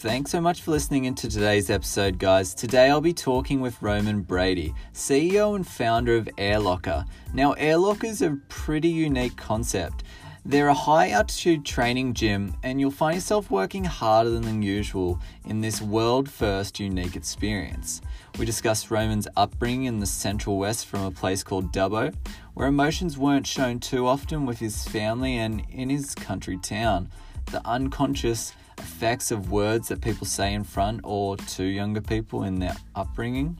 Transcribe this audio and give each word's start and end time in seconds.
Thanks 0.00 0.30
so 0.30 0.42
much 0.42 0.60
for 0.60 0.72
listening 0.72 1.06
into 1.06 1.26
today's 1.26 1.70
episode, 1.70 2.18
guys. 2.18 2.52
Today 2.52 2.90
I'll 2.90 3.00
be 3.00 3.14
talking 3.14 3.62
with 3.62 3.80
Roman 3.80 4.20
Brady, 4.20 4.74
CEO 4.92 5.56
and 5.56 5.66
founder 5.66 6.16
of 6.16 6.28
Airlocker. 6.36 7.06
Now, 7.32 7.54
Airlocker 7.54 8.04
is 8.04 8.20
a 8.20 8.38
pretty 8.50 8.90
unique 8.90 9.38
concept. 9.38 10.04
They're 10.44 10.68
a 10.68 10.74
high 10.74 11.10
altitude 11.12 11.64
training 11.64 12.12
gym, 12.12 12.54
and 12.62 12.78
you'll 12.78 12.90
find 12.90 13.14
yourself 13.14 13.50
working 13.50 13.84
harder 13.84 14.38
than 14.38 14.60
usual 14.60 15.18
in 15.46 15.62
this 15.62 15.80
world 15.80 16.28
first 16.28 16.78
unique 16.78 17.16
experience. 17.16 18.02
We 18.38 18.44
discussed 18.44 18.90
Roman's 18.90 19.26
upbringing 19.34 19.84
in 19.84 20.00
the 20.00 20.06
Central 20.06 20.58
West 20.58 20.84
from 20.84 21.04
a 21.04 21.10
place 21.10 21.42
called 21.42 21.72
Dubbo, 21.72 22.14
where 22.52 22.68
emotions 22.68 23.16
weren't 23.16 23.46
shown 23.46 23.80
too 23.80 24.06
often 24.06 24.44
with 24.44 24.58
his 24.58 24.86
family 24.86 25.38
and 25.38 25.62
in 25.70 25.88
his 25.88 26.14
country 26.14 26.58
town. 26.58 27.08
The 27.46 27.66
unconscious 27.66 28.52
effects 28.78 29.30
of 29.30 29.50
words 29.50 29.88
that 29.88 30.00
people 30.00 30.26
say 30.26 30.54
in 30.54 30.64
front 30.64 31.00
or 31.04 31.36
to 31.36 31.64
younger 31.64 32.00
people 32.00 32.44
in 32.44 32.58
their 32.58 32.76
upbringing, 32.94 33.58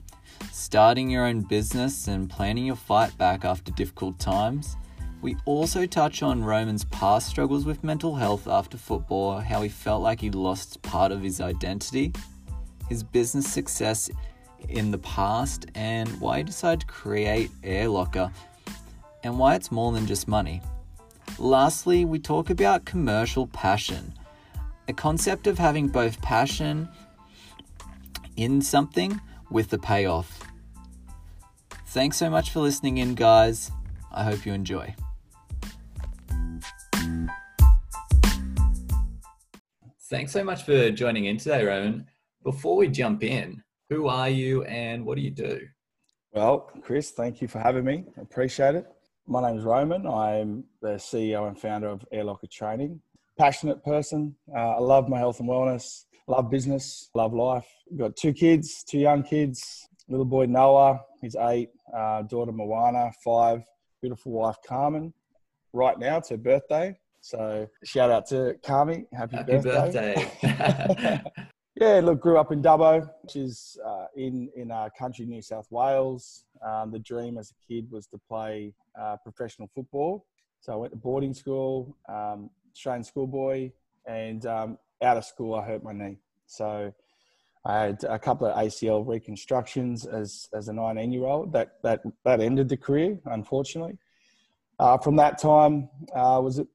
starting 0.51 1.09
your 1.09 1.25
own 1.25 1.41
business 1.41 2.07
and 2.07 2.29
planning 2.29 2.65
your 2.65 2.75
fight 2.75 3.17
back 3.17 3.45
after 3.45 3.71
difficult 3.71 4.19
times. 4.19 4.75
We 5.21 5.35
also 5.45 5.85
touch 5.85 6.21
on 6.21 6.43
Roman's 6.43 6.85
past 6.85 7.27
struggles 7.27 7.65
with 7.65 7.83
mental 7.83 8.15
health 8.15 8.47
after 8.47 8.77
football, 8.77 9.39
how 9.39 9.61
he 9.61 9.69
felt 9.69 10.03
like 10.03 10.21
he 10.21 10.29
lost 10.29 10.81
part 10.83 11.11
of 11.11 11.23
his 11.23 11.41
identity, 11.41 12.13
his 12.87 13.03
business 13.03 13.51
success 13.51 14.09
in 14.69 14.91
the 14.91 14.99
past, 14.99 15.65
and 15.75 16.07
why 16.19 16.37
he 16.37 16.43
decided 16.43 16.81
to 16.81 16.85
create 16.87 17.49
Airlocker, 17.63 18.31
and 19.23 19.39
why 19.39 19.55
it's 19.55 19.71
more 19.71 19.91
than 19.91 20.05
just 20.05 20.27
money. 20.27 20.61
Lastly, 21.39 22.05
we 22.05 22.19
talk 22.19 22.49
about 22.49 22.85
commercial 22.85 23.47
passion 23.47 24.13
a 24.87 24.93
concept 24.93 25.47
of 25.47 25.57
having 25.57 25.87
both 25.87 26.21
passion 26.21 26.87
in 28.37 28.61
something 28.61 29.19
with 29.49 29.69
the 29.69 29.77
payoff. 29.77 30.39
Thanks 31.87 32.17
so 32.17 32.29
much 32.29 32.51
for 32.51 32.59
listening 32.59 32.97
in, 32.97 33.15
guys. 33.15 33.71
I 34.11 34.23
hope 34.23 34.45
you 34.45 34.53
enjoy. 34.53 34.95
Thanks 40.09 40.31
so 40.31 40.43
much 40.43 40.63
for 40.63 40.89
joining 40.91 41.25
in 41.25 41.37
today, 41.37 41.65
Roman. 41.65 42.05
Before 42.43 42.77
we 42.77 42.87
jump 42.87 43.23
in, 43.23 43.61
who 43.89 44.07
are 44.07 44.29
you 44.29 44.63
and 44.63 45.05
what 45.05 45.17
do 45.17 45.21
you 45.21 45.31
do? 45.31 45.67
Well, 46.31 46.71
Chris, 46.81 47.11
thank 47.11 47.41
you 47.41 47.47
for 47.47 47.59
having 47.59 47.83
me. 47.83 48.05
I 48.17 48.21
appreciate 48.21 48.75
it. 48.75 48.87
My 49.25 49.41
name 49.41 49.59
is 49.59 49.65
Roman. 49.65 50.07
I'm 50.07 50.63
the 50.81 50.95
CEO 50.95 51.47
and 51.47 51.59
founder 51.59 51.89
of 51.89 52.05
Airlocker 52.13 52.49
Training 52.49 53.01
passionate 53.37 53.83
person. 53.83 54.35
Uh, 54.53 54.71
I 54.75 54.79
love 54.79 55.07
my 55.09 55.17
health 55.17 55.39
and 55.39 55.49
wellness, 55.49 56.05
love 56.27 56.49
business, 56.49 57.09
love 57.13 57.33
life. 57.33 57.67
I've 57.91 57.97
got 57.97 58.15
two 58.15 58.33
kids, 58.33 58.83
two 58.83 58.99
young 58.99 59.23
kids. 59.23 59.87
Little 60.09 60.25
boy 60.25 60.45
Noah, 60.45 61.01
he's 61.21 61.35
eight. 61.35 61.69
Uh, 61.95 62.23
daughter 62.23 62.51
Moana, 62.51 63.11
five. 63.23 63.63
Beautiful 64.01 64.31
wife 64.31 64.57
Carmen. 64.65 65.13
Right 65.73 65.97
now, 65.99 66.17
it's 66.17 66.29
her 66.29 66.37
birthday. 66.37 66.95
So 67.21 67.67
shout 67.83 68.09
out 68.09 68.25
to 68.27 68.55
Carmi. 68.63 69.05
Happy, 69.13 69.35
Happy 69.35 69.51
birthday. 69.57 70.15
birthday. 70.41 71.21
yeah, 71.75 71.99
look, 71.99 72.21
grew 72.21 72.37
up 72.37 72.51
in 72.51 72.61
Dubbo, 72.61 73.07
which 73.21 73.35
is 73.35 73.77
uh, 73.85 74.05
in 74.15 74.49
in 74.55 74.71
uh, 74.71 74.89
country 74.97 75.25
New 75.25 75.41
South 75.41 75.67
Wales. 75.69 76.45
Um, 76.65 76.91
the 76.91 76.99
dream 76.99 77.37
as 77.37 77.51
a 77.51 77.67
kid 77.67 77.89
was 77.91 78.07
to 78.07 78.19
play 78.29 78.73
uh, 78.99 79.17
professional 79.23 79.69
football. 79.75 80.25
So 80.61 80.73
I 80.73 80.75
went 80.75 80.91
to 80.93 80.97
boarding 80.97 81.33
school, 81.33 81.95
um, 82.09 82.49
Australian 82.77 83.03
schoolboy, 83.03 83.71
and 84.05 84.45
um, 84.45 84.77
out 85.01 85.17
of 85.17 85.25
school, 85.25 85.55
I 85.55 85.65
hurt 85.65 85.83
my 85.83 85.93
knee. 85.93 86.19
So 86.45 86.93
I 87.65 87.79
had 87.79 88.03
a 88.03 88.19
couple 88.19 88.45
of 88.45 88.55
ACL 88.55 89.05
reconstructions 89.05 90.05
as 90.05 90.47
as 90.53 90.67
a 90.67 90.73
19 90.73 91.11
year 91.11 91.25
old. 91.25 91.51
That 91.53 91.81
that 91.81 92.03
that 92.23 92.39
ended 92.39 92.69
the 92.69 92.77
career, 92.77 93.19
unfortunately. 93.25 93.97
Uh, 94.79 94.97
from 94.99 95.15
that 95.15 95.39
time, 95.39 95.89
uh, 96.15 96.39
was 96.43 96.59
it 96.59 96.67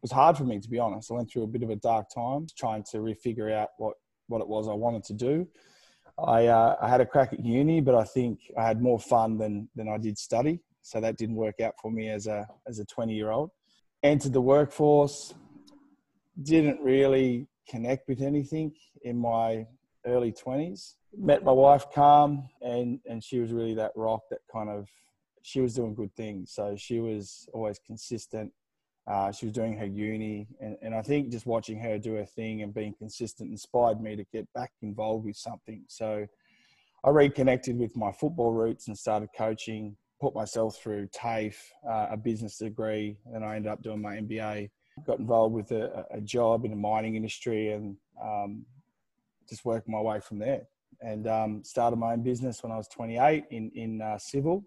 was 0.00 0.10
hard 0.10 0.38
for 0.38 0.44
me 0.44 0.58
to 0.60 0.68
be 0.68 0.78
honest. 0.78 1.10
I 1.10 1.14
went 1.14 1.30
through 1.30 1.42
a 1.42 1.46
bit 1.46 1.62
of 1.62 1.68
a 1.68 1.76
dark 1.76 2.08
time, 2.08 2.46
trying 2.56 2.82
to 2.92 2.98
refigure 2.98 3.52
out 3.52 3.70
what 3.76 3.94
what 4.28 4.40
it 4.40 4.48
was 4.48 4.66
I 4.66 4.72
wanted 4.72 5.04
to 5.04 5.12
do. 5.12 5.46
I 6.18 6.46
uh, 6.46 6.76
I 6.80 6.88
had 6.88 7.02
a 7.02 7.06
crack 7.06 7.34
at 7.34 7.44
uni, 7.44 7.82
but 7.82 7.94
I 7.94 8.04
think 8.04 8.40
I 8.56 8.64
had 8.66 8.80
more 8.80 8.98
fun 8.98 9.36
than 9.36 9.68
than 9.76 9.90
I 9.90 9.98
did 9.98 10.16
study. 10.16 10.60
So 10.80 11.02
that 11.02 11.18
didn't 11.18 11.36
work 11.36 11.60
out 11.60 11.74
for 11.82 11.90
me 11.90 12.08
as 12.08 12.26
a 12.28 12.48
as 12.66 12.78
a 12.78 12.86
20 12.86 13.14
year 13.14 13.30
old 13.30 13.50
entered 14.04 14.34
the 14.34 14.40
workforce, 14.40 15.34
didn't 16.42 16.78
really 16.80 17.48
connect 17.68 18.06
with 18.06 18.20
anything 18.20 18.72
in 19.02 19.16
my 19.16 19.66
early 20.06 20.30
20s. 20.30 20.94
Met 21.16 21.42
my 21.42 21.52
wife, 21.52 21.86
Carm, 21.92 22.46
and, 22.60 23.00
and 23.08 23.24
she 23.24 23.40
was 23.40 23.50
really 23.50 23.74
that 23.74 23.92
rock 23.96 24.20
that 24.30 24.40
kind 24.52 24.68
of, 24.68 24.86
she 25.42 25.60
was 25.60 25.74
doing 25.74 25.94
good 25.94 26.14
things. 26.14 26.52
So 26.52 26.76
she 26.76 27.00
was 27.00 27.48
always 27.54 27.80
consistent. 27.84 28.52
Uh, 29.06 29.32
she 29.32 29.46
was 29.46 29.54
doing 29.54 29.76
her 29.78 29.86
uni. 29.86 30.48
And, 30.60 30.76
and 30.82 30.94
I 30.94 31.00
think 31.00 31.30
just 31.30 31.46
watching 31.46 31.78
her 31.80 31.98
do 31.98 32.14
her 32.14 32.26
thing 32.26 32.62
and 32.62 32.74
being 32.74 32.94
consistent 32.98 33.50
inspired 33.50 34.00
me 34.00 34.16
to 34.16 34.24
get 34.32 34.52
back 34.52 34.72
involved 34.82 35.24
with 35.24 35.36
something. 35.36 35.82
So 35.88 36.26
I 37.04 37.10
reconnected 37.10 37.78
with 37.78 37.96
my 37.96 38.12
football 38.12 38.52
roots 38.52 38.88
and 38.88 38.98
started 38.98 39.30
coaching 39.36 39.96
put 40.20 40.34
myself 40.34 40.78
through 40.78 41.08
TAFE, 41.08 41.58
uh, 41.88 42.08
a 42.10 42.16
business 42.16 42.58
degree, 42.58 43.16
and 43.32 43.44
I 43.44 43.56
ended 43.56 43.70
up 43.70 43.82
doing 43.82 44.00
my 44.00 44.16
MBA. 44.16 44.70
Got 45.06 45.18
involved 45.18 45.54
with 45.54 45.72
a, 45.72 46.06
a 46.10 46.20
job 46.20 46.64
in 46.64 46.70
the 46.70 46.76
mining 46.76 47.16
industry 47.16 47.72
and 47.72 47.96
um, 48.22 48.64
just 49.48 49.64
worked 49.64 49.88
my 49.88 50.00
way 50.00 50.20
from 50.20 50.38
there. 50.38 50.62
And 51.00 51.26
um, 51.26 51.62
started 51.64 51.96
my 51.96 52.12
own 52.12 52.22
business 52.22 52.62
when 52.62 52.70
I 52.70 52.76
was 52.76 52.88
28 52.88 53.44
in 53.50 53.70
in 53.74 54.00
uh, 54.00 54.16
civil. 54.18 54.64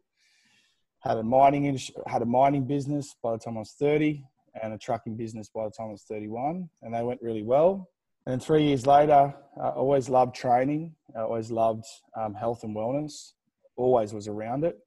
Had 1.00 1.18
a 1.18 1.24
mining 1.24 1.80
had 2.06 2.22
a 2.22 2.26
mining 2.26 2.66
business 2.66 3.16
by 3.24 3.32
the 3.32 3.38
time 3.38 3.56
I 3.56 3.60
was 3.60 3.76
30, 3.80 4.24
and 4.62 4.74
a 4.74 4.78
trucking 4.78 5.16
business 5.16 5.50
by 5.50 5.64
the 5.64 5.72
time 5.72 5.88
I 5.88 5.92
was 5.92 6.04
31, 6.04 6.70
and 6.82 6.94
they 6.94 7.04
went 7.04 7.22
really 7.22 7.44
well. 7.44 7.90
And 8.26 8.44
three 8.44 8.64
years 8.64 8.86
later, 8.86 9.34
I 9.60 9.70
always 9.70 10.10
loved 10.10 10.36
training. 10.36 10.94
I 11.16 11.22
always 11.22 11.50
loved 11.50 11.86
um, 12.18 12.34
health 12.34 12.64
and 12.64 12.76
wellness. 12.76 13.32
Always 13.78 14.14
was 14.14 14.28
around 14.28 14.66
it 14.66 14.78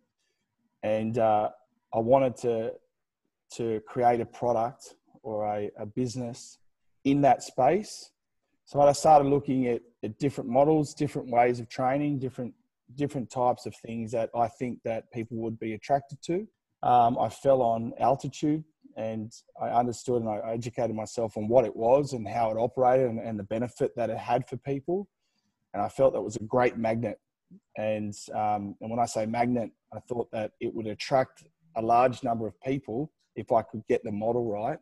and 0.82 1.18
uh, 1.18 1.50
I 1.94 1.98
wanted 1.98 2.36
to 2.38 2.72
to 3.54 3.80
create 3.86 4.20
a 4.20 4.26
product 4.26 4.94
or 5.22 5.44
a, 5.44 5.70
a 5.78 5.84
business 5.84 6.58
in 7.04 7.20
that 7.22 7.42
space. 7.42 8.12
So 8.64 8.80
I 8.80 8.92
started 8.92 9.28
looking 9.28 9.66
at, 9.66 9.82
at 10.04 10.18
different 10.20 10.48
models, 10.48 10.94
different 10.94 11.28
ways 11.28 11.58
of 11.58 11.68
training, 11.68 12.20
different 12.20 12.54
different 12.96 13.30
types 13.30 13.66
of 13.66 13.74
things 13.76 14.10
that 14.12 14.30
I 14.34 14.48
think 14.48 14.80
that 14.84 15.10
people 15.12 15.36
would 15.38 15.58
be 15.58 15.74
attracted 15.74 16.20
to. 16.22 16.46
Um, 16.82 17.18
I 17.18 17.28
fell 17.28 17.62
on 17.62 17.92
altitude 18.00 18.64
and 18.96 19.32
I 19.60 19.68
understood 19.68 20.22
and 20.22 20.28
I 20.28 20.52
educated 20.52 20.96
myself 20.96 21.36
on 21.36 21.48
what 21.48 21.64
it 21.64 21.74
was 21.74 22.12
and 22.12 22.26
how 22.26 22.50
it 22.50 22.56
operated 22.56 23.08
and, 23.08 23.20
and 23.20 23.38
the 23.38 23.44
benefit 23.44 23.92
that 23.96 24.10
it 24.10 24.18
had 24.18 24.48
for 24.48 24.56
people. 24.56 25.08
And 25.72 25.82
I 25.82 25.88
felt 25.88 26.14
that 26.14 26.22
was 26.22 26.36
a 26.36 26.42
great 26.42 26.76
magnet 26.76 27.20
and 27.76 28.14
um, 28.34 28.76
and 28.80 28.90
when 28.90 28.98
I 28.98 29.06
say 29.06 29.26
magnet, 29.26 29.70
I 29.94 30.00
thought 30.00 30.30
that 30.32 30.52
it 30.60 30.74
would 30.74 30.86
attract 30.86 31.44
a 31.76 31.82
large 31.82 32.22
number 32.22 32.46
of 32.46 32.60
people 32.60 33.12
if 33.36 33.52
I 33.52 33.62
could 33.62 33.82
get 33.88 34.02
the 34.04 34.12
model 34.12 34.50
right. 34.50 34.78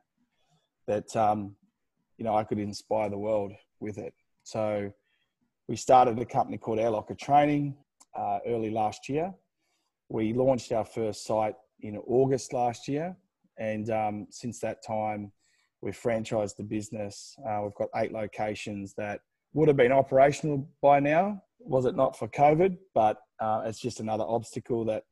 That 0.87 1.15
um, 1.17 1.55
you 2.17 2.25
know 2.25 2.37
I 2.37 2.45
could 2.45 2.59
inspire 2.59 3.11
the 3.11 3.19
world 3.19 3.53
with 3.81 3.99
it. 3.99 4.15
So 4.43 4.93
we 5.69 5.77
started 5.77 6.19
a 6.19 6.25
company 6.25 6.59
called 6.59 6.79
Airlocker 6.79 7.19
Training 7.19 7.77
uh, 8.17 8.39
early 8.47 8.71
last 8.71 9.09
year. 9.09 9.33
We 10.09 10.33
launched 10.33 10.73
our 10.73 10.85
first 10.85 11.25
site 11.25 11.55
in 11.81 11.99
August 12.07 12.53
last 12.53 12.89
year, 12.89 13.15
and 13.59 13.91
um, 13.91 14.27
since 14.31 14.59
that 14.61 14.83
time, 14.83 15.31
we've 15.83 16.01
franchised 16.01 16.57
the 16.57 16.65
business. 16.65 17.37
Uh, 17.47 17.61
we've 17.63 17.75
got 17.75 17.89
eight 17.97 18.13
locations 18.13 18.95
that 18.95 19.21
would 19.59 19.69
have 19.69 19.77
been 19.77 19.91
operational 19.91 20.69
by 20.81 21.01
now, 21.01 21.43
was 21.59 21.85
it 21.85 21.97
not 21.97 22.17
for 22.17 22.29
COVID, 22.29 22.79
but 22.95 23.19
uh, 23.41 23.63
it's 23.67 23.81
just 23.81 23.99
another 23.99 24.23
obstacle 24.23 24.85
that 24.85 25.03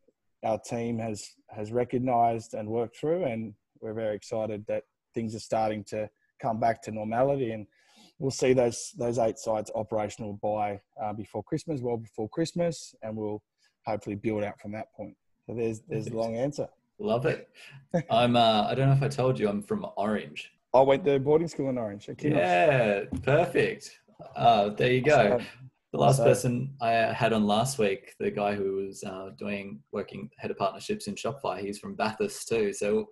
our 0.44 0.58
team 0.60 0.98
has 1.00 1.32
has 1.50 1.72
recognised 1.72 2.54
and 2.54 2.68
worked 2.68 2.96
through, 2.96 3.24
and 3.24 3.54
we're 3.80 3.92
very 3.92 4.14
excited 4.14 4.64
that 4.68 4.84
things 5.14 5.34
are 5.34 5.40
starting 5.40 5.82
to 5.84 6.08
come 6.40 6.60
back 6.60 6.80
to 6.82 6.92
normality, 6.92 7.50
and 7.50 7.66
we'll 8.20 8.30
see 8.30 8.52
those 8.52 8.92
those 8.96 9.18
eight 9.18 9.38
sites 9.38 9.72
operational 9.74 10.34
by 10.34 10.80
uh, 11.02 11.12
before 11.12 11.42
Christmas, 11.42 11.80
well 11.80 11.96
before 11.96 12.28
Christmas, 12.28 12.94
and 13.02 13.16
we'll 13.16 13.42
hopefully 13.84 14.14
build 14.16 14.44
out 14.44 14.60
from 14.60 14.70
that 14.72 14.92
point. 14.96 15.16
So 15.46 15.54
there's 15.56 15.80
there's 15.88 16.06
the 16.06 16.16
long 16.16 16.36
answer. 16.36 16.68
Love 17.00 17.26
it. 17.26 17.50
I'm 18.10 18.36
uh, 18.36 18.68
I 18.70 18.76
don't 18.76 18.88
know 18.88 18.94
if 18.94 19.02
I 19.02 19.08
told 19.08 19.40
you 19.40 19.48
I'm 19.48 19.62
from 19.62 19.84
Orange. 19.96 20.52
I 20.72 20.82
went 20.82 21.04
to 21.06 21.18
boarding 21.18 21.48
school 21.48 21.68
in 21.70 21.78
Orange. 21.78 22.08
Yeah, 22.20 23.04
perfect. 23.22 23.98
Uh, 24.34 24.70
there 24.70 24.92
you 24.92 25.02
go. 25.02 25.40
The 25.92 25.98
last 25.98 26.22
person 26.22 26.74
I 26.80 26.90
had 26.90 27.32
on 27.32 27.46
last 27.46 27.78
week, 27.78 28.14
the 28.18 28.30
guy 28.30 28.54
who 28.54 28.74
was 28.86 29.02
uh, 29.04 29.30
doing 29.38 29.80
working 29.92 30.30
head 30.36 30.50
of 30.50 30.58
partnerships 30.58 31.06
in 31.06 31.14
Shopify, 31.14 31.60
he's 31.60 31.78
from 31.78 31.94
Bathurst 31.94 32.48
too. 32.48 32.72
So 32.72 33.08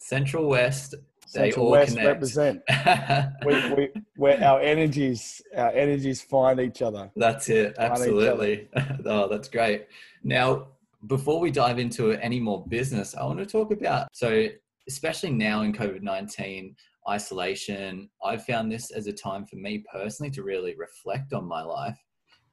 Central 0.00 0.46
West, 0.46 0.94
they 1.34 1.50
Central 1.50 1.66
all 1.66 1.72
West 1.72 1.96
connect. 1.96 2.06
represent. 2.06 2.62
we, 3.46 3.74
we, 3.74 3.88
where 4.16 4.42
our 4.44 4.60
energies, 4.60 5.42
our 5.56 5.70
energies 5.70 6.22
find 6.22 6.60
each 6.60 6.82
other. 6.82 7.10
That's 7.16 7.48
it. 7.48 7.74
Absolutely. 7.78 8.68
oh, 9.06 9.28
that's 9.28 9.48
great. 9.48 9.86
Now, 10.22 10.68
before 11.06 11.40
we 11.40 11.50
dive 11.50 11.78
into 11.78 12.12
any 12.12 12.40
more 12.40 12.64
business, 12.66 13.14
I 13.14 13.24
want 13.24 13.38
to 13.38 13.46
talk 13.46 13.72
about 13.72 14.08
so, 14.12 14.46
especially 14.88 15.30
now 15.30 15.62
in 15.62 15.72
COVID 15.72 16.02
19 16.02 16.76
isolation, 17.08 18.08
I've 18.24 18.44
found 18.44 18.70
this 18.70 18.90
as 18.90 19.06
a 19.06 19.12
time 19.12 19.46
for 19.46 19.56
me 19.56 19.84
personally 19.92 20.30
to 20.32 20.42
really 20.42 20.74
reflect 20.76 21.32
on 21.32 21.44
my 21.44 21.62
life. 21.62 21.98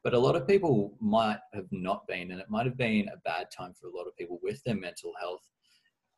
But 0.04 0.14
a 0.14 0.20
lot 0.20 0.36
of 0.36 0.48
people 0.48 0.94
might 1.02 1.40
have 1.54 1.68
not 1.72 2.08
been, 2.08 2.32
and 2.32 2.40
it 2.40 2.50
might 2.50 2.66
have 2.66 2.78
been 2.78 3.10
a 3.10 3.18
bad 3.26 3.48
time 3.52 3.74
for 3.74 3.88
a 3.88 3.96
lot 3.96 4.08
of 4.08 4.16
people 4.16 4.40
with 4.42 4.64
their 4.64 4.76
mental 4.76 5.12
health. 5.20 5.42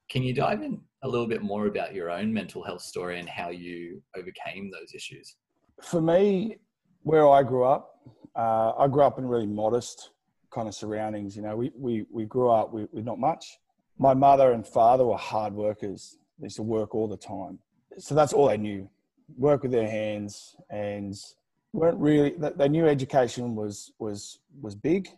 Can 0.09 0.23
you 0.23 0.33
dive 0.33 0.61
in 0.61 0.81
a 1.03 1.07
little 1.07 1.27
bit 1.27 1.41
more 1.41 1.67
about 1.67 1.93
your 1.93 2.09
own 2.11 2.33
mental 2.33 2.63
health 2.63 2.81
story 2.81 3.19
and 3.19 3.29
how 3.29 3.49
you 3.49 4.01
overcame 4.15 4.71
those 4.71 4.93
issues? 4.93 5.35
For 5.81 6.01
me, 6.01 6.57
where 7.03 7.29
I 7.29 7.43
grew 7.43 7.63
up, 7.63 7.95
uh, 8.35 8.73
I 8.77 8.87
grew 8.87 9.03
up 9.03 9.17
in 9.17 9.25
really 9.25 9.47
modest 9.47 10.11
kind 10.51 10.67
of 10.67 10.75
surroundings. 10.75 11.35
You 11.35 11.43
know, 11.43 11.55
we, 11.55 11.71
we, 11.75 12.05
we 12.11 12.25
grew 12.25 12.49
up 12.49 12.73
with, 12.73 12.89
with 12.91 13.05
not 13.05 13.19
much. 13.19 13.57
My 13.97 14.13
mother 14.13 14.51
and 14.51 14.65
father 14.65 15.05
were 15.05 15.17
hard 15.17 15.53
workers. 15.53 16.17
They 16.39 16.45
used 16.45 16.55
to 16.57 16.63
work 16.63 16.95
all 16.95 17.07
the 17.07 17.17
time. 17.17 17.59
So 17.97 18.15
that's 18.15 18.33
all 18.33 18.47
they 18.47 18.57
knew 18.57 18.89
work 19.38 19.63
with 19.63 19.71
their 19.71 19.89
hands 19.89 20.56
and 20.69 21.15
weren't 21.74 22.00
really, 22.00 22.33
they 22.56 22.69
knew 22.69 22.88
education 22.88 23.56
was, 23.56 23.91
was, 24.00 24.39
was 24.62 24.75
big, 24.75 25.09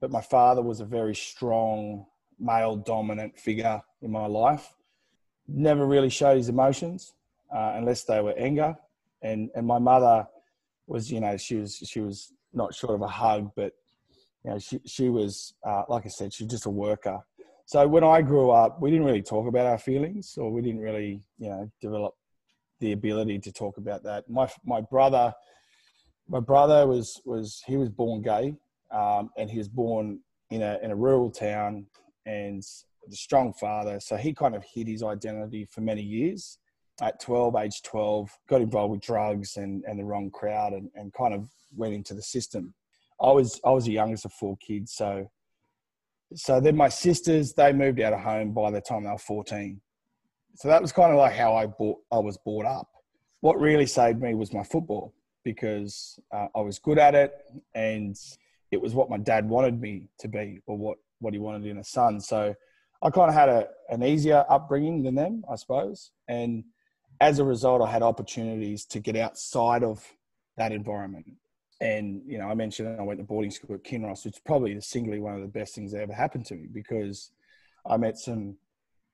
but 0.00 0.10
my 0.10 0.20
father 0.20 0.62
was 0.62 0.80
a 0.80 0.84
very 0.84 1.14
strong 1.14 2.06
male 2.38 2.76
dominant 2.76 3.38
figure 3.38 3.82
in 4.02 4.10
my 4.10 4.26
life. 4.26 4.72
Never 5.48 5.86
really 5.86 6.10
showed 6.10 6.36
his 6.36 6.48
emotions 6.48 7.14
uh, 7.54 7.72
unless 7.74 8.04
they 8.04 8.20
were 8.20 8.34
anger. 8.36 8.76
And, 9.22 9.50
and 9.54 9.66
my 9.66 9.78
mother 9.78 10.26
was, 10.86 11.10
you 11.10 11.20
know, 11.20 11.36
she 11.36 11.56
was, 11.56 11.76
she 11.76 12.00
was 12.00 12.32
not 12.52 12.74
short 12.74 12.94
of 12.94 13.02
a 13.02 13.08
hug, 13.08 13.50
but 13.56 13.72
you 14.44 14.50
know, 14.50 14.58
she, 14.58 14.80
she 14.84 15.08
was, 15.08 15.54
uh, 15.66 15.82
like 15.88 16.06
I 16.06 16.08
said, 16.08 16.32
she's 16.32 16.46
just 16.46 16.66
a 16.66 16.70
worker. 16.70 17.18
So 17.66 17.86
when 17.88 18.04
I 18.04 18.22
grew 18.22 18.50
up, 18.50 18.80
we 18.80 18.90
didn't 18.90 19.06
really 19.06 19.22
talk 19.22 19.48
about 19.48 19.66
our 19.66 19.78
feelings 19.78 20.38
or 20.38 20.52
we 20.52 20.62
didn't 20.62 20.80
really, 20.80 21.20
you 21.36 21.48
know, 21.48 21.70
develop 21.80 22.14
the 22.78 22.92
ability 22.92 23.40
to 23.40 23.52
talk 23.52 23.76
about 23.76 24.04
that. 24.04 24.30
My, 24.30 24.48
my 24.64 24.80
brother, 24.80 25.34
my 26.28 26.38
brother 26.38 26.86
was, 26.86 27.20
was, 27.24 27.64
he 27.66 27.76
was 27.76 27.88
born 27.88 28.22
gay 28.22 28.54
um, 28.92 29.30
and 29.36 29.50
he 29.50 29.58
was 29.58 29.68
born 29.68 30.20
in 30.50 30.62
a, 30.62 30.78
in 30.80 30.92
a 30.92 30.96
rural 30.96 31.28
town 31.28 31.86
and 32.24 32.62
the 33.08 33.16
strong 33.16 33.52
father. 33.52 33.98
So 33.98 34.16
he 34.16 34.32
kind 34.32 34.54
of 34.54 34.62
hid 34.62 34.86
his 34.86 35.02
identity 35.02 35.64
for 35.64 35.80
many 35.80 36.02
years. 36.02 36.58
At 37.00 37.20
12, 37.20 37.56
age 37.56 37.82
12, 37.82 38.30
got 38.48 38.60
involved 38.60 38.92
with 38.92 39.00
drugs 39.00 39.56
and, 39.56 39.82
and 39.88 39.98
the 39.98 40.04
wrong 40.04 40.30
crowd 40.30 40.72
and, 40.72 40.88
and 40.94 41.12
kind 41.12 41.34
of 41.34 41.48
went 41.76 41.94
into 41.94 42.14
the 42.14 42.22
system. 42.22 42.74
I 43.20 43.32
was 43.32 43.60
I 43.64 43.70
was 43.70 43.86
the 43.86 43.92
youngest 43.92 44.24
of 44.26 44.32
four 44.32 44.56
kids, 44.58 44.92
so 44.92 45.30
so 46.34 46.60
then 46.60 46.76
my 46.76 46.88
sisters 46.88 47.52
they 47.52 47.72
moved 47.72 48.00
out 48.00 48.12
of 48.12 48.20
home 48.20 48.52
by 48.52 48.70
the 48.70 48.80
time 48.80 49.04
they 49.04 49.10
were 49.10 49.18
14. 49.18 49.80
So 50.56 50.68
that 50.68 50.80
was 50.80 50.92
kind 50.92 51.12
of 51.12 51.18
like 51.18 51.34
how 51.34 51.54
I 51.54 51.66
bought 51.66 51.98
I 52.10 52.18
was 52.18 52.38
brought 52.38 52.66
up. 52.66 52.88
What 53.40 53.60
really 53.60 53.86
saved 53.86 54.20
me 54.20 54.34
was 54.34 54.52
my 54.52 54.62
football 54.62 55.14
because 55.44 56.18
uh, 56.34 56.48
I 56.56 56.60
was 56.60 56.78
good 56.78 56.98
at 56.98 57.14
it 57.14 57.32
and 57.74 58.16
it 58.72 58.80
was 58.80 58.94
what 58.94 59.08
my 59.08 59.18
dad 59.18 59.48
wanted 59.48 59.80
me 59.80 60.08
to 60.18 60.28
be 60.28 60.60
or 60.66 60.76
what 60.76 60.98
what 61.20 61.32
he 61.32 61.38
wanted 61.38 61.66
in 61.66 61.78
a 61.78 61.84
son. 61.84 62.20
So 62.20 62.54
I 63.02 63.10
kind 63.10 63.28
of 63.28 63.34
had 63.34 63.48
a, 63.48 63.68
an 63.90 64.02
easier 64.02 64.44
upbringing 64.48 65.02
than 65.02 65.14
them, 65.14 65.44
I 65.50 65.56
suppose. 65.56 66.10
And 66.28 66.64
as 67.20 67.38
a 67.38 67.44
result, 67.44 67.82
I 67.82 67.90
had 67.90 68.02
opportunities 68.02 68.84
to 68.86 69.00
get 69.00 69.16
outside 69.16 69.84
of 69.84 70.04
that 70.56 70.72
environment 70.72 71.26
and 71.80 72.22
you 72.26 72.38
know, 72.38 72.48
I 72.48 72.54
mentioned 72.54 72.98
I 72.98 73.02
went 73.02 73.20
to 73.20 73.24
boarding 73.24 73.50
school 73.50 73.74
at 73.74 73.84
Kinross, 73.84 74.24
which 74.24 74.36
is 74.36 74.42
probably 74.44 74.80
singly 74.80 75.20
one 75.20 75.34
of 75.34 75.42
the 75.42 75.46
best 75.46 75.74
things 75.74 75.92
that 75.92 76.00
ever 76.00 76.14
happened 76.14 76.46
to 76.46 76.54
me 76.54 76.68
because 76.72 77.30
I 77.88 77.96
met 77.96 78.18
some 78.18 78.56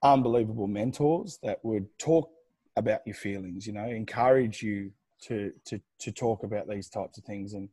unbelievable 0.02 0.66
mentors 0.66 1.38
that 1.42 1.64
would 1.64 1.86
talk 1.98 2.30
about 2.76 3.00
your 3.06 3.14
feelings, 3.14 3.66
you 3.66 3.72
know, 3.72 3.84
encourage 3.84 4.62
you 4.62 4.92
to 5.22 5.52
to 5.66 5.80
to 5.98 6.12
talk 6.12 6.42
about 6.42 6.68
these 6.68 6.88
types 6.88 7.18
of 7.18 7.24
things. 7.24 7.54
And 7.54 7.68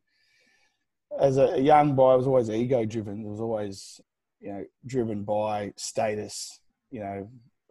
as 1.19 1.37
a 1.37 1.59
young 1.59 1.95
boy, 1.95 2.13
I 2.13 2.15
was 2.15 2.27
always 2.27 2.49
ego 2.49 2.85
driven. 2.85 3.25
I 3.25 3.29
was 3.29 3.41
always, 3.41 4.01
you 4.39 4.51
know, 4.51 4.65
driven 4.85 5.23
by 5.23 5.73
status, 5.75 6.59
you 6.91 7.01
know, 7.01 7.29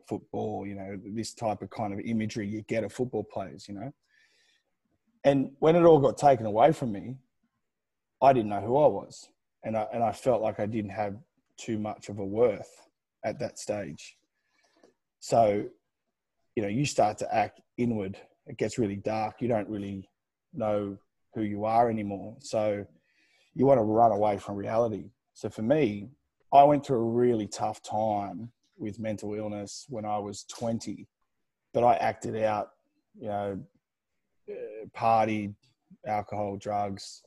football, 0.09 0.67
you 0.67 0.75
know, 0.75 0.99
this 1.05 1.35
type 1.35 1.63
of 1.63 1.71
kind 1.71 1.93
of 1.93 2.01
imagery 2.01 2.47
you 2.47 2.63
get 2.63 2.85
of 2.85 2.93
football 2.93 3.25
players, 3.25 3.69
you 3.69 3.75
know. 3.75 3.93
And 5.29 5.51
when 5.59 5.77
it 5.77 5.85
all 5.85 5.99
got 5.99 6.17
taken 6.17 6.47
away 6.47 6.73
from 6.73 6.91
me, 6.91 7.17
I 8.23 8.33
didn't 8.33 8.49
know 8.49 8.63
who 8.63 8.79
I 8.79 8.87
was. 8.87 9.29
And 9.63 9.77
I, 9.77 9.87
and 9.93 10.03
I 10.03 10.11
felt 10.11 10.41
like 10.41 10.59
I 10.59 10.65
didn't 10.65 10.93
have 10.93 11.17
too 11.59 11.79
much 11.79 12.09
of 12.09 12.19
a 12.19 12.25
worth 12.25 12.89
at 13.27 13.39
that 13.41 13.59
stage. 13.59 14.17
So, 15.21 15.67
you 16.55 16.63
know, 16.63 16.69
you 16.69 16.87
start 16.87 17.19
to 17.19 17.35
act 17.35 17.61
inward. 17.77 18.17
It 18.47 18.57
gets 18.57 18.79
really 18.79 18.97
dark. 18.97 19.43
You 19.43 19.49
don't 19.49 19.69
really 19.69 20.09
know 20.55 20.97
who 21.35 21.43
you 21.43 21.67
are 21.67 21.91
anymore. 21.91 22.37
So 22.41 22.87
you 23.55 23.67
want 23.67 23.81
to 23.81 23.85
run 23.85 24.13
away 24.13 24.39
from 24.39 24.57
reality. 24.57 25.11
So 25.35 25.51
for 25.51 25.63
me, 25.63 26.09
I 26.55 26.65
went 26.65 26.87
through 26.87 27.01
a 27.01 27.13
really 27.13 27.49
tough 27.49 27.83
time 27.83 28.51
with 28.79 28.99
mental 28.99 29.35
illness 29.35 29.85
when 29.91 30.07
I 30.07 30.19
was 30.21 30.45
20, 30.45 31.07
but 31.75 31.85
I 31.85 31.97
acted 31.97 32.35
out, 32.43 32.71
you 33.21 33.29
know, 33.29 33.61
partied, 34.97 35.55
alcohol, 36.07 36.57
drugs, 36.57 37.23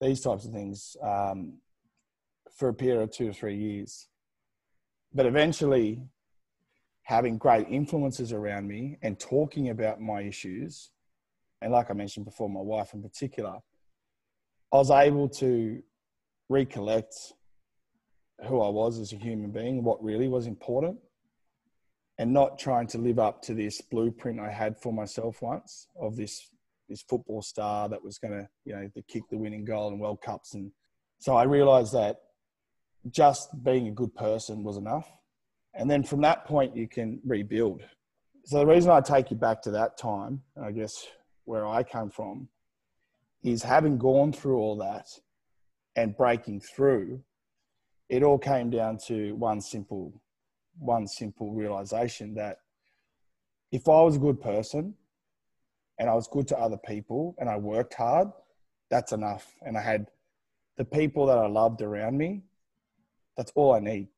these 0.00 0.20
types 0.20 0.44
of 0.44 0.52
things 0.52 0.96
um, 1.02 1.54
for 2.56 2.68
a 2.68 2.74
period 2.74 3.02
of 3.02 3.10
two 3.10 3.28
or 3.28 3.32
three 3.32 3.56
years. 3.56 4.08
But 5.12 5.26
eventually, 5.26 6.02
having 7.02 7.38
great 7.38 7.66
influences 7.68 8.32
around 8.32 8.68
me 8.68 8.98
and 9.02 9.18
talking 9.18 9.70
about 9.70 10.00
my 10.00 10.22
issues, 10.22 10.90
and 11.62 11.72
like 11.72 11.90
I 11.90 11.94
mentioned 11.94 12.26
before, 12.26 12.48
my 12.48 12.60
wife 12.60 12.94
in 12.94 13.02
particular, 13.02 13.56
I 14.72 14.76
was 14.76 14.90
able 14.90 15.28
to 15.30 15.82
recollect 16.48 17.14
who 18.46 18.60
I 18.60 18.68
was 18.68 18.98
as 18.98 19.12
a 19.12 19.16
human 19.16 19.50
being, 19.50 19.82
what 19.82 20.02
really 20.02 20.28
was 20.28 20.46
important, 20.46 20.98
and 22.18 22.32
not 22.32 22.58
trying 22.58 22.86
to 22.88 22.98
live 22.98 23.18
up 23.18 23.42
to 23.42 23.54
this 23.54 23.80
blueprint 23.80 24.40
I 24.40 24.50
had 24.50 24.76
for 24.76 24.92
myself 24.92 25.40
once 25.40 25.88
of 25.98 26.16
this 26.16 26.48
this 26.88 27.02
football 27.02 27.42
star 27.42 27.86
that 27.90 28.02
was 28.02 28.18
going 28.18 28.32
to 28.32 28.48
you 28.64 28.74
know 28.74 28.88
to 28.94 29.02
kick 29.02 29.22
the 29.30 29.36
winning 29.36 29.64
goal 29.64 29.92
in 29.92 29.98
World 29.98 30.20
Cups, 30.22 30.54
and 30.54 30.72
so 31.18 31.36
I 31.36 31.44
realised 31.44 31.92
that 31.92 32.16
just 33.10 33.62
being 33.62 33.88
a 33.88 33.92
good 33.92 34.14
person 34.14 34.64
was 34.64 34.76
enough, 34.76 35.08
and 35.74 35.90
then 35.90 36.02
from 36.02 36.22
that 36.22 36.44
point 36.44 36.76
you 36.76 36.88
can 36.88 37.20
rebuild. 37.24 37.82
So 38.44 38.58
the 38.58 38.66
reason 38.66 38.90
I 38.90 39.00
take 39.00 39.30
you 39.30 39.36
back 39.36 39.60
to 39.62 39.70
that 39.72 39.98
time, 39.98 40.42
I 40.60 40.72
guess 40.72 41.06
where 41.44 41.66
I 41.66 41.82
came 41.82 42.08
from, 42.10 42.48
is 43.42 43.62
having 43.62 43.98
gone 43.98 44.32
through 44.32 44.58
all 44.58 44.76
that 44.78 45.06
and 45.96 46.16
breaking 46.16 46.60
through. 46.60 47.22
It 48.08 48.22
all 48.22 48.38
came 48.38 48.70
down 48.70 48.96
to 49.08 49.34
one 49.34 49.60
simple 49.60 50.18
one 50.78 51.06
simple 51.06 51.52
realization 51.52 52.34
that 52.34 52.58
if 53.70 53.88
I 53.88 54.02
was 54.02 54.16
a 54.16 54.20
good 54.20 54.40
person 54.40 54.94
and 55.98 56.08
I 56.08 56.14
was 56.14 56.28
good 56.28 56.48
to 56.48 56.58
other 56.58 56.78
people 56.78 57.34
and 57.38 57.48
I 57.48 57.56
worked 57.56 57.94
hard, 57.94 58.28
that's 58.90 59.12
enough. 59.12 59.54
And 59.62 59.76
I 59.76 59.82
had 59.82 60.06
the 60.76 60.84
people 60.84 61.26
that 61.26 61.38
I 61.38 61.46
loved 61.46 61.82
around 61.82 62.16
me, 62.16 62.42
that's 63.36 63.52
all 63.54 63.74
I 63.74 63.80
need. 63.80 64.08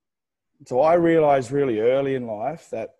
So 0.67 0.81
I 0.81 0.95
realized 0.95 1.51
really 1.51 1.81
early 1.81 2.15
in 2.15 2.27
life 2.27 2.69
that 2.71 2.91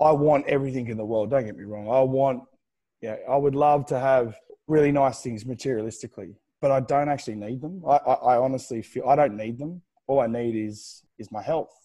I 0.00 0.12
want 0.12 0.46
everything 0.46 0.88
in 0.88 0.96
the 0.96 1.04
world. 1.04 1.30
Don't 1.30 1.44
get 1.44 1.56
me 1.56 1.64
wrong. 1.64 1.88
I 1.88 2.00
want, 2.00 2.42
yeah, 3.00 3.16
I 3.28 3.36
would 3.36 3.54
love 3.54 3.86
to 3.86 3.98
have 3.98 4.36
really 4.66 4.90
nice 4.90 5.20
things 5.20 5.44
materialistically, 5.44 6.34
but 6.60 6.70
I 6.70 6.80
don't 6.80 7.08
actually 7.08 7.36
need 7.36 7.60
them. 7.60 7.82
I, 7.86 7.96
I, 7.96 8.12
I 8.12 8.38
honestly 8.38 8.82
feel 8.82 9.08
I 9.08 9.14
don't 9.14 9.36
need 9.36 9.58
them. 9.58 9.82
All 10.06 10.20
I 10.20 10.26
need 10.26 10.56
is 10.56 11.02
is 11.18 11.30
my 11.30 11.42
health. 11.42 11.83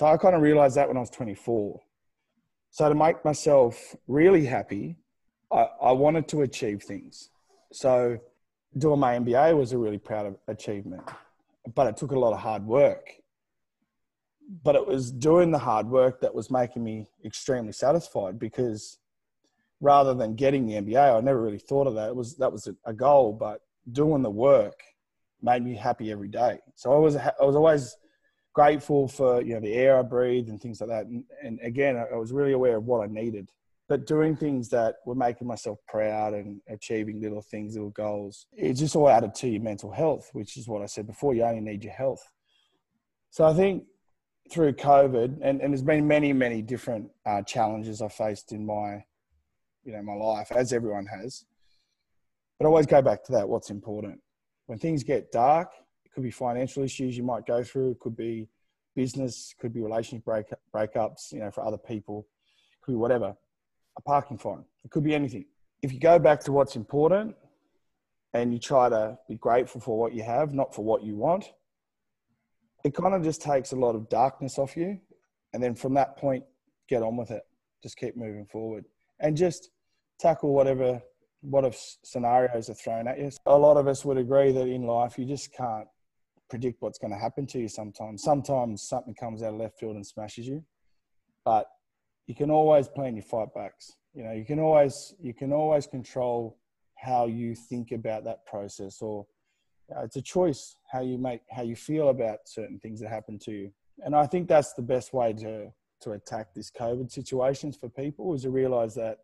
So 0.00 0.06
I 0.06 0.16
kind 0.16 0.34
of 0.34 0.40
realized 0.40 0.76
that 0.76 0.88
when 0.88 0.96
I 0.96 1.00
was 1.00 1.10
24. 1.10 1.78
So 2.70 2.88
to 2.88 2.94
make 2.94 3.22
myself 3.22 3.94
really 4.08 4.46
happy, 4.46 4.96
I, 5.52 5.66
I 5.82 5.92
wanted 5.92 6.26
to 6.28 6.40
achieve 6.40 6.82
things. 6.82 7.28
So 7.70 8.16
doing 8.78 8.98
my 8.98 9.18
MBA 9.18 9.54
was 9.58 9.74
a 9.74 9.78
really 9.78 9.98
proud 9.98 10.36
achievement, 10.48 11.02
but 11.74 11.86
it 11.86 11.98
took 11.98 12.12
a 12.12 12.18
lot 12.18 12.32
of 12.32 12.38
hard 12.38 12.64
work. 12.64 13.10
But 14.64 14.74
it 14.74 14.86
was 14.86 15.12
doing 15.12 15.50
the 15.50 15.58
hard 15.58 15.86
work 15.86 16.22
that 16.22 16.34
was 16.34 16.50
making 16.50 16.82
me 16.82 17.06
extremely 17.22 17.72
satisfied 17.72 18.38
because 18.38 18.96
rather 19.82 20.14
than 20.14 20.34
getting 20.34 20.64
the 20.64 20.76
MBA, 20.76 21.18
I 21.18 21.20
never 21.20 21.42
really 21.42 21.58
thought 21.58 21.86
of 21.86 21.94
that. 21.96 22.08
It 22.08 22.16
was 22.16 22.36
that 22.36 22.50
was 22.50 22.66
a 22.86 22.94
goal, 22.94 23.34
but 23.34 23.60
doing 23.92 24.22
the 24.22 24.30
work 24.30 24.80
made 25.42 25.62
me 25.62 25.74
happy 25.74 26.10
every 26.10 26.28
day. 26.28 26.60
So 26.74 26.90
I 26.90 26.96
was 26.96 27.16
I 27.16 27.32
was 27.42 27.54
always 27.54 27.96
grateful 28.52 29.08
for 29.08 29.42
you 29.42 29.54
know 29.54 29.60
the 29.60 29.74
air 29.74 29.98
I 29.98 30.02
breathe 30.02 30.48
and 30.48 30.60
things 30.60 30.80
like 30.80 30.90
that. 30.90 31.06
And, 31.06 31.24
and 31.42 31.58
again, 31.62 31.96
I 31.96 32.16
was 32.16 32.32
really 32.32 32.52
aware 32.52 32.76
of 32.76 32.84
what 32.84 33.02
I 33.02 33.12
needed, 33.12 33.50
but 33.88 34.06
doing 34.06 34.36
things 34.36 34.68
that 34.70 34.96
were 35.06 35.14
making 35.14 35.46
myself 35.46 35.78
proud 35.88 36.34
and 36.34 36.60
achieving 36.68 37.20
little 37.20 37.42
things, 37.42 37.74
little 37.74 37.90
goals, 37.90 38.46
it 38.52 38.74
just 38.74 38.96
all 38.96 39.08
added 39.08 39.34
to 39.36 39.48
your 39.48 39.62
mental 39.62 39.90
health, 39.90 40.30
which 40.32 40.56
is 40.56 40.68
what 40.68 40.82
I 40.82 40.86
said 40.86 41.06
before. 41.06 41.34
You 41.34 41.44
only 41.44 41.60
need 41.60 41.84
your 41.84 41.92
health. 41.92 42.22
So 43.30 43.44
I 43.44 43.54
think 43.54 43.84
through 44.50 44.72
COVID, 44.72 45.38
and, 45.42 45.60
and 45.60 45.72
there's 45.72 45.82
been 45.82 46.06
many, 46.06 46.32
many 46.32 46.62
different 46.62 47.10
uh, 47.24 47.42
challenges 47.42 48.02
I 48.02 48.08
faced 48.08 48.52
in 48.52 48.66
my, 48.66 49.04
you 49.84 49.92
know, 49.92 50.02
my 50.02 50.14
life, 50.14 50.50
as 50.52 50.72
everyone 50.72 51.06
has. 51.06 51.44
But 52.58 52.66
I 52.66 52.68
always 52.68 52.86
go 52.86 53.00
back 53.00 53.24
to 53.24 53.32
that. 53.32 53.48
What's 53.48 53.70
important 53.70 54.20
when 54.66 54.78
things 54.78 55.04
get 55.04 55.32
dark? 55.32 55.70
It 56.10 56.14
could 56.14 56.24
be 56.24 56.30
financial 56.30 56.82
issues 56.82 57.16
you 57.16 57.22
might 57.22 57.46
go 57.46 57.62
through. 57.62 57.92
It 57.92 58.00
could 58.00 58.16
be 58.16 58.48
business. 58.96 59.54
Could 59.60 59.72
be 59.72 59.80
relationship 59.80 60.24
break, 60.24 60.46
breakups. 60.74 61.32
You 61.32 61.40
know, 61.40 61.50
for 61.50 61.64
other 61.64 61.78
people, 61.78 62.26
it 62.48 62.84
could 62.84 62.92
be 62.92 62.96
whatever. 62.96 63.34
A 63.96 64.00
parking 64.02 64.38
fine. 64.38 64.64
It 64.84 64.90
could 64.90 65.04
be 65.04 65.14
anything. 65.14 65.46
If 65.82 65.92
you 65.92 66.00
go 66.00 66.18
back 66.18 66.40
to 66.40 66.52
what's 66.52 66.76
important, 66.76 67.34
and 68.32 68.52
you 68.52 68.58
try 68.58 68.88
to 68.88 69.18
be 69.28 69.36
grateful 69.36 69.80
for 69.80 69.98
what 69.98 70.14
you 70.14 70.22
have, 70.22 70.54
not 70.54 70.74
for 70.74 70.84
what 70.84 71.02
you 71.02 71.16
want, 71.16 71.52
it 72.84 72.94
kind 72.94 73.14
of 73.14 73.22
just 73.22 73.42
takes 73.42 73.72
a 73.72 73.76
lot 73.76 73.94
of 73.94 74.08
darkness 74.08 74.58
off 74.58 74.76
you. 74.76 74.98
And 75.52 75.62
then 75.62 75.74
from 75.74 75.94
that 75.94 76.16
point, 76.16 76.44
get 76.88 77.02
on 77.02 77.16
with 77.16 77.30
it. 77.30 77.42
Just 77.82 77.96
keep 77.96 78.16
moving 78.16 78.46
forward 78.46 78.84
and 79.20 79.36
just 79.36 79.70
tackle 80.18 80.52
whatever 80.52 81.02
what 81.42 81.64
if 81.64 81.96
scenarios 82.04 82.68
are 82.68 82.74
thrown 82.74 83.08
at 83.08 83.18
you. 83.18 83.30
A 83.46 83.56
lot 83.56 83.76
of 83.76 83.88
us 83.88 84.04
would 84.04 84.18
agree 84.18 84.52
that 84.52 84.68
in 84.68 84.82
life 84.86 85.18
you 85.18 85.24
just 85.24 85.52
can't 85.52 85.88
predict 86.50 86.82
what's 86.82 86.98
going 86.98 87.12
to 87.12 87.18
happen 87.18 87.46
to 87.46 87.58
you 87.58 87.68
sometimes. 87.68 88.22
Sometimes 88.22 88.82
something 88.82 89.14
comes 89.14 89.42
out 89.42 89.54
of 89.54 89.60
left 89.60 89.78
field 89.78 89.96
and 89.96 90.06
smashes 90.06 90.46
you, 90.46 90.62
but 91.44 91.66
you 92.26 92.34
can 92.34 92.50
always 92.50 92.88
plan 92.88 93.16
your 93.16 93.24
fight 93.24 93.54
backs. 93.54 93.92
You 94.14 94.24
know, 94.24 94.32
you 94.32 94.44
can 94.44 94.58
always 94.58 95.14
you 95.20 95.32
can 95.32 95.52
always 95.52 95.86
control 95.86 96.58
how 97.00 97.26
you 97.26 97.54
think 97.54 97.92
about 97.92 98.24
that 98.24 98.44
process 98.44 99.00
or 99.00 99.26
uh, 99.94 100.02
it's 100.02 100.16
a 100.16 100.22
choice 100.22 100.76
how 100.92 101.00
you 101.00 101.16
make 101.16 101.40
how 101.50 101.62
you 101.62 101.74
feel 101.74 102.10
about 102.10 102.40
certain 102.44 102.78
things 102.78 103.00
that 103.00 103.08
happen 103.08 103.38
to 103.38 103.52
you 103.52 103.70
and 104.04 104.14
i 104.14 104.26
think 104.26 104.46
that's 104.46 104.74
the 104.74 104.82
best 104.82 105.12
way 105.12 105.32
to 105.32 105.72
to 106.00 106.12
attack 106.12 106.52
this 106.54 106.70
covid 106.70 107.10
situations 107.10 107.76
for 107.76 107.88
people 107.88 108.34
is 108.34 108.42
to 108.42 108.50
realize 108.50 108.94
that 108.94 109.18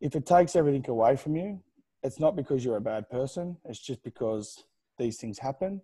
if 0.00 0.16
it 0.16 0.26
takes 0.26 0.56
everything 0.56 0.84
away 0.88 1.14
from 1.16 1.36
you 1.36 1.60
it's 2.02 2.18
not 2.18 2.34
because 2.34 2.64
you're 2.64 2.78
a 2.78 2.80
bad 2.80 3.08
person 3.10 3.56
it's 3.66 3.78
just 3.78 4.02
because 4.02 4.64
these 4.98 5.16
things 5.16 5.38
happen 5.38 5.80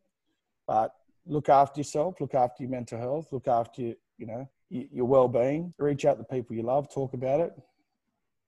but 0.66 0.94
look 1.26 1.48
after 1.48 1.80
yourself 1.80 2.20
look 2.20 2.34
after 2.34 2.62
your 2.62 2.70
mental 2.70 2.98
health 2.98 3.28
look 3.32 3.48
after 3.48 3.82
your, 3.82 3.94
you 4.18 4.26
know 4.26 4.48
your 4.70 5.06
well-being 5.06 5.72
reach 5.78 6.04
out 6.04 6.18
to 6.18 6.24
people 6.24 6.54
you 6.54 6.62
love 6.62 6.92
talk 6.92 7.14
about 7.14 7.40
it 7.40 7.52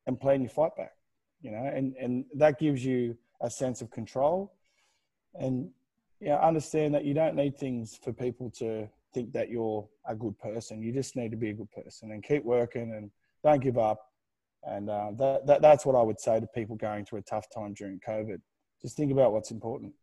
and 0.06 0.20
plan 0.20 0.40
your 0.40 0.50
fight 0.50 0.74
back 0.76 0.92
you 1.42 1.50
know 1.50 1.70
and 1.74 1.94
and 1.96 2.24
that 2.34 2.58
gives 2.58 2.84
you 2.84 3.16
a 3.40 3.50
sense 3.50 3.80
of 3.80 3.90
control 3.90 4.52
and 5.34 5.70
yeah, 6.20 6.38
understand 6.38 6.94
that 6.94 7.04
you 7.04 7.14
don't 7.14 7.34
need 7.34 7.56
things 7.56 7.98
for 8.02 8.12
people 8.12 8.50
to 8.58 8.88
think 9.14 9.32
that 9.32 9.48
you're 9.48 9.88
a 10.06 10.14
good 10.14 10.38
person. 10.38 10.82
You 10.82 10.92
just 10.92 11.16
need 11.16 11.30
to 11.30 11.36
be 11.36 11.50
a 11.50 11.54
good 11.54 11.70
person 11.70 12.12
and 12.12 12.22
keep 12.22 12.44
working 12.44 12.92
and 12.94 13.10
don't 13.42 13.62
give 13.62 13.78
up. 13.78 14.06
And 14.62 14.90
uh, 14.90 15.12
that, 15.18 15.46
that 15.46 15.62
that's 15.62 15.86
what 15.86 15.96
I 15.96 16.02
would 16.02 16.20
say 16.20 16.38
to 16.38 16.46
people 16.46 16.76
going 16.76 17.06
through 17.06 17.20
a 17.20 17.22
tough 17.22 17.46
time 17.52 17.72
during 17.72 18.00
COVID. 18.06 18.40
Just 18.82 18.96
think 18.96 19.10
about 19.10 19.32
what's 19.32 19.50
important. 19.50 19.94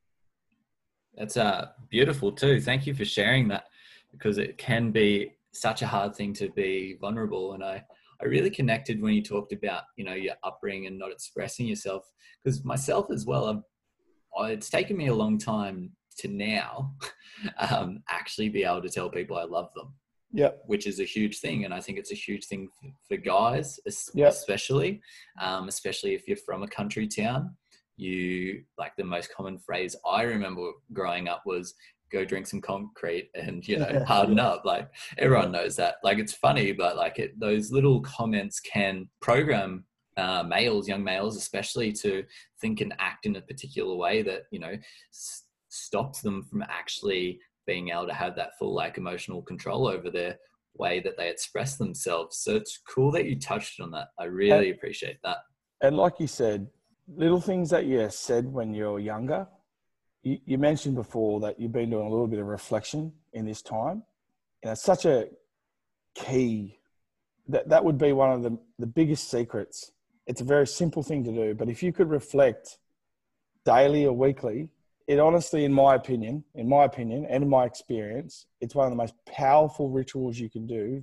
That's 1.18 1.38
uh, 1.38 1.70
beautiful 1.90 2.32
too. 2.32 2.62
Thank 2.62 2.86
you 2.86 2.94
for 2.94 3.06
sharing 3.06 3.48
that 3.50 3.66
because 4.12 4.38
it 4.38 4.58
can 4.58 4.92
be 4.92 5.32
such 5.52 5.82
a 5.82 5.88
hard 5.88 6.16
thing 6.16 6.34
to 6.34 6.50
be 6.50 6.98
vulnerable. 7.02 7.54
And 7.54 7.64
I, 7.64 7.84
I 8.22 8.26
really 8.26 8.50
connected 8.50 9.02
when 9.02 9.14
you 9.14 9.24
talked 9.24 9.52
about, 9.52 9.84
you 9.96 10.06
know, 10.06 10.14
your 10.14 10.36
upbringing 10.44 10.88
and 10.88 11.00
not 11.00 11.12
expressing 11.12 11.68
yourself 11.68 12.04
because 12.44 12.64
myself 12.64 13.08
as 13.12 13.26
well, 13.26 13.48
I've 13.48 13.64
it's 14.40 14.70
taken 14.70 14.98
me 14.98 15.08
a 15.08 15.16
long 15.16 15.38
time 15.38 15.92
to 16.20 16.28
now 16.28 16.94
um, 17.72 18.04
actually 18.10 18.50
be 18.50 18.64
able 18.64 18.82
to 18.82 18.90
tell 18.90 19.10
people 19.10 19.38
I 19.38 19.44
love 19.44 19.70
them. 19.76 19.94
Yeah, 20.34 20.50
which 20.66 20.88
is 20.88 21.00
a 21.00 21.06
huge 21.06 21.40
thing, 21.40 21.64
and 21.64 21.74
I 21.74 21.80
think 21.80 21.98
it's 21.98 22.12
a 22.12 22.16
huge 22.16 22.46
thing 22.46 22.68
for, 23.08 23.16
guys, 23.16 23.80
yep. 24.14 24.30
especially, 24.30 25.02
um, 25.42 25.70
especially 25.70 26.16
if 26.16 26.28
you're 26.28 26.38
from 26.38 26.64
a 26.64 26.68
country 26.68 27.08
town. 27.08 27.56
You 27.98 28.64
like 28.78 28.94
the 28.98 29.04
most 29.04 29.34
common 29.36 29.58
phrase 29.58 29.96
I 30.06 30.24
remember 30.24 30.72
growing 30.94 31.28
up 31.28 31.44
was 31.46 31.74
"go 32.12 32.24
drink 32.24 32.48
some 32.48 32.62
concrete" 32.62 33.30
and 33.36 33.68
you 33.68 33.80
know 33.80 34.04
harden 34.08 34.40
up. 34.40 34.64
Like 34.66 34.90
everyone 35.18 35.52
knows 35.52 35.76
that. 35.78 35.96
Like 36.04 36.20
it's 36.20 36.34
funny, 36.34 36.72
but 36.72 36.96
like 36.96 37.20
it, 37.20 37.40
those 37.40 37.72
little 37.72 38.02
comments 38.02 38.60
can 38.60 39.10
program 39.22 39.86
uh, 40.18 40.44
males, 40.44 40.88
young 40.88 41.04
males 41.04 41.36
especially, 41.36 41.92
to 41.94 42.24
think 42.62 42.82
and 42.82 42.94
act 43.00 43.26
in 43.26 43.36
a 43.36 43.42
particular 43.42 43.96
way 43.96 44.22
that 44.22 44.44
you 44.52 44.60
know 44.60 44.76
s- 45.14 45.44
stops 45.70 46.22
them 46.22 46.44
from 46.44 46.64
actually 46.64 47.40
being 47.66 47.90
able 47.90 48.08
to 48.08 48.14
have 48.14 48.36
that 48.36 48.58
full 48.58 48.74
like 48.74 48.98
emotional 48.98 49.42
control 49.42 49.88
over 49.88 50.10
their 50.10 50.38
way 50.76 51.00
that 51.02 51.18
they 51.18 51.30
express 51.30 51.76
themselves. 51.76 52.38
So 52.38 52.56
it's 52.56 52.80
cool 52.88 53.12
that 53.12 53.26
you 53.26 53.40
touched 53.40 53.80
on 53.80 53.92
that. 53.92 54.08
I 54.20 54.26
really 54.26 54.70
and, 54.70 54.78
appreciate 54.78 55.18
that. 55.24 55.38
And 55.82 55.98
like 55.98 56.20
you 56.20 56.28
said, 56.28 56.68
little 57.08 57.42
things 57.42 57.70
that 57.70 57.86
you 57.86 58.08
said 58.10 58.52
when 58.52 58.74
you're 58.74 59.00
younger. 59.00 59.48
You, 60.24 60.40
you 60.46 60.58
mentioned 60.58 60.96
before 60.96 61.40
that 61.42 61.60
you've 61.60 61.72
been 61.72 61.90
doing 61.90 62.08
a 62.08 62.10
little 62.10 62.28
bit 62.28 62.40
of 62.40 62.48
reflection 62.48 63.14
in 63.34 63.46
this 63.46 63.62
time. 63.62 64.04
You 64.64 64.68
know, 64.68 64.72
it's 64.74 64.84
such 64.84 65.06
a 65.06 65.30
key 66.16 66.80
that 67.48 67.70
that 67.70 67.86
would 67.86 67.98
be 67.98 68.12
one 68.12 68.32
of 68.32 68.44
the, 68.44 68.58
the 68.80 68.88
biggest 68.88 69.30
secrets 69.30 69.92
it's 70.28 70.42
a 70.42 70.44
very 70.44 70.68
simple 70.68 71.02
thing 71.02 71.24
to 71.24 71.32
do, 71.32 71.56
but 71.56 71.70
if 71.70 71.82
you 71.82 71.94
could 71.94 72.10
reflect 72.10 72.78
daily 73.66 74.06
or 74.06 74.14
weekly, 74.14 74.70
it 75.08 75.20
honestly, 75.20 75.64
in 75.64 75.72
my 75.72 75.96
opinion, 75.96 76.44
in 76.54 76.68
my 76.68 76.84
opinion 76.84 77.26
and 77.30 77.44
in 77.44 77.50
my 77.50 77.64
experience, 77.64 78.46
it's 78.60 78.76
one 78.76 78.86
of 78.86 78.92
the 78.92 78.98
most 78.98 79.14
powerful 79.26 79.90
rituals 79.90 80.38
you 80.38 80.50
can 80.50 80.68
do 80.68 81.02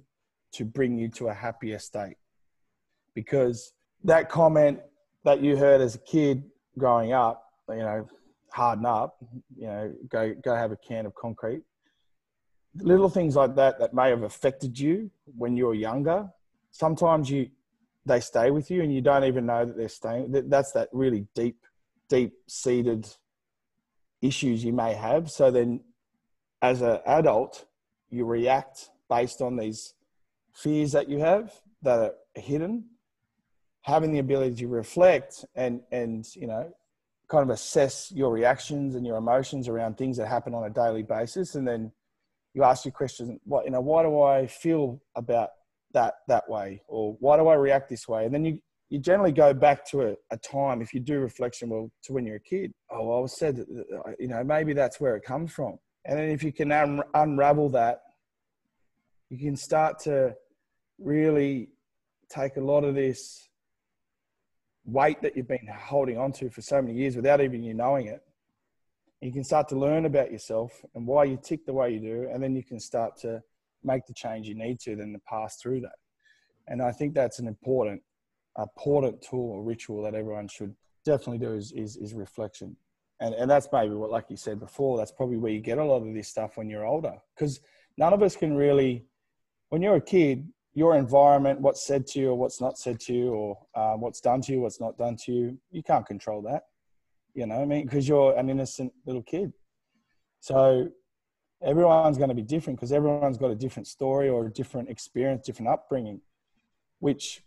to 0.53 0.65
bring 0.65 0.99
you 0.99 1.09
to 1.09 1.29
a 1.29 1.35
happier 1.35 1.79
state. 1.79 2.17
Because 3.15 3.73
that 4.05 4.29
comment 4.29 4.81
that 5.25 5.40
you 5.40 5.57
heard 5.57 5.81
as 5.81 5.95
a 5.95 5.99
kid 5.99 6.45
growing 6.78 7.12
up, 7.12 7.45
you 7.69 7.76
know, 7.76 8.07
harden 8.52 8.87
up, 8.87 9.16
you 9.57 9.66
know, 9.66 9.93
go 10.09 10.35
go 10.43 10.54
have 10.54 10.73
a 10.73 10.76
can 10.76 11.07
of 11.07 11.14
concrete. 11.14 11.62
Little 12.76 13.09
things 13.09 13.37
like 13.37 13.54
that 13.57 13.78
that 13.78 13.95
may 13.95 14.11
have 14.11 14.23
affected 14.23 14.78
you 14.78 15.11
when 15.37 15.57
you 15.57 15.66
were 15.66 15.75
younger. 15.75 16.28
Sometimes 16.71 17.31
you 17.31 17.50
they 18.07 18.21
stay 18.21 18.50
with 18.50 18.71
you 18.71 18.83
and 18.83 18.95
you 18.95 19.00
don't 19.00 19.25
even 19.25 19.47
know 19.47 19.64
that 19.64 19.76
they're 19.76 19.88
staying. 19.88 20.31
That's 20.49 20.73
that 20.73 20.88
really 20.93 21.26
deep, 21.35 21.59
deep 22.09 22.35
seated 22.47 23.09
issues 24.21 24.64
you 24.64 24.73
may 24.73 24.95
have. 24.95 25.31
So 25.31 25.50
then, 25.50 25.81
as 26.61 26.83
an 26.83 26.99
adult, 27.07 27.66
you 28.11 28.25
react 28.25 28.90
based 29.09 29.40
on 29.40 29.57
these 29.57 29.95
fears 30.52 30.93
that 30.93 31.09
you 31.09 31.19
have 31.19 31.52
that 31.83 31.99
are 31.99 32.14
hidden. 32.35 32.85
Having 33.85 34.12
the 34.12 34.19
ability 34.19 34.57
to 34.57 34.69
reflect 34.69 35.45
and 35.55 35.81
and 35.93 36.26
you 36.35 36.47
know, 36.47 36.73
kind 37.29 37.43
of 37.43 37.50
assess 37.50 38.12
your 38.12 38.33
reactions 38.33 38.95
and 38.95 39.07
your 39.07 39.17
emotions 39.17 39.69
around 39.69 39.97
things 39.97 40.17
that 40.17 40.26
happen 40.29 40.55
on 40.55 40.64
a 40.64 40.71
daily 40.71 41.03
basis, 41.03 41.55
and 41.55 41.67
then 41.67 41.93
you 42.55 42.64
ask 42.64 42.85
your 42.85 42.93
question: 42.93 43.41
What 43.45 43.64
you 43.64 43.71
know? 43.71 43.81
Why 43.81 44.03
do 44.03 44.23
I 44.23 44.47
feel 44.47 45.00
about 45.14 45.50
that 45.93 46.14
that 46.29 46.49
way? 46.49 46.83
Or 46.87 47.17
why 47.21 47.37
do 47.37 47.49
i 47.49 47.55
react 47.55 47.88
this 47.88 48.07
way? 48.07 48.25
And 48.25 48.35
then 48.35 48.45
you 48.45 48.61
you 48.91 48.99
generally 48.99 49.33
go 49.33 49.55
back 49.55 49.85
to 49.91 50.03
a, 50.03 50.14
a 50.31 50.37
time 50.37 50.83
if 50.83 50.93
you 50.93 51.00
do 51.00 51.19
reflection 51.19 51.71
well 51.71 51.91
to 52.05 52.12
when 52.12 52.26
you're 52.26 52.37
a 52.37 52.41
kid. 52.41 52.73
Oh 52.91 53.19
i 53.19 53.21
was 53.21 53.38
said 53.38 53.64
you 54.19 54.29
know 54.29 54.45
maybe 54.45 54.73
that's 54.73 55.00
where 55.00 55.17
it 55.17 55.25
comes 55.25 55.53
from. 55.53 55.79
And 56.05 56.19
then 56.19 56.29
if 56.29 56.43
you 56.43 56.53
can 56.53 56.71
un- 56.71 57.03
unravel 57.14 57.71
that 57.71 58.03
you 59.31 59.38
can 59.38 59.57
start 59.57 59.99
to 60.00 60.35
really 60.99 61.71
take 62.29 62.57
a 62.57 62.61
lot 62.61 62.85
of 62.85 62.95
this 62.95 63.49
weight 64.85 65.21
that 65.23 65.37
you've 65.37 65.49
been 65.49 65.69
holding 65.73 66.19
on 66.19 66.33
to 66.33 66.50
for 66.50 66.61
so 66.61 66.81
many 66.83 66.95
years 66.95 67.17
without 67.17 67.41
even 67.41 67.62
you 67.62 67.75
knowing 67.75 68.07
it 68.07 68.23
you 69.25 69.33
can 69.33 69.43
start 69.43 69.67
to 69.69 69.79
learn 69.79 70.05
about 70.05 70.31
yourself 70.31 70.85
and 70.95 71.07
why 71.07 71.25
you 71.25 71.38
tick 71.43 71.64
the 71.64 71.73
way 71.73 71.91
you 71.91 71.99
do 71.99 72.29
and 72.31 72.43
then 72.43 72.55
you 72.55 72.62
can 72.62 72.79
start 72.79 73.17
to 73.17 73.43
make 73.83 74.07
the 74.07 74.12
change 74.12 74.47
you 74.47 74.55
need 74.55 74.79
to, 74.81 74.97
then 74.97 75.12
to 75.12 75.21
pass 75.21 75.57
through 75.57 75.81
that. 75.81 75.97
And 76.69 76.83
I 76.83 76.93
think 76.93 77.14
that's 77.14 77.38
an 77.38 77.49
important, 77.49 78.03
important 78.59 79.23
tool 79.23 79.53
or 79.53 79.62
ritual 79.62 80.03
that 80.03 80.14
everyone 80.14 80.49
should 80.49 80.75
definitely 81.07 81.38
do 81.38 81.55
is, 81.55 81.73
is, 81.73 81.97
is 81.97 82.12
reflection. 82.12 82.76
And, 83.21 83.35
and 83.35 83.50
that's 83.50 83.69
maybe 83.73 83.95
what, 83.95 84.11
like 84.11 84.26
you 84.29 84.37
said 84.37 84.61
before, 84.61 84.99
that's 84.99 85.12
probably 85.12 85.38
where 85.38 85.53
you 85.53 85.61
get 85.61 85.79
a 85.79 85.85
lot 85.85 86.07
of 86.07 86.12
this 86.12 86.29
stuff 86.29 86.59
when 86.59 86.69
you're 86.69 86.87
older. 86.87 87.14
Because 87.35 87.61
none 87.97 88.12
of 88.12 88.23
us 88.23 88.37
can 88.37 88.55
really, 88.55 89.07
when 89.71 89.81
you're 89.81 89.97
a 89.97 90.03
kid, 90.03 90.47
your 90.75 90.97
environment, 90.97 91.61
what's 91.61 91.87
said 91.87 92.07
to 92.09 92.21
you 92.21 92.31
or 92.31 92.35
what's 92.35 92.61
not 92.61 92.78
said 92.78 92.99
to 93.00 93.14
you, 93.14 93.28
or 93.31 93.59
uh, 93.75 93.95
what's 93.95 94.21
done 94.21 94.40
to 94.43 94.52
you, 94.52 94.61
what's 94.61 94.81
not 94.81 94.99
done 94.99 95.16
to 95.25 95.33
you, 95.33 95.59
you 95.71 95.83
can't 95.83 96.04
control 96.04 96.43
that. 96.43 96.64
You 97.35 97.47
know, 97.47 97.62
I 97.62 97.64
mean, 97.64 97.85
because 97.85 98.09
you're 98.09 98.37
an 98.37 98.50
innocent 98.50 98.93
little 99.07 99.23
kid. 99.23 99.52
So 100.40 100.88
everyone's 101.62 102.19
going 102.19 102.28
to 102.28 102.35
be 102.35 102.43
different 102.43 102.78
because 102.78 102.93
everyone's 102.93 103.38
got 103.38 103.50
a 103.50 103.54
different 103.54 103.87
story 103.87 104.28
or 104.28 104.47
a 104.47 104.50
different 104.50 104.88
experience, 104.88 105.47
different 105.47 105.69
upbringing, 105.69 106.21
which 106.99 107.43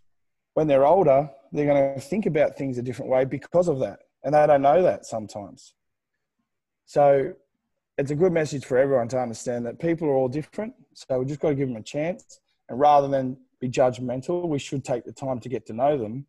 when 0.54 0.66
they're 0.66 0.86
older, 0.86 1.30
they're 1.52 1.66
going 1.66 1.94
to 1.94 2.00
think 2.00 2.26
about 2.26 2.56
things 2.56 2.78
a 2.78 2.82
different 2.82 3.10
way 3.10 3.24
because 3.24 3.68
of 3.68 3.78
that. 3.80 4.00
And 4.24 4.34
they 4.34 4.46
don't 4.46 4.62
know 4.62 4.82
that 4.82 5.06
sometimes. 5.06 5.74
So 6.86 7.34
it's 7.98 8.10
a 8.10 8.16
good 8.16 8.32
message 8.32 8.64
for 8.64 8.78
everyone 8.78 9.08
to 9.08 9.18
understand 9.18 9.66
that 9.66 9.78
people 9.78 10.08
are 10.08 10.14
all 10.14 10.28
different. 10.28 10.74
So 10.94 11.18
we 11.18 11.26
just 11.26 11.40
got 11.40 11.50
to 11.50 11.54
give 11.54 11.68
them 11.68 11.76
a 11.76 11.82
chance. 11.82 12.40
And 12.68 12.78
rather 12.78 13.08
than 13.08 13.38
be 13.60 13.68
judgmental, 13.68 14.48
we 14.48 14.58
should 14.58 14.84
take 14.84 15.04
the 15.04 15.12
time 15.12 15.40
to 15.40 15.48
get 15.48 15.66
to 15.66 15.72
know 15.72 15.98
them 15.98 16.26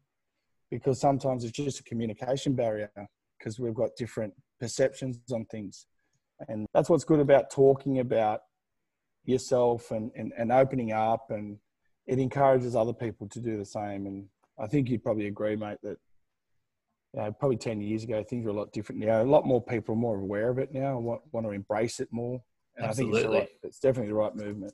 because 0.72 1.00
sometimes 1.00 1.44
it's 1.44 1.54
just 1.54 1.80
a 1.80 1.84
communication 1.84 2.54
barrier 2.54 2.92
because 3.38 3.60
we've 3.60 3.74
got 3.74 3.96
different 3.98 4.34
perceptions 4.60 5.20
on 5.32 5.46
things. 5.46 5.86
And 6.48 6.68
that's 6.74 6.90
what's 6.90 7.04
good 7.04 7.20
about 7.20 7.50
talking 7.50 8.00
about 8.00 8.42
yourself 9.26 9.92
and, 9.92 10.12
and, 10.16 10.34
and 10.38 10.52
opening 10.52 10.92
up 10.92 11.32
and 11.32 11.58
it 12.08 12.20
encourages 12.20 12.76
other 12.76 12.94
people 12.94 13.28
to 13.30 13.40
do 13.40 13.58
the 13.58 13.66
same. 13.66 14.08
And 14.08 14.26
I 14.58 14.68
think 14.68 14.90
you'd 14.90 15.04
probably 15.04 15.28
agree, 15.28 15.56
mate, 15.56 15.78
that 15.84 15.98
you 17.14 17.22
know, 17.22 17.32
probably 17.32 17.58
10 17.58 17.82
years 17.82 18.04
ago, 18.04 18.24
things 18.24 18.46
were 18.46 18.52
a 18.52 18.56
lot 18.56 18.72
different 18.72 19.02
now. 19.02 19.22
A 19.22 19.24
lot 19.24 19.46
more 19.46 19.62
people 19.62 19.94
are 19.94 19.98
more 19.98 20.20
aware 20.20 20.50
of 20.50 20.60
it 20.60 20.74
now, 20.74 20.98
want, 20.98 21.22
want 21.32 21.46
to 21.46 21.52
embrace 21.52 22.00
it 22.00 22.08
more. 22.12 22.42
And 22.78 22.86
Absolutely. 22.86 23.20
I 23.20 23.22
think 23.22 23.34
it's, 23.34 23.40
right, 23.40 23.50
it's 23.64 23.80
definitely 23.80 24.10
the 24.10 24.16
right 24.16 24.36
movement. 24.36 24.74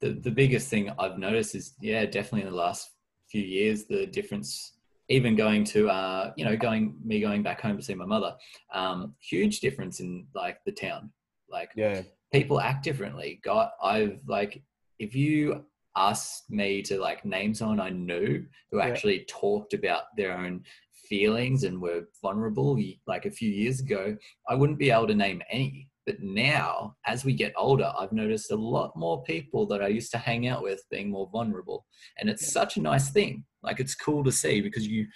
The, 0.00 0.12
the 0.12 0.30
biggest 0.30 0.68
thing 0.68 0.90
I've 0.98 1.18
noticed 1.18 1.54
is, 1.54 1.74
yeah, 1.80 2.04
definitely 2.04 2.42
in 2.42 2.50
the 2.50 2.56
last 2.56 2.90
few 3.28 3.42
years, 3.42 3.84
the 3.84 4.06
difference 4.06 4.78
even 5.08 5.34
going 5.34 5.64
to 5.64 5.88
uh, 5.88 6.32
you 6.36 6.44
know 6.44 6.56
going 6.56 6.94
me 7.04 7.20
going 7.20 7.42
back 7.42 7.60
home 7.60 7.76
to 7.76 7.82
see 7.82 7.94
my 7.94 8.04
mother 8.04 8.34
um, 8.72 9.14
huge 9.20 9.60
difference 9.60 10.00
in 10.00 10.26
like 10.34 10.58
the 10.64 10.72
town. 10.72 11.10
Like 11.50 11.70
yeah. 11.74 12.02
people 12.32 12.60
act 12.60 12.84
differently. 12.84 13.40
Got 13.42 13.72
i've 13.82 14.20
like 14.26 14.62
if 14.98 15.14
you 15.14 15.64
asked 15.96 16.50
me 16.50 16.82
to 16.82 16.98
like 16.98 17.24
name 17.24 17.52
someone 17.52 17.80
i 17.80 17.88
knew 17.88 18.44
who 18.70 18.80
actually 18.80 19.24
talked 19.28 19.74
about 19.74 20.04
their 20.16 20.36
own 20.36 20.62
feelings 20.92 21.64
and 21.64 21.80
were 21.80 22.08
vulnerable 22.22 22.78
like 23.06 23.26
a 23.26 23.30
few 23.30 23.50
years 23.50 23.80
ago 23.80 24.16
i 24.48 24.54
wouldn't 24.54 24.78
be 24.78 24.90
able 24.90 25.08
to 25.08 25.14
name 25.14 25.42
any 25.50 25.88
but 26.08 26.22
now, 26.22 26.96
as 27.04 27.22
we 27.22 27.34
get 27.34 27.52
older, 27.54 27.92
I've 27.98 28.12
noticed 28.12 28.50
a 28.50 28.56
lot 28.56 28.96
more 28.96 29.22
people 29.24 29.66
that 29.66 29.82
I 29.82 29.88
used 29.88 30.10
to 30.12 30.16
hang 30.16 30.48
out 30.48 30.62
with 30.62 30.80
being 30.90 31.10
more 31.10 31.28
vulnerable. 31.30 31.84
And 32.18 32.30
it's 32.30 32.50
such 32.50 32.78
a 32.78 32.80
nice 32.80 33.10
thing. 33.10 33.44
Like 33.62 33.78
it's 33.78 33.94
cool 33.94 34.24
to 34.24 34.32
see 34.32 34.62
because 34.62 34.88
you, 34.88 35.06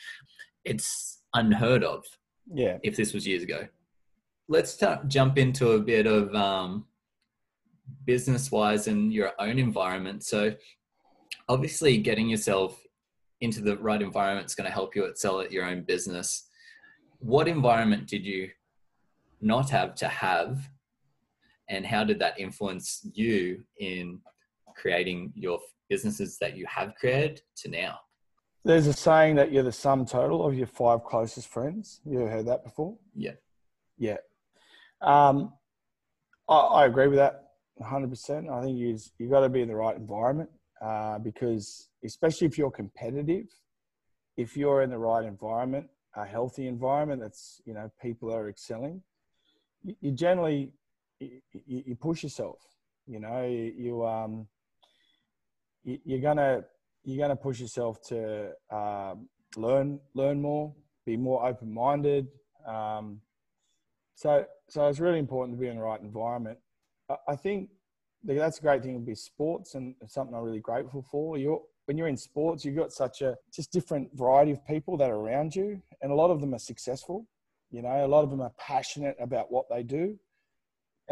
it's 0.66 1.22
unheard 1.32 1.82
of. 1.82 2.04
Yeah. 2.52 2.76
If 2.82 2.94
this 2.94 3.14
was 3.14 3.26
years 3.26 3.42
ago. 3.42 3.66
Let's 4.49 4.76
t- 4.76 4.87
jump 5.08 5.38
into 5.38 5.70
a 5.70 5.80
bit 5.80 6.06
of 6.06 6.34
um, 6.34 6.84
business 8.04 8.52
wise 8.52 8.87
and 8.87 9.11
your 9.14 9.32
own 9.38 9.58
environment. 9.58 10.25
So, 10.25 10.52
obviously, 11.49 11.96
getting 11.96 12.28
yourself 12.28 12.78
into 13.40 13.62
the 13.62 13.78
right 13.78 14.02
environment 14.02 14.44
is 14.44 14.54
going 14.54 14.68
to 14.68 14.75
help 14.75 14.94
you 14.94 15.04
excel 15.04 15.40
at 15.40 15.52
your 15.52 15.64
own 15.64 15.84
business. 15.84 16.50
What 17.18 17.49
environment 17.49 18.08
did 18.08 18.26
you 18.26 18.50
not 19.40 19.70
have 19.70 19.94
to 19.94 20.08
have 20.08 20.68
and 21.73 21.87
how 21.87 22.05
did 22.05 22.19
that 22.19 22.38
influence 22.38 23.07
you 23.14 23.64
in 23.79 24.21
creating 24.76 25.33
your 25.35 25.59
businesses 25.88 26.37
that 26.38 26.55
you 26.57 26.67
have 26.67 26.95
created 26.95 27.41
to 27.57 27.71
now? 27.71 27.99
There's 28.64 28.87
a 28.87 28.93
saying 28.93 29.37
that 29.37 29.50
you're 29.50 29.62
the 29.64 29.73
sum 29.73 30.05
total 30.05 30.47
of 30.47 30.55
your 30.55 30.67
five 30.67 31.02
closest 31.02 31.49
friends. 31.49 32.00
You 32.05 32.21
ever 32.21 32.31
heard 32.31 32.47
that 32.47 32.62
before? 32.62 32.97
Yeah. 33.14 33.33
Yeah. 33.99 34.19
Um, 35.00 35.55
I, 36.49 36.55
I, 36.55 36.87
agree 36.87 37.09
with 37.09 37.19
that 37.19 37.55
100%. 37.81 38.52
I 38.52 38.62
think 38.62 38.79
you 38.79 38.99
you 39.19 39.29
got 39.29 39.41
to 39.41 39.49
be 39.49 39.62
in 39.62 39.69
the 39.69 39.75
right 39.75 39.97
environment 39.97 40.50
uh, 40.81 41.19
because, 41.19 41.88
especially 42.05 42.47
if 42.47 42.57
you're 42.57 42.71
competitive, 42.71 43.47
if 44.37 44.57
you're 44.57 44.83
in 44.83 44.90
the 44.90 44.99
right 44.99 45.25
environment, 45.25 45.88
a 46.14 46.25
healthy 46.25 46.68
environment 46.68 47.20
that's 47.20 47.61
you 47.64 47.75
know 47.75 47.90
people 48.01 48.33
are 48.33 48.49
excelling, 48.49 49.03
you, 49.83 49.96
you 50.01 50.12
generally 50.12 50.73
you, 51.52 51.82
you 51.87 51.96
push 51.96 52.22
yourself. 52.22 52.58
You 53.06 53.20
know, 53.20 53.44
you, 53.44 53.72
you 53.76 54.06
um, 54.06 54.46
you, 55.85 55.98
you're 56.04 56.20
gonna 56.20 56.64
you're 57.04 57.18
gonna 57.18 57.37
push 57.37 57.61
yourself 57.61 58.00
to 58.08 58.52
um, 58.70 59.28
learn 59.56 60.00
learn 60.14 60.40
more, 60.40 60.72
be 61.04 61.16
more 61.16 61.46
open 61.46 61.72
minded. 61.72 62.28
Um, 62.66 63.20
so 64.14 64.44
so 64.68 64.87
it's 64.88 65.00
really 65.00 65.18
important 65.18 65.56
to 65.56 65.61
be 65.61 65.68
in 65.68 65.76
the 65.76 65.82
right 65.82 66.00
environment. 66.00 66.58
I, 67.11 67.16
I 67.28 67.37
think 67.37 67.70
that's 68.24 68.58
a 68.58 68.62
great 68.62 68.82
thing 68.82 68.94
to 68.94 69.04
be 69.04 69.16
sports 69.16 69.74
and 69.74 69.94
something 70.06 70.35
I'm 70.35 70.42
really 70.42 70.61
grateful 70.61 71.02
for. 71.02 71.37
You're 71.37 71.61
when 71.87 71.98
you're 71.98 72.08
in 72.08 72.16
sports, 72.16 72.64
you've 72.64 72.76
got 72.76 72.92
such 72.92 73.22
a 73.22 73.37
just 73.52 73.72
different 73.72 74.08
variety 74.14 74.52
of 74.52 74.64
people 74.66 74.96
that 74.98 75.11
are 75.11 75.16
around 75.16 75.56
you, 75.56 75.82
and 76.00 76.12
a 76.12 76.14
lot 76.14 76.30
of 76.30 76.40
them 76.40 76.54
are 76.54 76.61
successful. 76.61 77.26
You 77.72 77.82
know, 77.82 78.04
a 78.04 78.06
lot 78.06 78.22
of 78.22 78.30
them 78.30 78.40
are 78.40 78.52
passionate 78.58 79.16
about 79.18 79.50
what 79.50 79.64
they 79.68 79.82
do 79.82 80.18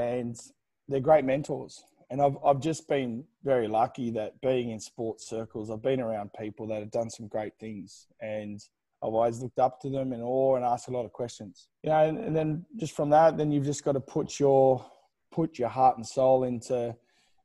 and 0.01 0.41
they're 0.89 1.01
great 1.01 1.25
mentors. 1.25 1.85
And 2.11 2.21
I've, 2.21 2.37
I've 2.45 2.61
just 2.61 2.89
been 2.89 3.25
very 3.45 3.69
lucky 3.69 4.11
that 4.13 4.41
being 4.41 4.71
in 4.71 4.81
sports 4.81 5.29
circles, 5.29 5.71
I've 5.71 5.83
been 5.83 6.01
around 6.01 6.31
people 6.39 6.67
that 6.69 6.81
have 6.81 6.91
done 6.91 7.11
some 7.11 7.29
great 7.29 7.53
things. 7.61 8.09
And 8.21 8.61
I've 9.03 9.15
always 9.15 9.41
looked 9.41 9.61
up 9.61 9.81
to 9.83 9.91
them 9.91 10.13
in 10.13 10.21
awe 10.21 10.57
and 10.57 10.65
asked 10.65 10.89
a 10.89 10.91
lot 10.91 11.05
of 11.05 11.13
questions. 11.13 11.69
You 11.83 11.91
know, 11.91 12.09
and, 12.09 12.19
and 12.19 12.35
then 12.35 12.65
just 12.77 12.97
from 12.97 13.11
that, 13.11 13.37
then 13.37 13.53
you've 13.53 13.65
just 13.65 13.85
got 13.85 13.93
to 13.93 14.01
put 14.01 14.41
your 14.41 14.85
put 15.31 15.61
your 15.61 15.69
heart 15.69 15.97
and 15.97 16.05
soul 16.05 16.43
into, 16.43 16.97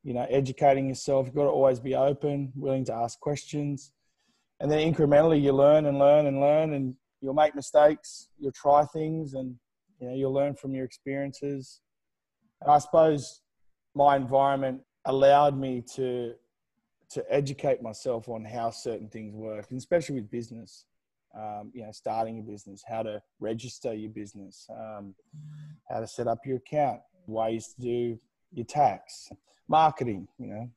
you 0.04 0.16
know, 0.16 0.26
educating 0.32 0.90
yourself. 0.90 1.28
You've 1.28 1.36
got 1.36 1.44
to 1.44 1.50
always 1.50 1.80
be 1.80 1.94
open, 1.94 2.52
willing 2.56 2.84
to 2.86 2.94
ask 2.94 3.20
questions. 3.20 3.92
And 4.60 4.72
then 4.72 4.92
incrementally 4.92 5.40
you 5.40 5.52
learn 5.52 5.86
and 5.86 6.00
learn 6.00 6.26
and 6.26 6.40
learn 6.42 6.74
and 6.74 6.96
you'll 7.22 7.36
make 7.36 7.54
mistakes, 7.54 8.30
you'll 8.40 8.54
try 8.54 8.86
things 8.86 9.36
and 9.36 9.56
you 10.00 10.08
know, 10.08 10.16
you'll 10.16 10.34
learn 10.34 10.56
from 10.56 10.74
your 10.74 10.86
experiences 10.86 11.82
and 12.66 12.74
I 12.74 12.80
suppose 12.80 13.42
my 13.94 14.16
environment 14.16 14.82
allowed 15.06 15.58
me 15.58 15.84
to 15.96 16.34
to 17.12 17.24
educate 17.30 17.82
myself 17.82 18.28
on 18.28 18.44
how 18.44 18.72
certain 18.72 19.08
things 19.08 19.36
work, 19.36 19.68
and 19.70 19.78
especially 19.78 20.16
with 20.16 20.30
business. 20.30 20.86
Um, 21.38 21.70
you 21.74 21.84
know, 21.84 21.92
starting 21.92 22.40
a 22.40 22.42
business, 22.42 22.82
how 22.88 23.04
to 23.04 23.22
register 23.42 23.94
your 23.94 24.10
business, 24.10 24.68
um, 24.72 25.14
how 25.90 26.00
to 26.00 26.08
set 26.08 26.28
up 26.28 26.40
your 26.46 26.58
account, 26.58 27.02
ways 27.28 27.74
to 27.76 27.82
do 27.82 28.20
your 28.54 28.66
tax, 28.66 29.30
marketing. 29.68 30.28
You 30.40 30.48
know, 30.48 30.70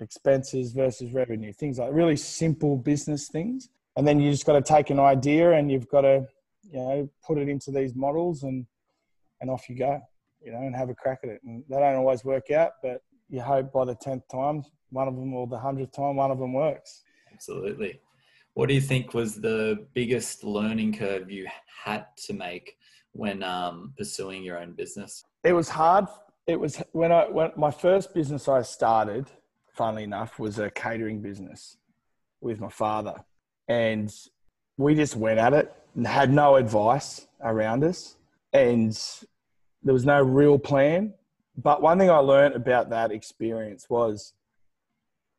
expenses 0.00 0.72
versus 0.72 1.12
revenue, 1.12 1.52
things 1.52 1.78
like 1.78 1.92
really 1.92 2.16
simple 2.16 2.76
business 2.76 3.28
things. 3.28 3.68
And 3.96 4.06
then 4.06 4.20
you 4.20 4.30
just 4.30 4.46
got 4.46 4.52
to 4.52 4.62
take 4.62 4.90
an 4.90 5.00
idea 5.00 5.52
and 5.52 5.70
you've 5.70 5.88
got 5.88 6.02
to, 6.02 6.26
you 6.70 6.78
know, 6.78 7.10
put 7.26 7.38
it 7.38 7.48
into 7.48 7.70
these 7.70 7.94
models 7.94 8.42
and 8.42 8.66
and 9.40 9.50
off 9.50 9.68
you 9.68 9.76
go 9.76 10.00
you 10.46 10.52
know, 10.52 10.58
and 10.58 10.74
have 10.76 10.88
a 10.88 10.94
crack 10.94 11.18
at 11.24 11.30
it. 11.30 11.40
And 11.44 11.64
they 11.68 11.76
don't 11.76 11.96
always 11.96 12.24
work 12.24 12.52
out, 12.52 12.72
but 12.80 13.02
you 13.28 13.40
hope 13.40 13.72
by 13.72 13.84
the 13.84 13.96
10th 13.96 14.22
time, 14.30 14.62
one 14.90 15.08
of 15.08 15.16
them 15.16 15.34
or 15.34 15.48
the 15.48 15.58
100th 15.58 15.92
time, 15.92 16.16
one 16.16 16.30
of 16.30 16.38
them 16.38 16.52
works. 16.52 17.02
Absolutely. 17.32 18.00
What 18.54 18.68
do 18.68 18.74
you 18.74 18.80
think 18.80 19.12
was 19.12 19.34
the 19.34 19.86
biggest 19.92 20.44
learning 20.44 20.94
curve 20.94 21.30
you 21.30 21.48
had 21.84 22.06
to 22.26 22.32
make 22.32 22.78
when 23.12 23.42
um, 23.42 23.92
pursuing 23.98 24.44
your 24.44 24.58
own 24.58 24.72
business? 24.72 25.24
It 25.42 25.52
was 25.52 25.68
hard. 25.68 26.06
It 26.46 26.58
was 26.58 26.80
when 26.92 27.10
I 27.10 27.28
when 27.28 27.50
my 27.56 27.72
first 27.72 28.14
business 28.14 28.48
I 28.48 28.62
started, 28.62 29.26
funnily 29.74 30.04
enough, 30.04 30.38
was 30.38 30.60
a 30.60 30.70
catering 30.70 31.20
business 31.20 31.76
with 32.40 32.60
my 32.60 32.68
father, 32.68 33.16
and 33.68 34.14
we 34.78 34.94
just 34.94 35.16
went 35.16 35.40
at 35.40 35.52
it 35.52 35.74
and 35.96 36.06
had 36.06 36.32
no 36.32 36.54
advice 36.54 37.26
around 37.42 37.82
us. 37.82 38.16
And 38.52 38.96
there 39.86 39.94
was 39.94 40.04
no 40.04 40.20
real 40.20 40.58
plan. 40.58 41.14
But 41.56 41.80
one 41.80 41.96
thing 41.96 42.10
I 42.10 42.18
learned 42.18 42.56
about 42.56 42.90
that 42.90 43.12
experience 43.12 43.88
was 43.88 44.34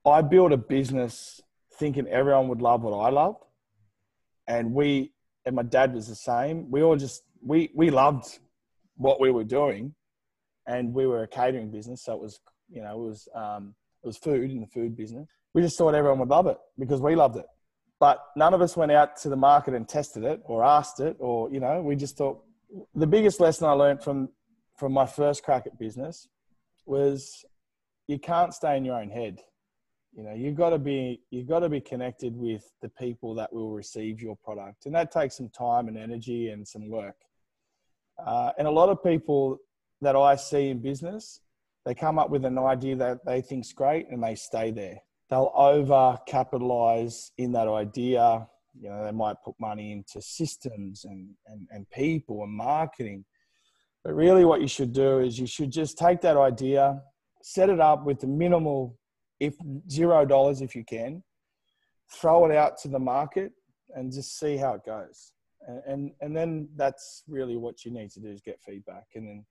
I 0.06 0.22
built 0.22 0.54
a 0.54 0.58
business 0.58 1.42
thinking 1.78 2.08
everyone 2.08 2.48
would 2.48 2.62
love 2.62 2.82
what 2.82 2.98
I 2.98 3.10
loved. 3.10 3.44
And 4.48 4.74
we, 4.74 5.12
and 5.46 5.54
my 5.54 5.64
dad 5.64 5.94
was 5.94 6.08
the 6.08 6.16
same. 6.16 6.72
We 6.72 6.82
all 6.82 6.96
just, 6.96 7.24
we, 7.46 7.72
we 7.76 7.90
loved 7.90 8.40
what 8.96 9.20
we 9.20 9.32
were 9.32 9.44
doing. 9.44 9.94
And 10.66 10.94
we 10.94 11.08
were 11.08 11.24
a 11.24 11.28
catering 11.28 11.70
business. 11.70 12.06
So 12.06 12.14
it 12.14 12.22
was, 12.22 12.40
you 12.70 12.82
know, 12.82 12.94
it 12.94 13.06
was, 13.10 13.28
um, 13.36 13.76
it 14.02 14.08
was 14.08 14.18
food 14.18 14.50
in 14.50 14.62
the 14.62 14.68
food 14.68 14.96
business. 14.96 15.28
We 15.54 15.62
just 15.62 15.78
thought 15.78 15.94
everyone 15.94 16.20
would 16.20 16.30
love 16.30 16.48
it 16.48 16.58
because 16.80 17.02
we 17.02 17.16
loved 17.16 17.36
it. 17.36 17.46
But 18.00 18.24
none 18.38 18.54
of 18.54 18.62
us 18.62 18.78
went 18.78 18.94
out 18.94 19.18
to 19.18 19.30
the 19.30 19.36
market 19.36 19.74
and 19.74 19.90
tested 19.90 20.24
it 20.24 20.42
or 20.46 20.64
asked 20.64 21.02
it 21.02 21.18
or, 21.20 21.52
you 21.52 21.60
know, 21.60 21.82
we 21.82 21.98
just 21.98 22.16
thought 22.16 22.42
the 22.96 23.08
biggest 23.08 23.40
lesson 23.40 23.68
I 23.68 23.72
learned 23.72 24.04
from 24.04 24.30
from 24.78 24.94
my 24.94 25.06
first 25.06 25.44
crack 25.44 25.66
at 25.66 25.78
business 25.78 26.28
was 26.86 27.44
you 28.08 28.20
can't 28.20 28.54
stay 28.54 28.78
in 28.78 28.86
your 28.86 28.96
own 28.96 29.10
head. 29.10 29.40
You 30.16 30.24
know, 30.24 30.34
you've 30.34 30.56
got 30.56 30.72
to 30.72 30.80
be 30.80 31.22
you've 31.30 31.48
got 31.48 31.60
to 31.60 31.70
be 31.70 31.82
connected 31.82 32.36
with 32.36 32.64
the 32.82 32.90
people 32.90 33.36
that 33.36 33.52
will 33.54 33.72
receive 33.72 34.22
your 34.22 34.36
product, 34.38 34.86
and 34.86 34.96
that 34.96 35.12
takes 35.12 35.38
some 35.38 35.50
time 35.50 35.88
and 35.88 35.98
energy 35.98 36.50
and 36.50 36.68
some 36.68 36.90
work. 36.90 37.16
Uh, 38.26 38.52
and 38.58 38.68
a 38.68 38.72
lot 38.72 38.90
of 38.90 39.04
people 39.04 39.60
that 40.02 40.16
I 40.16 40.36
see 40.36 40.70
in 40.70 40.80
business, 40.80 41.42
they 41.86 41.94
come 41.94 42.18
up 42.18 42.30
with 42.30 42.46
an 42.46 42.58
idea 42.58 42.96
that 42.96 43.26
they 43.26 43.42
think's 43.42 43.74
great 43.74 44.10
and 44.10 44.24
they 44.24 44.36
stay 44.36 44.72
there. 44.72 44.98
They'll 45.30 45.52
over 45.56 46.18
capitalize 46.26 47.32
in 47.38 47.52
that 47.52 47.68
idea. 47.68 48.48
You 48.80 48.90
know, 48.90 49.04
they 49.04 49.12
might 49.12 49.38
put 49.44 49.56
money 49.60 49.92
into 49.92 50.22
systems 50.22 51.06
and, 51.06 51.30
and, 51.48 51.68
and 51.72 51.90
people 51.90 52.44
and 52.44 52.52
marketing. 52.52 53.26
But 54.04 54.14
really, 54.14 54.46
what 54.46 54.62
you 54.62 54.68
should 54.68 54.94
do 54.94 55.20
is 55.20 55.38
you 55.38 55.48
should 55.48 55.72
just 55.72 55.98
take 55.98 56.22
that 56.22 56.38
idea, 56.38 57.02
set 57.42 57.70
it 57.70 57.80
up 57.80 58.06
with 58.06 58.20
the 58.20 58.28
minimal, 58.28 58.98
if 59.40 59.56
zero 59.90 60.26
dollars 60.26 60.62
if 60.62 60.76
you 60.76 60.84
can, 60.84 61.24
throw 62.14 62.46
it 62.46 62.56
out 62.56 62.78
to 62.80 62.88
the 62.88 63.00
market 63.00 63.52
and 63.96 64.12
just 64.12 64.40
see 64.40 64.58
how 64.58 64.74
it 64.74 64.86
goes. 64.86 65.34
And, 65.68 65.82
and, 65.86 66.12
and 66.22 66.38
then 66.38 66.70
that's 66.76 67.24
really 67.28 67.58
what 67.58 67.84
you 67.84 67.92
need 67.92 68.12
to 68.12 68.20
do 68.20 68.30
is 68.30 68.42
get 68.42 68.62
feedback. 68.62 69.06
And 69.16 69.28
then, 69.28 69.46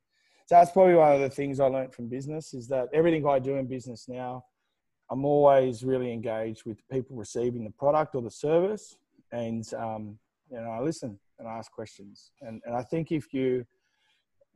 so 0.47 0.55
that's 0.55 0.71
probably 0.71 0.95
one 0.95 1.13
of 1.13 1.21
the 1.21 1.29
things 1.29 1.61
I 1.61 1.67
learned 1.67 1.93
from 1.93 2.09
business 2.09 2.55
is 2.55 2.69
that 2.69 2.89
everything 2.95 3.27
I 3.27 3.39
do 3.39 3.57
in 3.57 3.67
business 3.67 4.07
now, 4.09 4.45
I'm 5.11 5.25
always 5.25 5.85
really 5.85 6.13
engaged 6.13 6.63
with 6.65 6.79
people 6.91 7.17
receiving 7.17 7.65
the 7.65 7.71
product 7.71 8.15
or 8.15 8.23
the 8.23 8.31
service. 8.31 8.97
And, 9.33 9.65
um, 9.75 10.19
you 10.51 10.61
know, 10.61 10.71
I 10.71 10.81
listen 10.81 11.19
and 11.39 11.47
ask 11.47 11.71
questions. 11.71 12.31
And, 12.41 12.63
and 12.65 12.75
I 12.75 12.83
think 12.83 13.13
if 13.13 13.35
you 13.35 13.67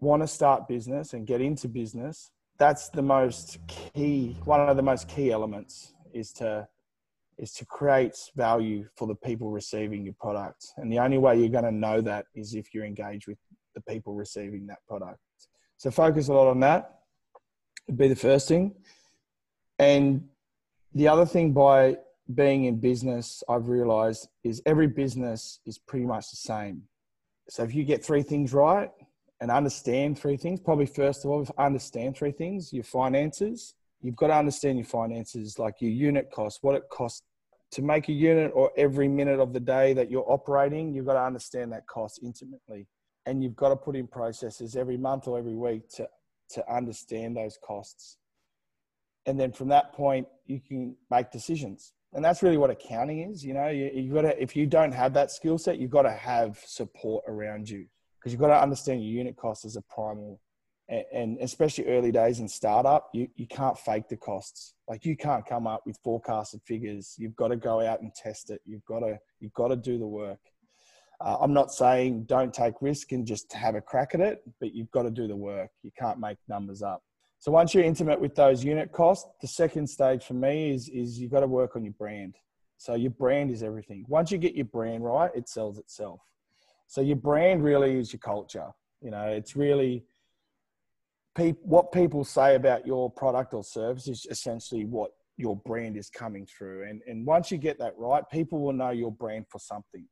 want 0.01 0.23
to 0.23 0.27
start 0.27 0.67
business 0.69 1.13
and 1.13 1.27
get 1.27 1.41
into 1.41 1.69
business, 1.69 2.31
that's 2.59 2.89
the 2.89 3.03
most 3.03 3.59
key, 3.69 4.37
one 4.45 4.61
of 4.61 4.77
the 4.77 4.83
most 4.83 5.09
key 5.09 5.31
elements 5.31 5.95
is 6.13 6.33
to 6.33 6.67
is 7.39 7.55
to 7.55 7.65
create 7.65 8.15
value 8.37 8.87
for 8.97 9.09
the 9.09 9.15
people 9.15 9.51
receiving 9.51 10.05
your 10.05 10.15
product. 10.21 10.67
And 10.77 10.93
the 10.93 10.99
only 10.99 11.17
way 11.17 11.39
you're 11.39 11.49
going 11.49 11.65
to 11.65 11.73
know 11.73 12.03
that 12.03 12.27
is 12.35 12.55
if 12.55 12.75
you're 12.75 12.85
engaged 12.85 13.27
with 13.27 13.39
the 13.75 13.81
people 13.81 14.15
receiving 14.15 14.67
that 14.67 14.81
product. 14.87 15.19
So 15.79 15.91
focus 15.91 16.29
a 16.29 16.35
lot 16.35 16.49
on 16.49 16.61
that 16.61 16.99
would 17.87 17.97
be 17.97 18.09
the 18.09 18.17
first 18.17 18.47
thing. 18.47 18.75
And 19.79 20.29
the 20.93 21.09
other 21.09 21.25
thing 21.25 21.53
by 21.53 21.97
being 22.35 22.65
in 22.65 22.77
business, 22.79 23.43
I've 23.49 23.69
realized 23.69 24.29
is 24.45 24.61
every 24.67 24.87
business 24.87 25.61
is 25.65 25.79
pretty 25.79 26.05
much 26.05 26.31
the 26.31 26.37
same. 26.37 26.83
So 27.49 27.63
if 27.63 27.75
you 27.75 27.85
get 27.85 28.05
three 28.05 28.23
things 28.23 28.53
right 28.53 28.91
and 29.41 29.51
understand 29.51 30.19
three 30.19 30.37
things, 30.37 30.61
probably 30.61 30.87
first 30.87 31.25
of 31.25 31.31
all, 31.31 31.47
understand 31.57 32.17
three 32.17 32.33
things, 32.33 32.73
your 32.73 32.85
finances, 32.85 33.75
you've 34.03 34.17
got 34.17 34.29
to 34.29 34.35
understand 34.35 34.79
your 34.79 34.87
finances, 34.87 35.59
like 35.59 35.77
your 35.81 35.91
unit 35.91 36.31
cost, 36.31 36.59
what 36.63 36.75
it 36.75 36.85
costs 36.91 37.23
to 37.73 37.83
make 37.83 38.09
a 38.09 38.13
unit 38.13 38.51
or 38.55 38.71
every 38.77 39.09
minute 39.09 39.39
of 39.39 39.53
the 39.53 39.61
day 39.61 39.93
that 39.95 40.11
you're 40.11 40.31
operating, 40.31 40.93
you've 40.93 41.07
got 41.07 41.15
to 41.15 41.23
understand 41.23 41.73
that 41.73 41.87
cost 41.87 42.21
intimately. 42.23 42.87
And 43.27 43.43
you've 43.43 43.57
got 43.57 43.69
to 43.69 43.77
put 43.77 43.97
in 43.97 44.07
processes 44.07 44.77
every 44.77 44.97
month 44.97 45.29
or 45.29 45.39
every 45.39 45.55
week 45.55 45.89
to, 45.97 46.09
to 46.51 46.73
understand 46.73 47.37
those 47.37 47.59
costs. 47.65 48.17
And 49.27 49.39
then 49.39 49.53
from 49.53 49.69
that 49.69 49.93
point, 49.93 50.27
you 50.47 50.61
can 50.61 50.97
make 51.11 51.31
decisions. 51.31 51.93
And 52.13 52.25
that's 52.25 52.43
really 52.43 52.57
what 52.57 52.71
accounting 52.71 53.31
is. 53.31 53.45
You 53.45 53.55
know, 53.55 53.69
you, 53.69 53.91
you've 53.95 54.15
got 54.15 54.23
to, 54.23 54.43
if 54.43 54.57
you 54.57 54.67
don't 54.67 54.93
have 54.93 55.15
that 55.15 55.31
skill 55.31 55.59
set, 55.59 55.79
you've 55.79 55.91
got 55.91 56.03
to 56.03 56.11
have 56.11 56.59
support 56.67 57.25
around 57.29 57.69
you 57.69 57.87
because 58.21 58.33
you've 58.33 58.41
got 58.41 58.49
to 58.49 58.63
understand 58.63 59.03
your 59.03 59.13
unit 59.13 59.37
cost 59.37 59.65
as 59.65 59.77
a 59.77 59.83
primal 59.83 60.39
and 61.13 61.39
especially 61.41 61.87
early 61.87 62.11
days 62.11 62.41
in 62.41 62.49
startup, 62.49 63.11
you, 63.15 63.29
you 63.37 63.47
can't 63.47 63.79
fake 63.79 64.09
the 64.09 64.17
costs. 64.17 64.75
Like 64.89 65.05
you 65.05 65.17
can't 65.17 65.47
come 65.47 65.67
up 65.67 65.83
with 65.87 65.97
forecasted 66.03 66.63
figures. 66.65 67.15
You've 67.17 67.37
got 67.37 67.49
to 67.49 67.57
go 67.57 67.81
out 67.81 68.03
and 68.03 68.13
test 68.13 68.51
it. 68.51 68.61
You've 68.67 68.85
got 68.85 69.01
to 69.01 69.19
you've 69.39 69.55
got 69.55 69.69
to 69.69 69.77
do 69.77 69.99
the 69.99 70.07
work. 70.07 70.41
Uh, 71.21 71.37
I'm 71.41 71.53
not 71.53 71.73
saying 71.73 72.25
don't 72.25 72.53
take 72.53 72.75
risk 72.81 73.13
and 73.13 73.25
just 73.25 73.53
have 73.53 73.77
a 73.77 73.81
crack 73.81 74.15
at 74.15 74.21
it, 74.21 74.43
but 74.59 74.75
you've 74.75 74.91
got 74.91 75.03
to 75.03 75.11
do 75.11 75.29
the 75.29 75.37
work. 75.37 75.71
You 75.83 75.93
can't 75.97 76.19
make 76.19 76.39
numbers 76.49 76.83
up. 76.83 77.03
So 77.39 77.53
once 77.53 77.73
you're 77.73 77.85
intimate 77.85 78.21
with 78.21 78.35
those 78.35 78.65
unit 78.65 78.91
costs, 78.91 79.29
the 79.41 79.49
second 79.49 79.87
stage 79.87 80.25
for 80.25 80.35
me 80.35 80.73
is 80.73 80.89
is 80.89 81.21
you've 81.21 81.31
got 81.31 81.41
to 81.41 81.47
work 81.47 81.77
on 81.77 81.85
your 81.85 81.95
brand. 81.95 82.35
So 82.79 82.95
your 82.95 83.13
brand 83.13 83.53
is 83.53 83.63
everything. 83.63 84.07
Once 84.09 84.33
you 84.33 84.39
get 84.39 84.57
your 84.57 84.67
brand 84.67 85.05
right, 85.05 85.31
it 85.37 85.49
sells 85.49 85.79
itself. 85.79 86.21
So 86.91 87.03
your 87.03 87.15
brand 87.15 87.63
really 87.63 88.01
is 88.01 88.13
your 88.13 88.19
culture. 88.19 88.67
You 89.01 89.13
know, 89.13 89.27
it's 89.29 89.55
really 89.55 90.05
what 91.63 91.93
people 91.93 92.25
say 92.25 92.57
about 92.57 92.85
your 92.85 93.09
product 93.09 93.55
or 93.55 93.63
service 93.63 94.09
is 94.09 94.27
essentially 94.29 94.87
what 94.87 95.13
your 95.37 95.55
brand 95.55 95.97
is 95.97 96.11
coming 96.11 96.47
through. 96.47 96.89
And, 96.89 97.01
and 97.07 97.25
once 97.25 97.53
you 97.53 97.59
get 97.59 97.79
that 97.79 97.95
right, 97.97 98.25
people 98.33 98.59
will 98.59 98.73
know 98.73 98.91
your 98.91 99.13
brand 99.13 99.47
for 99.49 99.61
something. 99.61 100.05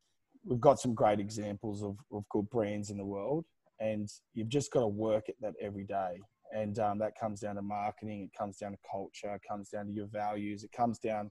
We've 0.45 0.61
got 0.61 0.79
some 0.79 0.95
great 0.95 1.19
examples 1.19 1.83
of, 1.83 1.97
of 2.13 2.23
good 2.29 2.49
brands 2.49 2.91
in 2.91 2.97
the 2.97 3.05
world, 3.05 3.45
and 3.81 4.09
you've 4.35 4.49
just 4.49 4.71
got 4.71 4.83
to 4.83 4.87
work 4.87 5.29
at 5.29 5.35
that 5.41 5.55
every 5.61 5.85
day. 5.85 6.21
And 6.55 6.79
um, 6.79 7.01
that 7.01 7.19
comes 7.19 7.41
down 7.41 7.57
to 7.57 7.63
marketing, 7.63 8.31
it 8.33 8.39
comes 8.39 8.57
down 8.57 8.71
to 8.71 8.79
culture, 8.89 9.35
it 9.35 9.43
comes 9.47 9.71
down 9.71 9.87
to 9.87 9.93
your 9.93 10.07
values, 10.07 10.63
it 10.63 10.71
comes 10.71 11.01
down 11.01 11.29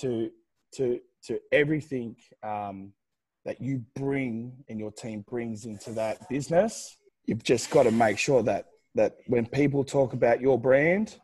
to 0.00 0.30
to 0.74 1.00
to 1.24 1.40
everything 1.50 2.14
um, 2.42 2.92
that 3.46 3.62
you 3.62 3.82
bring 3.94 4.52
and 4.68 4.78
your 4.78 4.90
team 4.90 5.24
brings 5.26 5.64
into 5.64 5.92
that 5.92 6.28
business. 6.28 6.98
You've 7.24 7.44
just 7.44 7.70
got 7.70 7.84
to 7.84 7.90
make 7.90 8.18
sure 8.18 8.42
that 8.42 8.66
that 8.96 9.16
when 9.26 9.46
people 9.46 9.84
talk 9.84 10.14
about 10.14 10.40
your 10.40 10.58
brand, 10.58 11.18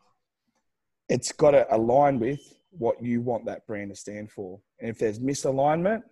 it's 1.08 1.32
got 1.32 1.52
to 1.52 1.66
align 1.74 2.18
with 2.18 2.40
what 2.70 3.02
you 3.02 3.20
want 3.22 3.46
that 3.46 3.66
brand 3.66 3.90
to 3.90 3.96
stand 3.96 4.30
for. 4.30 4.60
And 4.78 4.90
if 4.90 4.98
there's 4.98 5.18
misalignment, 5.18 6.02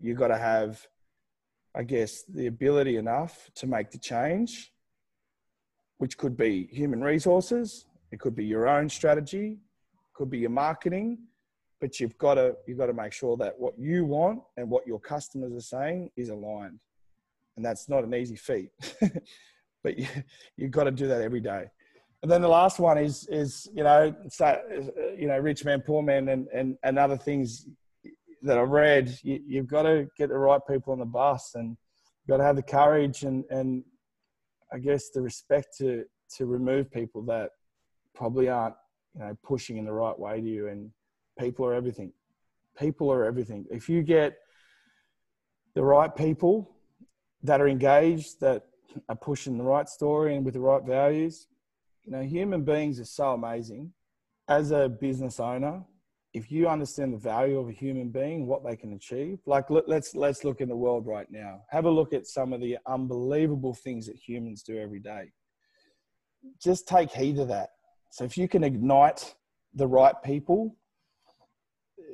you've 0.00 0.18
got 0.18 0.28
to 0.28 0.36
have, 0.36 0.84
I 1.74 1.84
guess, 1.84 2.24
the 2.24 2.48
ability 2.48 2.96
enough 2.96 3.48
to 3.56 3.68
make 3.68 3.92
the 3.92 3.98
change, 3.98 4.72
which 5.98 6.18
could 6.18 6.36
be 6.36 6.68
human 6.72 7.00
resources, 7.00 7.86
it 8.10 8.18
could 8.18 8.34
be 8.34 8.44
your 8.44 8.68
own 8.68 8.88
strategy, 8.88 9.58
could 10.14 10.30
be 10.30 10.38
your 10.38 10.50
marketing, 10.50 11.18
but 11.84 12.00
you've 12.00 12.16
got 12.16 12.36
to 12.36 12.56
you've 12.66 12.78
got 12.78 12.86
to 12.86 12.94
make 12.94 13.12
sure 13.12 13.36
that 13.36 13.52
what 13.58 13.78
you 13.78 14.06
want 14.06 14.40
and 14.56 14.70
what 14.70 14.86
your 14.86 14.98
customers 14.98 15.52
are 15.52 15.60
saying 15.60 16.10
is 16.16 16.30
aligned. 16.30 16.80
And 17.58 17.64
that's 17.66 17.90
not 17.90 18.04
an 18.04 18.14
easy 18.14 18.36
feat. 18.36 18.70
but 19.82 19.98
you, 19.98 20.06
you've 20.56 20.70
got 20.70 20.84
to 20.84 20.90
do 20.90 21.06
that 21.08 21.20
every 21.20 21.40
day. 21.40 21.66
And 22.22 22.32
then 22.32 22.40
the 22.40 22.48
last 22.48 22.78
one 22.78 22.96
is, 22.96 23.28
is 23.30 23.68
you 23.74 23.84
know, 23.84 24.14
so, 24.30 24.58
you 25.14 25.28
know, 25.28 25.38
rich 25.38 25.62
man, 25.66 25.82
poor 25.86 26.02
man, 26.02 26.30
and, 26.30 26.48
and, 26.54 26.78
and 26.84 26.98
other 26.98 27.18
things 27.18 27.66
that 28.40 28.56
I've 28.56 28.70
read. 28.70 29.18
You, 29.22 29.40
you've 29.46 29.66
got 29.66 29.82
to 29.82 30.08
get 30.16 30.30
the 30.30 30.38
right 30.38 30.62
people 30.66 30.94
on 30.94 31.00
the 31.00 31.04
bus, 31.04 31.54
and 31.54 31.68
you've 31.68 32.28
got 32.28 32.38
to 32.38 32.44
have 32.44 32.56
the 32.56 32.62
courage 32.62 33.24
and, 33.24 33.44
and 33.50 33.84
I 34.72 34.78
guess 34.78 35.10
the 35.10 35.20
respect 35.20 35.76
to 35.80 36.04
to 36.38 36.46
remove 36.46 36.90
people 36.90 37.20
that 37.26 37.50
probably 38.14 38.48
aren't, 38.48 38.74
you 39.14 39.20
know, 39.20 39.36
pushing 39.44 39.76
in 39.76 39.84
the 39.84 39.92
right 39.92 40.18
way 40.18 40.40
to 40.40 40.48
you. 40.48 40.68
And 40.68 40.90
people 41.38 41.66
are 41.66 41.74
everything. 41.74 42.12
People 42.78 43.12
are 43.12 43.24
everything. 43.24 43.66
If 43.70 43.88
you 43.88 44.02
get 44.02 44.38
the 45.74 45.84
right 45.84 46.14
people 46.14 46.70
that 47.42 47.60
are 47.60 47.68
engaged, 47.68 48.40
that 48.40 48.64
are 49.08 49.16
pushing 49.16 49.58
the 49.58 49.64
right 49.64 49.88
story 49.88 50.36
and 50.36 50.44
with 50.44 50.54
the 50.54 50.60
right 50.60 50.82
values. 50.82 51.46
You 52.04 52.12
know, 52.12 52.22
human 52.22 52.64
beings 52.64 53.00
are 53.00 53.04
so 53.04 53.32
amazing. 53.32 53.92
As 54.48 54.70
a 54.70 54.88
business 54.88 55.40
owner, 55.40 55.82
if 56.34 56.50
you 56.50 56.68
understand 56.68 57.14
the 57.14 57.18
value 57.18 57.58
of 57.58 57.68
a 57.68 57.72
human 57.72 58.10
being, 58.10 58.46
what 58.46 58.64
they 58.64 58.76
can 58.76 58.92
achieve, 58.92 59.38
like 59.46 59.66
let's 59.70 60.14
let's 60.14 60.44
look 60.44 60.60
in 60.60 60.68
the 60.68 60.76
world 60.76 61.06
right 61.06 61.30
now. 61.30 61.62
Have 61.70 61.86
a 61.86 61.90
look 61.90 62.12
at 62.12 62.26
some 62.26 62.52
of 62.52 62.60
the 62.60 62.76
unbelievable 62.86 63.72
things 63.72 64.06
that 64.06 64.16
humans 64.16 64.62
do 64.62 64.76
every 64.78 64.98
day. 64.98 65.32
Just 66.62 66.86
take 66.86 67.10
heed 67.10 67.38
of 67.38 67.48
that. 67.48 67.70
So 68.10 68.24
if 68.24 68.36
you 68.36 68.48
can 68.48 68.64
ignite 68.64 69.34
the 69.74 69.86
right 69.86 70.14
people, 70.22 70.76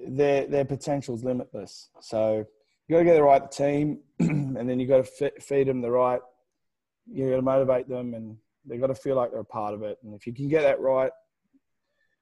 their 0.07 0.47
their 0.47 0.65
potential 0.65 1.15
is 1.15 1.25
limitless. 1.25 1.91
So 2.01 2.45
you 2.89 2.95
got 2.95 2.99
to 3.01 3.05
get 3.05 3.15
the 3.15 3.23
right 3.23 3.51
team, 3.51 4.01
and 4.19 4.69
then 4.69 4.81
you 4.81 4.87
got 4.87 5.05
to 5.05 5.31
feed 5.41 5.69
them 5.69 5.81
the 5.81 5.91
right 5.91 6.21
you 7.13 7.29
got 7.29 7.37
to 7.37 7.43
motivate 7.43 7.89
them 7.89 8.15
and 8.15 8.37
they've 8.65 8.81
got 8.81 8.89
to 8.89 8.95
feel 8.95 9.17
like 9.17 9.31
they're 9.31 9.41
a 9.41 9.45
part 9.45 9.75
of 9.75 9.83
it. 9.83 9.99
And 10.03 10.15
if 10.15 10.27
you 10.27 10.33
can 10.33 10.49
get 10.49 10.63
that 10.63 10.81
right, 10.81 11.11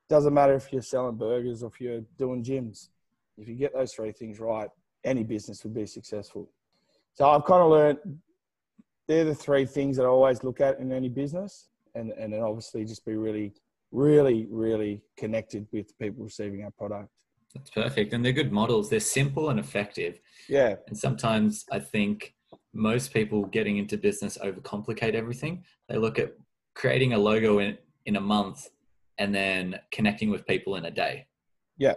doesn't 0.09 0.33
matter 0.33 0.55
if 0.55 0.73
you're 0.73 0.83
selling 0.83 1.17
burgers 1.17 1.63
or 1.63 1.69
if 1.69 1.81
you're 1.81 2.03
doing 2.17 2.43
gyms. 2.43 2.89
If 3.37 3.49
you 3.49 3.55
get 3.55 3.75
those 3.75 3.93
three 3.93 4.13
things 4.13 4.41
right, 4.41 4.69
any 5.05 5.23
business 5.23 5.63
will 5.63 5.73
be 5.73 5.87
successful. 5.87 6.51
So 7.15 7.29
I've 7.29 7.45
kind 7.45 7.63
of 7.63 7.71
learned 7.71 7.99
they're 9.07 9.25
the 9.25 9.35
three 9.35 9.67
things 9.67 9.97
that 9.97 10.05
I 10.05 10.09
always 10.09 10.43
look 10.43 10.61
at 10.61 10.81
in 10.81 10.93
any 10.93 11.09
business, 11.09 11.69
and 11.95 12.11
and 12.13 12.33
then 12.33 12.41
obviously 12.41 12.85
just 12.85 13.05
be 13.07 13.17
really, 13.17 13.55
really, 13.91 14.47
really 14.51 15.03
connected 15.17 15.67
with 15.73 15.97
people 15.99 16.25
receiving 16.25 16.65
our 16.65 16.71
product. 16.73 17.09
That's 17.55 17.71
perfect, 17.71 18.13
and 18.13 18.25
they're 18.25 18.33
good 18.33 18.53
models. 18.53 18.91
They're 18.91 19.01
simple 19.01 19.51
and 19.51 19.59
effective. 19.59 20.21
Yeah. 20.49 20.77
And 20.87 20.97
sometimes 20.97 21.65
I 21.73 21.79
think 21.79 22.35
most 22.75 23.13
people 23.13 23.47
getting 23.47 23.79
into 23.79 23.97
business 23.97 24.39
overcomplicate 24.39 25.15
everything. 25.15 25.65
They 25.89 25.97
look 25.97 26.19
at 26.19 26.35
creating 26.75 27.15
a 27.15 27.19
logo 27.19 27.59
in, 27.59 27.79
in 28.07 28.17
a 28.17 28.21
month 28.21 28.69
and 29.19 29.35
then 29.35 29.81
connecting 29.91 30.31
with 30.31 30.47
people 30.47 30.77
in 30.77 30.85
a 30.85 30.91
day. 30.91 31.27
Yeah. 31.77 31.95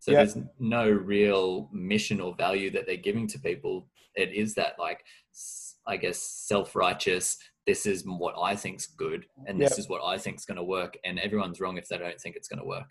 So 0.00 0.10
yeah. 0.10 0.18
there's 0.18 0.36
no 0.58 0.88
real 0.90 1.68
mission 1.72 2.20
or 2.20 2.34
value 2.34 2.70
that 2.72 2.86
they're 2.86 2.96
giving 2.96 3.26
to 3.28 3.38
people. 3.38 3.88
It 4.14 4.32
is 4.32 4.54
that 4.54 4.74
like, 4.78 5.02
I 5.86 5.96
guess, 5.96 6.18
self-righteous. 6.18 7.38
this 7.68 7.84
is 7.84 8.02
what 8.06 8.34
I 8.42 8.56
think's 8.56 8.86
good, 8.86 9.26
and 9.46 9.60
this 9.60 9.78
is 9.78 9.90
what 9.90 10.00
I 10.02 10.16
think's 10.16 10.46
going 10.46 10.56
to 10.56 10.64
work, 10.64 10.96
and 11.04 11.20
everyone's 11.20 11.60
wrong 11.60 11.76
if 11.76 11.86
they 11.86 11.98
don't 11.98 12.18
think 12.18 12.34
it's 12.34 12.48
going 12.48 12.60
to 12.60 12.64
work. 12.64 12.86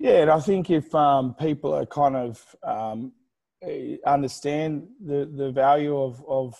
Yeah, 0.00 0.22
and 0.22 0.30
I 0.30 0.40
think 0.40 0.70
if 0.70 0.94
um, 0.94 1.34
people 1.34 1.74
are 1.74 1.84
kind 1.84 2.16
of 2.16 2.42
um, 2.62 3.12
eh, 3.62 3.98
understand 4.06 4.88
the 4.98 5.30
the 5.36 5.52
value 5.52 5.94
of 5.94 6.24
of 6.26 6.54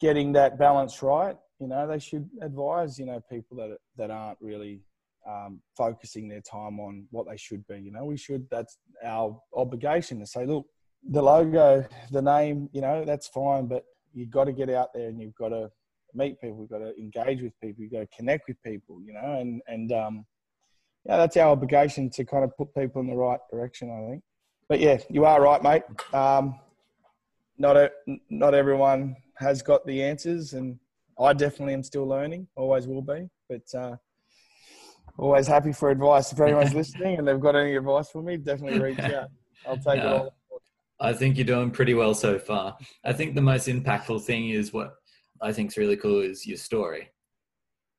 getting 0.00 0.32
that 0.34 0.56
balance 0.56 1.02
right, 1.02 1.36
you 1.58 1.66
know, 1.66 1.88
they 1.88 1.98
should 1.98 2.30
advise 2.40 2.96
you 2.96 3.06
know 3.06 3.20
people 3.28 3.56
that 3.56 3.76
that 3.96 4.12
aren't 4.12 4.38
really 4.40 4.82
um, 5.28 5.62
focusing 5.76 6.28
their 6.28 6.42
time 6.42 6.78
on 6.78 7.08
what 7.10 7.26
they 7.28 7.36
should 7.36 7.66
be. 7.66 7.80
You 7.80 7.90
know, 7.90 8.04
we 8.04 8.16
should. 8.16 8.46
That's 8.52 8.78
our 9.04 9.36
obligation 9.56 10.20
to 10.20 10.26
say, 10.26 10.46
look, 10.46 10.64
the 11.10 11.22
logo, 11.22 11.84
the 12.12 12.22
name, 12.22 12.68
you 12.72 12.82
know, 12.82 13.04
that's 13.04 13.26
fine, 13.26 13.66
but 13.66 13.82
you've 14.12 14.30
got 14.30 14.44
to 14.44 14.52
get 14.52 14.70
out 14.70 14.90
there 14.94 15.08
and 15.08 15.20
you've 15.20 15.34
got 15.34 15.48
to 15.48 15.70
meet 16.14 16.40
people. 16.40 16.60
You've 16.60 16.70
got 16.70 16.86
to 16.86 16.96
engage 16.96 17.42
with 17.42 17.52
people. 17.60 17.82
You've 17.82 17.92
got 17.92 18.08
to 18.08 18.16
connect 18.16 18.46
with 18.46 18.62
people. 18.62 19.00
You 19.04 19.14
know, 19.14 19.38
and 19.40 19.60
and 19.66 19.90
um, 19.90 20.26
yeah, 21.06 21.18
that's 21.18 21.36
our 21.36 21.50
obligation 21.50 22.10
to 22.10 22.24
kind 22.24 22.44
of 22.44 22.56
put 22.56 22.74
people 22.74 23.00
in 23.00 23.08
the 23.08 23.16
right 23.16 23.40
direction. 23.50 23.90
I 23.90 24.10
think. 24.10 24.22
But 24.68 24.80
yeah, 24.80 24.98
you 25.10 25.24
are 25.24 25.40
right, 25.42 25.62
mate. 25.62 25.82
Um, 26.12 26.58
not 27.58 27.76
a, 27.76 27.90
not 28.30 28.54
everyone 28.54 29.16
has 29.36 29.62
got 29.62 29.86
the 29.86 30.02
answers, 30.02 30.54
and 30.54 30.78
I 31.18 31.32
definitely 31.32 31.74
am 31.74 31.82
still 31.82 32.06
learning. 32.06 32.48
Always 32.56 32.86
will 32.86 33.02
be. 33.02 33.28
But 33.48 33.78
uh, 33.78 33.96
always 35.18 35.46
happy 35.46 35.72
for 35.72 35.90
advice. 35.90 36.32
If 36.32 36.40
anyone's 36.40 36.74
listening 36.82 37.18
and 37.18 37.28
they've 37.28 37.40
got 37.40 37.56
any 37.56 37.76
advice 37.76 38.10
for 38.10 38.22
me, 38.22 38.36
definitely 38.36 38.80
reach 38.80 38.98
out. 39.00 39.28
I'll 39.66 39.76
take 39.76 40.02
no, 40.02 40.06
it 40.06 40.06
all. 40.06 40.34
I 41.00 41.12
think 41.12 41.36
you're 41.36 41.44
doing 41.44 41.70
pretty 41.70 41.94
well 41.94 42.14
so 42.14 42.38
far. 42.38 42.76
I 43.04 43.12
think 43.12 43.34
the 43.34 43.42
most 43.42 43.68
impactful 43.68 44.22
thing 44.22 44.50
is 44.50 44.72
what 44.72 44.94
I 45.42 45.52
think 45.52 45.70
is 45.70 45.76
really 45.76 45.96
cool 45.96 46.20
is 46.20 46.46
your 46.46 46.56
story. 46.56 47.10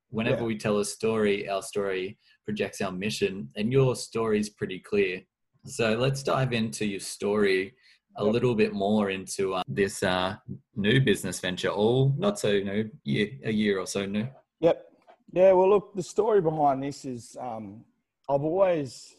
Whenever 0.10 0.42
yeah. 0.42 0.48
we 0.48 0.58
tell 0.58 0.80
a 0.80 0.86
story, 0.86 1.48
our 1.50 1.62
story 1.62 2.18
projects 2.46 2.82
our 2.82 2.92
mission, 2.92 3.50
and 3.56 3.72
your 3.72 3.96
story 3.96 4.40
is 4.40 4.50
pretty 4.50 4.80
clear. 4.80 5.22
So 5.66 5.96
let's 5.96 6.24
dive 6.24 6.54
into 6.54 6.86
your 6.86 7.00
story 7.00 7.74
a 8.18 8.24
little 8.24 8.56
bit 8.56 8.74
more 8.74 9.10
into 9.10 9.56
uh, 9.56 9.64
this 9.68 10.04
uh, 10.04 10.36
new 10.76 11.02
business 11.02 11.40
venture, 11.40 11.70
all 11.70 12.14
not 12.18 12.40
so 12.40 12.52
new, 12.52 12.90
year, 13.04 13.30
a 13.44 13.52
year 13.52 13.80
or 13.80 13.88
so 13.88 14.06
new. 14.06 14.28
Yep. 14.62 14.86
Yeah, 15.34 15.52
well, 15.52 15.70
look, 15.70 15.96
the 15.96 16.04
story 16.04 16.40
behind 16.40 16.82
this 16.82 17.04
is 17.04 17.36
um, 17.42 17.84
I've 18.30 18.44
always 18.44 19.16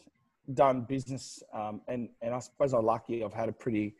done 0.53 0.81
business, 0.81 1.43
um, 1.53 1.81
and 1.87 2.09
and 2.21 2.33
I 2.33 2.39
suppose 2.39 2.73
I'm 2.73 2.85
lucky. 2.85 3.23
I've 3.23 3.33
had 3.33 3.49
a 3.49 3.51
pretty, 3.51 3.95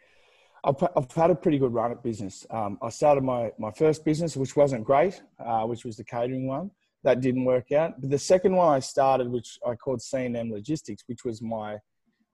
I've, 0.63 0.81
I've 0.95 1.11
had 1.11 1.29
a 1.29 1.35
pretty 1.35 1.59
good 1.59 1.73
run 1.73 1.91
at 1.91 2.01
business. 2.01 2.47
Um, 2.49 2.79
I 2.81 2.89
started 2.89 3.23
my 3.23 3.51
my 3.59 3.71
first 3.71 4.03
business, 4.03 4.35
which 4.35 4.55
wasn't 4.55 4.83
great, 4.83 5.21
uh, 5.39 5.63
which 5.63 5.85
was 5.85 5.97
the 5.97 6.03
catering 6.03 6.47
one. 6.47 6.71
That 7.03 7.21
didn't 7.21 7.45
work 7.45 7.71
out. 7.71 8.01
But 8.01 8.09
the 8.09 8.19
second 8.19 8.55
one 8.55 8.73
I 8.73 8.79
started, 8.79 9.29
which 9.29 9.59
I 9.65 9.75
called 9.75 10.01
C&M 10.01 10.51
Logistics, 10.51 11.03
which 11.07 11.23
was 11.23 11.41
my 11.41 11.77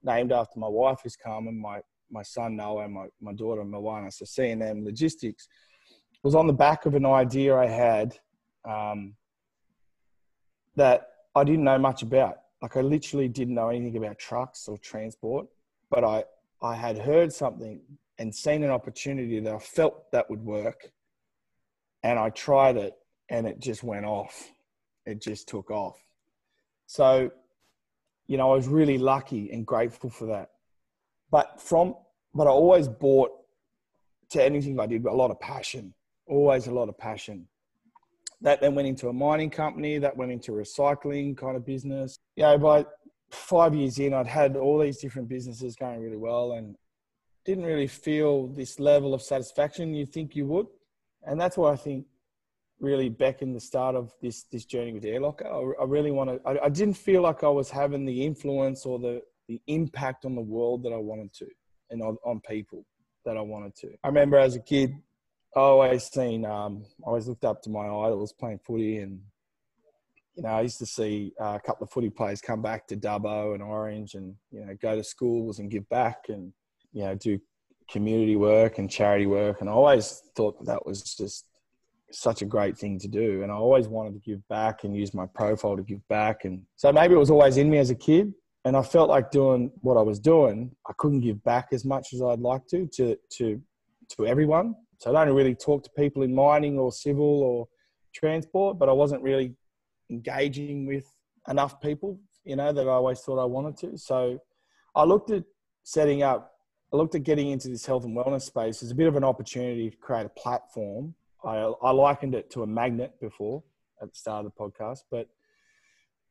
named 0.02 0.32
after 0.32 0.58
my 0.58 0.68
wife, 0.68 1.00
is 1.04 1.16
Carmen, 1.16 1.60
my 1.60 1.80
my 2.10 2.22
son 2.22 2.56
Noah, 2.56 2.84
and 2.84 2.94
my 2.94 3.06
my 3.20 3.32
daughter 3.32 3.64
Moana. 3.64 4.10
So 4.10 4.24
C&M 4.24 4.84
Logistics 4.84 5.48
was 6.22 6.34
on 6.34 6.46
the 6.46 6.52
back 6.52 6.86
of 6.86 6.94
an 6.94 7.06
idea 7.06 7.54
I 7.54 7.66
had. 7.66 8.18
Um, 8.64 9.14
that 10.76 11.08
I 11.34 11.44
didn't 11.44 11.64
know 11.64 11.78
much 11.78 12.02
about. 12.02 12.38
Like 12.62 12.76
I 12.76 12.80
literally 12.80 13.28
didn't 13.28 13.54
know 13.54 13.68
anything 13.68 13.96
about 13.96 14.18
trucks 14.18 14.68
or 14.68 14.78
transport, 14.78 15.46
but 15.90 16.04
I, 16.04 16.24
I 16.62 16.74
had 16.74 16.98
heard 16.98 17.32
something 17.32 17.80
and 18.18 18.34
seen 18.34 18.62
an 18.62 18.70
opportunity 18.70 19.40
that 19.40 19.52
I 19.52 19.58
felt 19.58 20.10
that 20.12 20.30
would 20.30 20.44
work. 20.44 20.90
And 22.02 22.18
I 22.18 22.30
tried 22.30 22.76
it 22.76 22.94
and 23.30 23.46
it 23.46 23.60
just 23.60 23.82
went 23.82 24.04
off. 24.04 24.50
It 25.06 25.20
just 25.20 25.48
took 25.48 25.70
off. 25.70 25.98
So, 26.86 27.30
you 28.26 28.36
know, 28.36 28.52
I 28.52 28.56
was 28.56 28.68
really 28.68 28.98
lucky 28.98 29.50
and 29.50 29.66
grateful 29.66 30.10
for 30.10 30.26
that. 30.26 30.50
But 31.30 31.60
from, 31.60 31.94
but 32.34 32.46
I 32.46 32.50
always 32.50 32.88
bought 32.88 33.30
to 34.30 34.42
anything 34.42 34.78
I 34.78 34.86
did 34.86 35.04
a 35.04 35.12
lot 35.12 35.30
of 35.30 35.40
passion, 35.40 35.94
always 36.26 36.66
a 36.66 36.72
lot 36.72 36.88
of 36.88 36.98
passion 36.98 37.46
that 38.44 38.60
then 38.60 38.74
went 38.74 38.86
into 38.86 39.08
a 39.08 39.12
mining 39.12 39.50
company 39.50 39.98
that 39.98 40.16
went 40.16 40.30
into 40.30 40.52
recycling 40.52 41.36
kind 41.36 41.56
of 41.56 41.64
business 41.64 42.18
you 42.36 42.42
know 42.42 42.56
by 42.56 42.84
five 43.30 43.74
years 43.74 43.98
in 43.98 44.14
i'd 44.14 44.26
had 44.26 44.56
all 44.56 44.78
these 44.78 44.98
different 44.98 45.28
businesses 45.28 45.74
going 45.74 46.00
really 46.00 46.16
well 46.16 46.52
and 46.52 46.76
didn't 47.44 47.64
really 47.64 47.86
feel 47.86 48.46
this 48.48 48.78
level 48.78 49.12
of 49.12 49.20
satisfaction 49.20 49.94
you 49.94 50.06
think 50.06 50.36
you 50.36 50.46
would 50.46 50.66
and 51.24 51.40
that's 51.40 51.56
why 51.56 51.72
i 51.72 51.76
think 51.76 52.04
really 52.80 53.08
back 53.08 53.40
in 53.42 53.52
the 53.52 53.60
start 53.60 53.94
of 53.94 54.12
this 54.20 54.44
this 54.52 54.64
journey 54.64 54.92
with 54.92 55.04
airlocker 55.04 55.46
i, 55.46 55.82
I 55.82 55.86
really 55.86 56.10
want 56.10 56.30
to 56.30 56.48
I, 56.48 56.66
I 56.66 56.68
didn't 56.68 56.94
feel 56.94 57.22
like 57.22 57.44
i 57.44 57.48
was 57.48 57.70
having 57.70 58.04
the 58.04 58.24
influence 58.24 58.84
or 58.84 58.98
the 58.98 59.22
the 59.48 59.60
impact 59.66 60.24
on 60.24 60.34
the 60.34 60.40
world 60.40 60.82
that 60.82 60.92
i 60.92 60.96
wanted 60.96 61.32
to 61.34 61.46
and 61.90 62.02
on, 62.02 62.16
on 62.24 62.40
people 62.40 62.84
that 63.24 63.36
i 63.36 63.40
wanted 63.40 63.74
to. 63.76 63.90
I 64.02 64.08
remember 64.08 64.38
as 64.38 64.54
a 64.56 64.60
kid 64.60 64.94
I 65.56 65.60
always 65.60 66.04
seen, 66.04 66.44
um, 66.44 66.84
I 67.04 67.08
always 67.08 67.28
looked 67.28 67.44
up 67.44 67.62
to 67.62 67.70
my 67.70 67.86
idols 67.86 68.32
playing 68.32 68.58
footy, 68.58 68.98
and 68.98 69.20
you 70.34 70.42
know, 70.42 70.48
I 70.48 70.62
used 70.62 70.78
to 70.78 70.86
see 70.86 71.32
uh, 71.40 71.58
a 71.58 71.60
couple 71.64 71.84
of 71.84 71.92
footy 71.92 72.10
players 72.10 72.40
come 72.40 72.60
back 72.60 72.88
to 72.88 72.96
Dubbo 72.96 73.54
and 73.54 73.62
Orange, 73.62 74.14
and 74.14 74.34
you 74.50 74.64
know, 74.64 74.76
go 74.82 74.96
to 74.96 75.04
schools 75.04 75.60
and 75.60 75.70
give 75.70 75.88
back, 75.88 76.24
and 76.28 76.52
you 76.92 77.04
know, 77.04 77.14
do 77.14 77.38
community 77.88 78.34
work 78.34 78.78
and 78.78 78.90
charity 78.90 79.26
work, 79.26 79.60
and 79.60 79.70
I 79.70 79.72
always 79.72 80.22
thought 80.34 80.58
that, 80.58 80.66
that 80.66 80.86
was 80.86 81.02
just 81.02 81.46
such 82.14 82.42
a 82.42 82.46
great 82.46 82.78
thing 82.78 82.98
to 83.00 83.08
do, 83.08 83.42
and 83.42 83.50
I 83.50 83.56
always 83.56 83.88
wanted 83.88 84.14
to 84.14 84.20
give 84.20 84.46
back 84.48 84.84
and 84.84 84.96
use 84.96 85.14
my 85.14 85.26
profile 85.26 85.76
to 85.76 85.82
give 85.82 86.06
back, 86.08 86.44
and 86.44 86.62
so 86.76 86.92
maybe 86.92 87.14
it 87.14 87.18
was 87.18 87.30
always 87.30 87.56
in 87.56 87.70
me 87.70 87.78
as 87.78 87.90
a 87.90 87.94
kid, 87.94 88.32
and 88.64 88.76
I 88.76 88.82
felt 88.82 89.10
like 89.10 89.30
doing 89.30 89.70
what 89.80 89.96
I 89.96 90.02
was 90.02 90.18
doing, 90.18 90.70
I 90.88 90.92
couldn't 90.96 91.20
give 91.20 91.42
back 91.44 91.68
as 91.72 91.84
much 91.84 92.14
as 92.14 92.22
I'd 92.22 92.40
like 92.40 92.66
to 92.68 92.86
to 92.86 93.16
to 93.38 93.60
to 94.16 94.26
everyone 94.26 94.74
so 94.98 95.14
I 95.14 95.24
don't 95.24 95.34
really 95.34 95.54
talk 95.54 95.82
to 95.84 95.90
people 95.90 96.22
in 96.22 96.34
mining 96.34 96.78
or 96.78 96.92
civil 96.92 97.42
or 97.42 97.68
transport, 98.14 98.78
but 98.78 98.88
I 98.88 98.92
wasn't 98.92 99.22
really 99.22 99.54
engaging 100.10 100.86
with 100.86 101.04
enough 101.48 101.80
people, 101.80 102.18
you 102.44 102.56
know, 102.56 102.72
that 102.72 102.88
I 102.88 102.92
always 102.92 103.20
thought 103.20 103.38
I 103.38 103.44
wanted 103.44 103.76
to. 103.78 103.98
So 103.98 104.38
I 104.94 105.04
looked 105.04 105.30
at 105.30 105.44
setting 105.82 106.22
up, 106.22 106.52
I 106.90 106.96
looked 106.96 107.14
at 107.14 107.22
getting 107.22 107.50
into 107.50 107.68
this 107.68 107.84
health 107.84 108.04
and 108.04 108.16
wellness 108.16 108.42
space 108.42 108.82
as 108.82 108.92
a 108.92 108.94
bit 108.94 109.08
of 109.08 109.16
an 109.16 109.24
opportunity 109.24 109.90
to 109.90 109.96
create 109.98 110.26
a 110.26 110.30
platform. 110.30 111.14
I, 111.44 111.56
I 111.82 111.90
likened 111.90 112.34
it 112.34 112.50
to 112.52 112.62
a 112.62 112.66
magnet 112.66 113.14
before 113.20 113.62
at 114.00 114.10
the 114.10 114.16
start 114.16 114.44
of 114.46 114.52
the 114.52 114.60
podcast, 114.60 115.00
but 115.10 115.28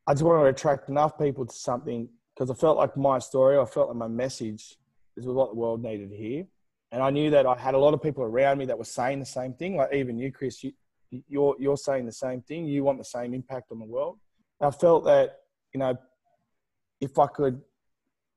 I 0.07 0.13
just 0.13 0.23
wanted 0.23 0.43
to 0.43 0.49
attract 0.49 0.89
enough 0.89 1.17
people 1.17 1.45
to 1.45 1.55
something 1.55 2.09
because 2.33 2.49
I 2.49 2.55
felt 2.55 2.77
like 2.77 2.97
my 2.97 3.19
story, 3.19 3.57
I 3.57 3.65
felt 3.65 3.89
like 3.89 3.97
my 3.97 4.07
message 4.07 4.77
is 5.15 5.25
what 5.25 5.51
the 5.51 5.55
world 5.55 5.81
needed 5.81 6.09
to 6.09 6.17
hear 6.17 6.45
and 6.93 7.01
I 7.01 7.09
knew 7.09 7.31
that 7.31 7.47
I 7.47 7.57
had 7.57 7.73
a 7.73 7.77
lot 7.79 7.95
of 7.95 8.03
people 8.03 8.23
around 8.23 8.59
me 8.59 8.65
that 8.65 8.77
were 8.77 8.83
saying 8.85 9.19
the 9.19 9.25
same 9.25 9.53
thing. 9.53 9.75
Like 9.77 9.91
even 9.93 10.19
you, 10.19 10.31
Chris, 10.31 10.63
you, 10.63 10.73
you're 11.27 11.55
you're 11.59 11.75
saying 11.75 12.05
the 12.05 12.11
same 12.11 12.43
thing. 12.43 12.65
You 12.65 12.83
want 12.83 12.99
the 12.99 13.03
same 13.03 13.33
impact 13.33 13.71
on 13.71 13.79
the 13.79 13.85
world. 13.85 14.19
I 14.61 14.69
felt 14.69 15.03
that 15.05 15.39
you 15.73 15.79
know, 15.79 15.97
if 17.01 17.17
I 17.17 17.25
could, 17.25 17.59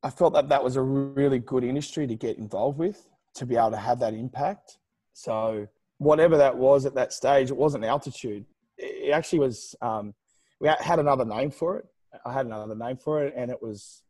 I 0.03 0.09
felt 0.09 0.33
that 0.33 0.49
that 0.49 0.65
was 0.65 0.77
a 0.77 0.81
really 0.81 1.39
good 1.39 1.65
industry 1.65 2.07
to 2.07 2.17
get 2.17 2.39
involved 2.39 2.79
with 2.79 3.07
to 3.35 3.45
be 3.45 3.57
able 3.57 3.73
to 3.73 3.77
have 3.77 3.99
that 3.99 4.15
impact. 4.15 4.79
So 5.13 5.69
whatever 5.99 6.37
that 6.37 6.57
was 6.57 6.87
at 6.87 6.95
that 6.95 7.13
stage, 7.13 7.51
it 7.51 7.57
wasn't 7.57 7.85
altitude. 7.85 8.45
It 8.79 9.13
actually 9.13 9.41
was. 9.41 9.75
Um, 9.81 10.15
we 10.61 10.69
had 10.69 10.99
another 10.99 11.25
name 11.25 11.51
for 11.51 11.79
it. 11.79 11.87
I 12.25 12.33
had 12.33 12.47
another 12.47 12.75
name 12.75 12.97
for 12.97 13.25
it, 13.25 13.35
and 13.37 13.51
it 13.51 13.63
was 13.63 14.03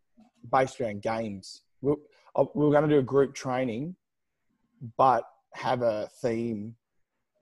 based 0.51 0.81
around 0.81 1.03
games. 1.03 1.63
We, 1.81 1.95
we 2.55 2.65
were 2.65 2.71
going 2.71 2.89
to 2.89 2.95
do 2.95 2.99
a 2.99 3.03
group 3.03 3.35
training 3.35 3.97
but 4.97 5.25
have 5.55 5.83
a 5.83 6.09
theme 6.21 6.75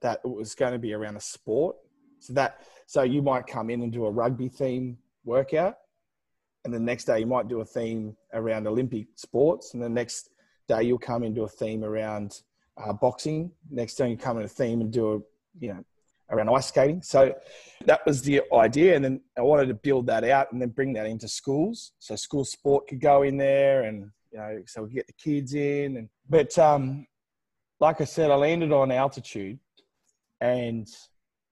that 0.03 0.21
was 0.25 0.55
going 0.55 0.73
to 0.73 0.79
be 0.79 0.93
around 0.93 1.17
a 1.17 1.21
sport. 1.21 1.77
So 2.21 2.33
that 2.35 2.61
so 2.87 3.03
you 3.03 3.23
might 3.23 3.47
come 3.47 3.71
in 3.71 3.83
and 3.83 3.93
do 3.93 4.07
a 4.07 4.11
rugby 4.11 4.49
theme 4.49 4.99
workout, 5.25 5.77
and 6.65 6.73
the 6.73 6.81
next 6.81 7.05
day 7.05 7.21
you 7.21 7.27
might 7.27 7.49
do 7.49 7.61
a 7.61 7.65
theme 7.65 8.17
around 8.33 8.67
Olympic 8.67 9.09
sports, 9.17 9.75
and 9.75 9.83
the 9.83 9.89
next 9.89 10.31
day 10.69 10.83
you'll 10.83 10.99
come 10.99 11.23
into 11.23 11.43
a 11.43 11.49
theme 11.49 11.85
around 11.85 12.41
uh, 12.77 12.93
boxing. 12.93 13.51
Next 13.71 13.95
time 13.95 14.11
you 14.11 14.17
come 14.17 14.39
in 14.39 14.45
a 14.45 14.49
theme 14.49 14.81
and 14.81 14.93
do 14.93 15.13
a 15.15 15.21
you 15.61 15.75
know 15.75 15.85
around 16.31 16.49
ice 16.49 16.69
skating. 16.69 17.03
So 17.03 17.35
that 17.87 18.05
was 18.07 18.23
the 18.23 18.43
idea, 18.53 18.97
and 18.97 19.05
then 19.05 19.21
I 19.39 19.43
wanted 19.43 19.67
to 19.67 19.75
build 19.75 20.07
that 20.07 20.25
out 20.25 20.53
and 20.53 20.61
then 20.61 20.71
bring 20.71 20.93
that 20.95 21.07
into 21.07 21.29
schools. 21.29 21.93
So 21.99 22.17
school 22.17 22.45
sport 22.45 22.89
could 22.89 23.01
go 23.01 23.23
in 23.23 23.37
there, 23.37 23.83
and 23.83 24.11
you 24.33 24.39
know, 24.39 24.63
so 24.67 24.85
we 24.85 24.91
get 24.91 25.07
the 25.07 25.13
kids 25.13 25.55
in. 25.55 25.97
And 25.97 26.09
but 26.29 26.57
um, 26.59 27.07
like 27.81 28.01
I 28.01 28.05
said, 28.05 28.31
I 28.31 28.37
landed 28.37 28.73
on 28.73 28.91
altitude 28.91 29.59
and 30.41 30.89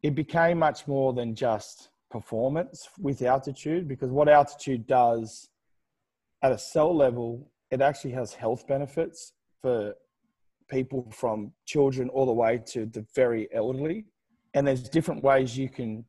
it 0.03 0.15
became 0.15 0.59
much 0.59 0.87
more 0.87 1.13
than 1.13 1.35
just 1.35 1.91
performance 2.11 2.89
with 2.99 3.23
altitude 3.23 3.89
because 3.89 4.11
what 4.11 4.29
altitude 4.29 4.87
does 4.87 5.49
at 6.43 6.53
a 6.53 6.59
cell 6.59 6.95
level, 6.95 7.51
it 7.71 7.81
actually 7.81 8.13
has 8.13 8.35
health 8.35 8.67
benefits 8.67 9.33
for 9.61 9.95
people 10.69 11.11
from 11.11 11.53
children 11.67 12.09
all 12.11 12.27
the 12.27 12.33
way 12.33 12.61
to 12.67 12.87
the 12.87 13.05
very 13.15 13.49
elderly. 13.53 14.05
and 14.55 14.67
there's 14.67 14.89
different 14.89 15.23
ways 15.23 15.57
you 15.57 15.69
can 15.69 16.05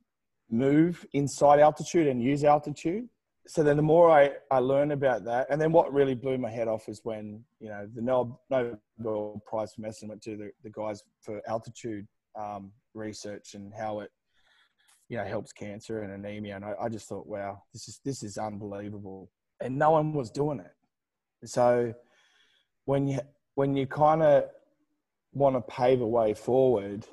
move 0.50 1.06
inside 1.14 1.60
altitude 1.60 2.08
and 2.08 2.22
use 2.22 2.44
altitude. 2.44 3.08
So 3.48 3.64
then 3.64 3.76
the 3.76 3.84
more 3.84 4.10
I, 4.10 4.32
I 4.52 4.60
learn 4.60 4.92
about 4.92 5.26
that, 5.26 5.48
and 5.50 5.60
then 5.60 5.72
what 5.72 5.94
really 5.94 6.16
blew 6.16 6.38
my 6.38 6.50
head 6.50 6.68
off 6.68 6.88
is 6.88 7.02
when, 7.04 7.44
you 7.60 7.70
know, 7.70 7.88
the 7.94 8.02
Nobel 8.02 9.42
Prize 9.46 9.74
for 9.74 9.82
Medicine 9.82 10.10
went 10.10 10.22
to 10.24 10.38
the, 10.38 10.52
the 10.64 10.70
guys 10.70 11.04
for 11.22 11.42
altitude 11.48 12.08
um, 12.40 12.72
research 12.94 13.54
and 13.54 13.74
how 13.74 14.00
it, 14.00 14.12
you 15.10 15.18
know, 15.18 15.26
helps 15.26 15.52
cancer 15.52 16.04
and 16.04 16.14
anemia. 16.14 16.56
And 16.56 16.64
I, 16.64 16.74
I 16.84 16.90
just 16.90 17.10
thought, 17.10 17.28
wow, 17.28 17.62
this 17.74 17.90
is, 17.90 18.00
this 18.06 18.24
is 18.24 18.38
unbelievable. 18.38 19.30
And 19.62 19.78
no 19.78 19.92
one 19.92 20.14
was 20.14 20.32
doing 20.32 20.60
it. 20.60 21.48
So 21.48 21.94
when 22.86 23.10
you, 23.10 23.20
when 23.56 23.76
you 23.76 23.86
kind 23.86 24.24
of 24.24 24.46
want 25.34 25.56
to 25.56 25.62
pave 25.62 26.02
a 26.02 26.08
way 26.08 26.34
forward, 26.34 27.06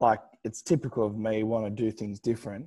like 0.00 0.20
it's 0.44 0.62
typical 0.62 1.06
of 1.06 1.16
me 1.16 1.42
want 1.42 1.64
to 1.64 1.70
do 1.70 1.90
things 1.90 2.18
different. 2.18 2.66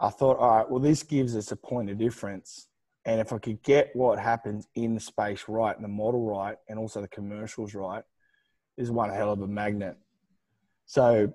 I 0.00 0.08
thought, 0.08 0.38
all 0.38 0.56
right, 0.56 0.70
well, 0.70 0.80
this 0.80 1.02
gives 1.02 1.36
us 1.36 1.52
a 1.52 1.56
point 1.56 1.90
of 1.90 1.98
difference. 1.98 2.68
And 3.04 3.20
if 3.20 3.32
I 3.32 3.38
could 3.38 3.62
get 3.62 3.90
what 3.94 4.18
happens 4.18 4.66
in 4.74 4.94
the 4.94 5.00
space 5.00 5.44
right 5.48 5.74
and 5.74 5.84
the 5.84 5.88
model 5.88 6.24
right 6.24 6.56
and 6.68 6.78
also 6.78 7.00
the 7.00 7.08
commercials 7.08 7.74
right, 7.74 8.02
is 8.76 8.90
one 8.90 9.10
hell 9.10 9.32
of 9.32 9.40
a 9.42 9.46
magnet. 9.46 9.96
So 10.86 11.32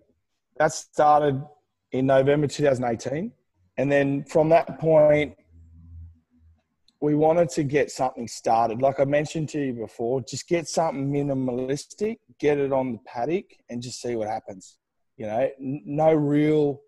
that 0.57 0.73
started 0.73 1.43
in 1.91 2.07
November 2.07 2.47
2018. 2.47 3.31
And 3.77 3.91
then 3.91 4.23
from 4.23 4.49
that 4.49 4.79
point, 4.79 5.35
we 7.05 7.13
wanted 7.13 7.49
to 7.49 7.63
get 7.63 7.91
something 7.91 8.27
started. 8.27 8.81
Like 8.81 8.99
I 8.99 9.05
mentioned 9.05 9.49
to 9.49 9.63
you 9.63 9.73
before, 9.73 10.21
just 10.21 10.47
get 10.47 10.67
something 10.67 11.11
minimalistic, 11.11 12.17
get 12.39 12.57
it 12.57 12.73
on 12.73 12.93
the 12.93 12.99
paddock, 13.05 13.45
and 13.69 13.79
just 13.79 14.01
see 14.01 14.15
what 14.15 14.27
happens. 14.27 14.79
You 15.15 15.27
know, 15.27 15.49
no 15.59 16.13
real 16.13 16.81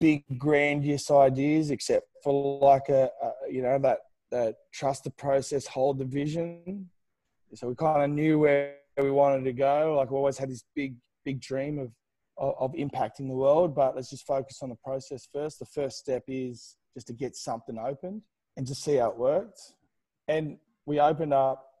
big 0.00 0.24
grandiose 0.38 1.10
ideas 1.10 1.70
except 1.70 2.06
for 2.22 2.58
like 2.60 2.88
a, 2.88 3.10
a 3.22 3.30
you 3.50 3.60
know 3.60 3.78
that 3.80 3.98
that 4.30 4.56
trust 4.72 5.04
the 5.04 5.10
process, 5.10 5.66
hold 5.66 5.98
the 5.98 6.06
vision. 6.06 6.88
So 7.52 7.68
we 7.68 7.74
kind 7.74 8.02
of 8.02 8.10
knew 8.10 8.38
where 8.38 8.76
we 8.96 9.10
wanted 9.10 9.44
to 9.44 9.52
go. 9.52 9.94
Like 9.98 10.10
we 10.10 10.16
always 10.16 10.38
had 10.38 10.50
this 10.50 10.64
big 10.74 10.96
big 11.26 11.40
dream 11.40 11.78
of, 11.78 11.90
of 12.38 12.54
of 12.58 12.72
impacting 12.72 13.28
the 13.28 13.36
world, 13.44 13.74
but 13.74 13.94
let's 13.94 14.08
just 14.08 14.26
focus 14.26 14.60
on 14.62 14.70
the 14.70 14.78
process 14.82 15.28
first. 15.30 15.58
The 15.58 15.66
first 15.66 15.98
step 15.98 16.24
is 16.28 16.76
just 16.94 17.08
to 17.08 17.12
get 17.12 17.36
something 17.36 17.78
opened 17.78 18.22
and 18.56 18.66
just 18.66 18.82
see 18.82 18.96
how 18.96 19.10
it 19.10 19.16
worked. 19.16 19.60
And 20.28 20.58
we 20.86 21.00
opened 21.00 21.34
up 21.34 21.74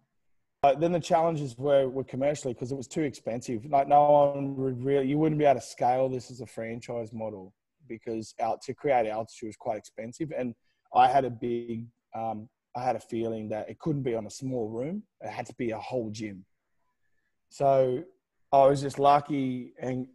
uh, 0.64 0.74
then 0.74 0.92
the 0.92 1.00
challenges 1.00 1.58
were, 1.58 1.90
were 1.90 2.04
commercially 2.04 2.54
because 2.54 2.72
it 2.72 2.74
was 2.74 2.88
too 2.88 3.02
expensive. 3.02 3.66
Like 3.66 3.86
no 3.86 4.32
one 4.32 4.56
would 4.56 4.82
really, 4.82 5.06
you 5.06 5.18
wouldn't 5.18 5.38
be 5.38 5.44
able 5.44 5.60
to 5.60 5.66
scale 5.66 6.08
this 6.08 6.30
as 6.30 6.40
a 6.40 6.46
franchise 6.46 7.12
model 7.12 7.52
because 7.86 8.34
out 8.40 8.62
to 8.62 8.72
create 8.72 9.06
altitude 9.06 9.48
was 9.48 9.56
quite 9.56 9.76
expensive. 9.76 10.32
And 10.34 10.54
I 10.94 11.06
had 11.06 11.26
a 11.26 11.30
big, 11.30 11.84
um, 12.14 12.48
I 12.74 12.82
had 12.82 12.96
a 12.96 13.00
feeling 13.00 13.46
that 13.50 13.68
it 13.68 13.78
couldn't 13.78 14.04
be 14.04 14.14
on 14.14 14.24
a 14.24 14.30
small 14.30 14.70
room. 14.70 15.02
It 15.20 15.28
had 15.28 15.44
to 15.46 15.54
be 15.56 15.72
a 15.72 15.78
whole 15.78 16.08
gym. 16.10 16.46
So 17.50 18.02
I 18.50 18.66
was 18.66 18.80
just 18.80 18.98
lucky, 18.98 19.74
and 19.78 20.06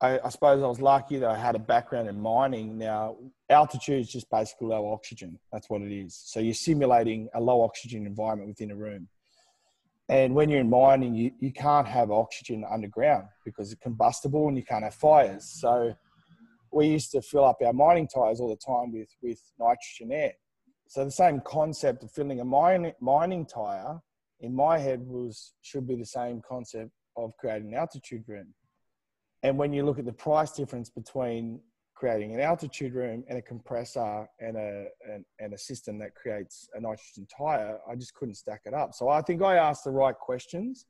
I, 0.00 0.20
I 0.24 0.28
suppose 0.28 0.62
I 0.62 0.66
was 0.66 0.80
lucky 0.80 1.18
that 1.18 1.30
I 1.30 1.38
had 1.38 1.54
a 1.54 1.58
background 1.58 2.08
in 2.08 2.20
mining. 2.20 2.76
Now 2.76 3.16
altitude 3.48 4.00
is 4.00 4.10
just 4.10 4.30
basically 4.30 4.68
low 4.68 4.92
oxygen. 4.92 5.38
That's 5.52 5.70
what 5.70 5.80
it 5.82 5.92
is. 5.92 6.20
So 6.24 6.40
you're 6.40 6.54
simulating 6.54 7.28
a 7.34 7.40
low 7.40 7.62
oxygen 7.62 8.06
environment 8.06 8.48
within 8.48 8.70
a 8.70 8.76
room. 8.76 9.08
And 10.08 10.34
when 10.34 10.48
you're 10.50 10.60
in 10.60 10.70
mining, 10.70 11.14
you, 11.14 11.32
you 11.40 11.52
can't 11.52 11.86
have 11.88 12.10
oxygen 12.10 12.64
underground 12.70 13.24
because 13.44 13.72
it's 13.72 13.82
combustible 13.82 14.48
and 14.48 14.56
you 14.56 14.62
can't 14.62 14.84
have 14.84 14.94
fires. 14.94 15.44
So 15.44 15.94
we 16.72 16.86
used 16.86 17.10
to 17.12 17.22
fill 17.22 17.44
up 17.44 17.56
our 17.64 17.72
mining 17.72 18.06
tires 18.06 18.38
all 18.38 18.48
the 18.48 18.56
time 18.56 18.92
with, 18.92 19.08
with 19.22 19.40
nitrogen 19.58 20.12
air. 20.12 20.32
So 20.88 21.04
the 21.04 21.10
same 21.10 21.40
concept 21.44 22.04
of 22.04 22.12
filling 22.12 22.40
a 22.40 22.44
mining, 22.44 22.92
mining 23.00 23.46
tire 23.46 24.00
in 24.40 24.54
my 24.54 24.78
head 24.78 25.00
was 25.04 25.54
should 25.62 25.88
be 25.88 25.96
the 25.96 26.06
same 26.06 26.40
concept 26.46 26.90
of 27.16 27.32
creating 27.38 27.72
an 27.72 27.78
altitude 27.78 28.22
room. 28.28 28.54
And 29.42 29.58
when 29.58 29.72
you 29.72 29.84
look 29.84 29.98
at 29.98 30.04
the 30.04 30.12
price 30.12 30.52
difference 30.52 30.90
between 30.90 31.60
creating 31.94 32.34
an 32.34 32.40
altitude 32.40 32.94
room 32.94 33.24
and 33.28 33.38
a 33.38 33.42
compressor 33.42 34.28
and 34.40 34.56
a 34.56 34.86
and, 35.10 35.24
and, 35.38 35.54
a 35.54 35.58
system 35.58 35.98
that 35.98 36.14
creates 36.14 36.68
a 36.74 36.80
nitrogen 36.80 37.26
tire 37.26 37.78
i 37.90 37.94
just 37.94 38.12
couldn't 38.12 38.34
stack 38.34 38.60
it 38.66 38.74
up. 38.74 38.92
So 38.92 39.08
i 39.08 39.22
think 39.22 39.42
i 39.42 39.56
asked 39.56 39.84
the 39.84 39.90
right 39.90 40.14
questions. 40.14 40.84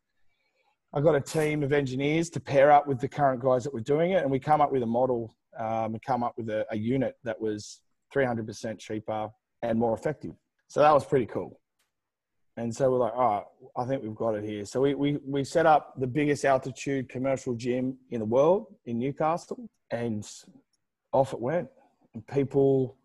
I 0.92 1.00
got 1.00 1.14
a 1.14 1.20
team 1.20 1.62
of 1.62 1.72
engineers 1.72 2.28
to 2.30 2.40
pair 2.40 2.72
up 2.72 2.86
with 2.86 3.00
the 3.00 3.08
current 3.08 3.40
guys 3.40 3.62
that 3.64 3.74
were 3.74 3.80
doing 3.80 4.12
it 4.12 4.22
and 4.22 4.30
we 4.30 4.40
come 4.40 4.60
up 4.60 4.72
with 4.72 4.82
a 4.82 4.86
model 4.86 5.36
um, 5.58 5.94
and 5.94 6.02
come 6.02 6.24
up 6.24 6.34
with 6.36 6.48
a, 6.48 6.66
a 6.70 6.76
unit 6.76 7.16
that 7.24 7.40
was 7.40 7.80
300% 8.14 8.78
cheaper 8.78 9.28
and 9.62 9.78
more 9.78 9.94
effective. 9.94 10.32
So 10.68 10.80
that 10.80 10.92
was 10.92 11.04
pretty 11.04 11.26
cool 11.26 11.60
and 12.56 12.74
so 12.74 12.90
we're 12.90 12.98
like, 12.98 13.14
all 13.14 13.34
right, 13.34 13.44
I 13.76 13.84
think 13.84 14.02
we've 14.02 14.14
got 14.14 14.34
it 14.34 14.44
here. 14.44 14.64
So 14.64 14.80
we, 14.80 14.94
we, 14.94 15.18
we 15.26 15.44
set 15.44 15.66
up 15.66 15.94
the 16.00 16.06
biggest 16.06 16.44
altitude 16.44 17.08
commercial 17.08 17.54
gym 17.54 17.98
in 18.10 18.20
the 18.20 18.24
world 18.24 18.74
in 18.86 18.98
Newcastle. 18.98 19.68
And 19.90 20.26
off 21.12 21.32
it 21.32 21.40
went. 21.40 21.68
And 22.14 22.26
people 22.26 22.96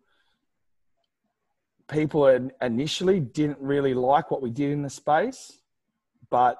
people 1.88 2.26
initially 2.62 3.20
didn't 3.20 3.58
really 3.60 3.94
like 3.94 4.30
what 4.30 4.40
we 4.40 4.50
did 4.50 4.70
in 4.70 4.82
the 4.82 4.90
space, 4.90 5.60
but 6.30 6.56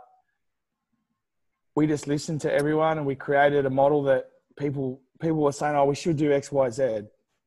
we 1.75 1.87
just 1.87 2.07
listened 2.07 2.41
to 2.43 2.53
everyone 2.53 2.99
and 2.99 3.07
we 3.07 3.15
created 3.15 3.65
a 3.65 3.71
model 3.71 4.03
that 4.03 4.31
people 4.57 5.01
people 5.21 5.39
were 5.39 5.53
saying, 5.53 5.77
"Oh, 5.77 5.87
we 5.87 5.95
should 5.95 6.17
do 6.17 6.33
X, 6.33 6.53
Y, 6.53 6.71
Z. 6.71 6.83
Z." 6.83 6.83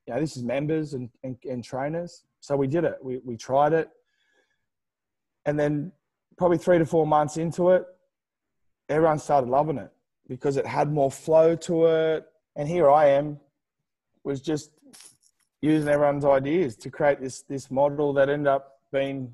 You 0.08 0.14
know, 0.14 0.20
this 0.20 0.38
is 0.38 0.44
members 0.44 0.94
and, 0.94 1.10
and, 1.24 1.36
and 1.50 1.64
trainers. 1.64 2.24
So 2.40 2.56
we 2.56 2.68
did 2.68 2.84
it. 2.84 2.98
We 3.02 3.20
we 3.24 3.38
tried 3.38 3.74
it, 3.74 3.90
and 5.46 5.60
then 5.60 5.92
probably 6.38 6.58
three 6.58 6.78
to 6.78 6.86
four 6.86 7.06
months 7.08 7.38
into 7.38 7.72
it, 7.72 7.86
everyone 8.90 9.20
started 9.20 9.50
loving 9.50 9.78
it 9.78 9.92
because 10.28 10.58
it 10.58 10.66
had 10.66 10.92
more 10.92 11.12
flow 11.12 11.56
to 11.56 11.86
it. 11.86 12.26
And 12.56 12.68
here 12.68 12.90
I 12.90 13.08
am, 13.10 13.40
was 14.24 14.42
just 14.42 14.72
using 15.62 15.90
everyone's 15.90 16.26
ideas 16.26 16.76
to 16.76 16.90
create 16.90 17.20
this 17.20 17.42
this 17.44 17.72
model 17.72 18.14
that 18.14 18.30
ended 18.30 18.48
up 18.48 18.80
being 18.92 19.32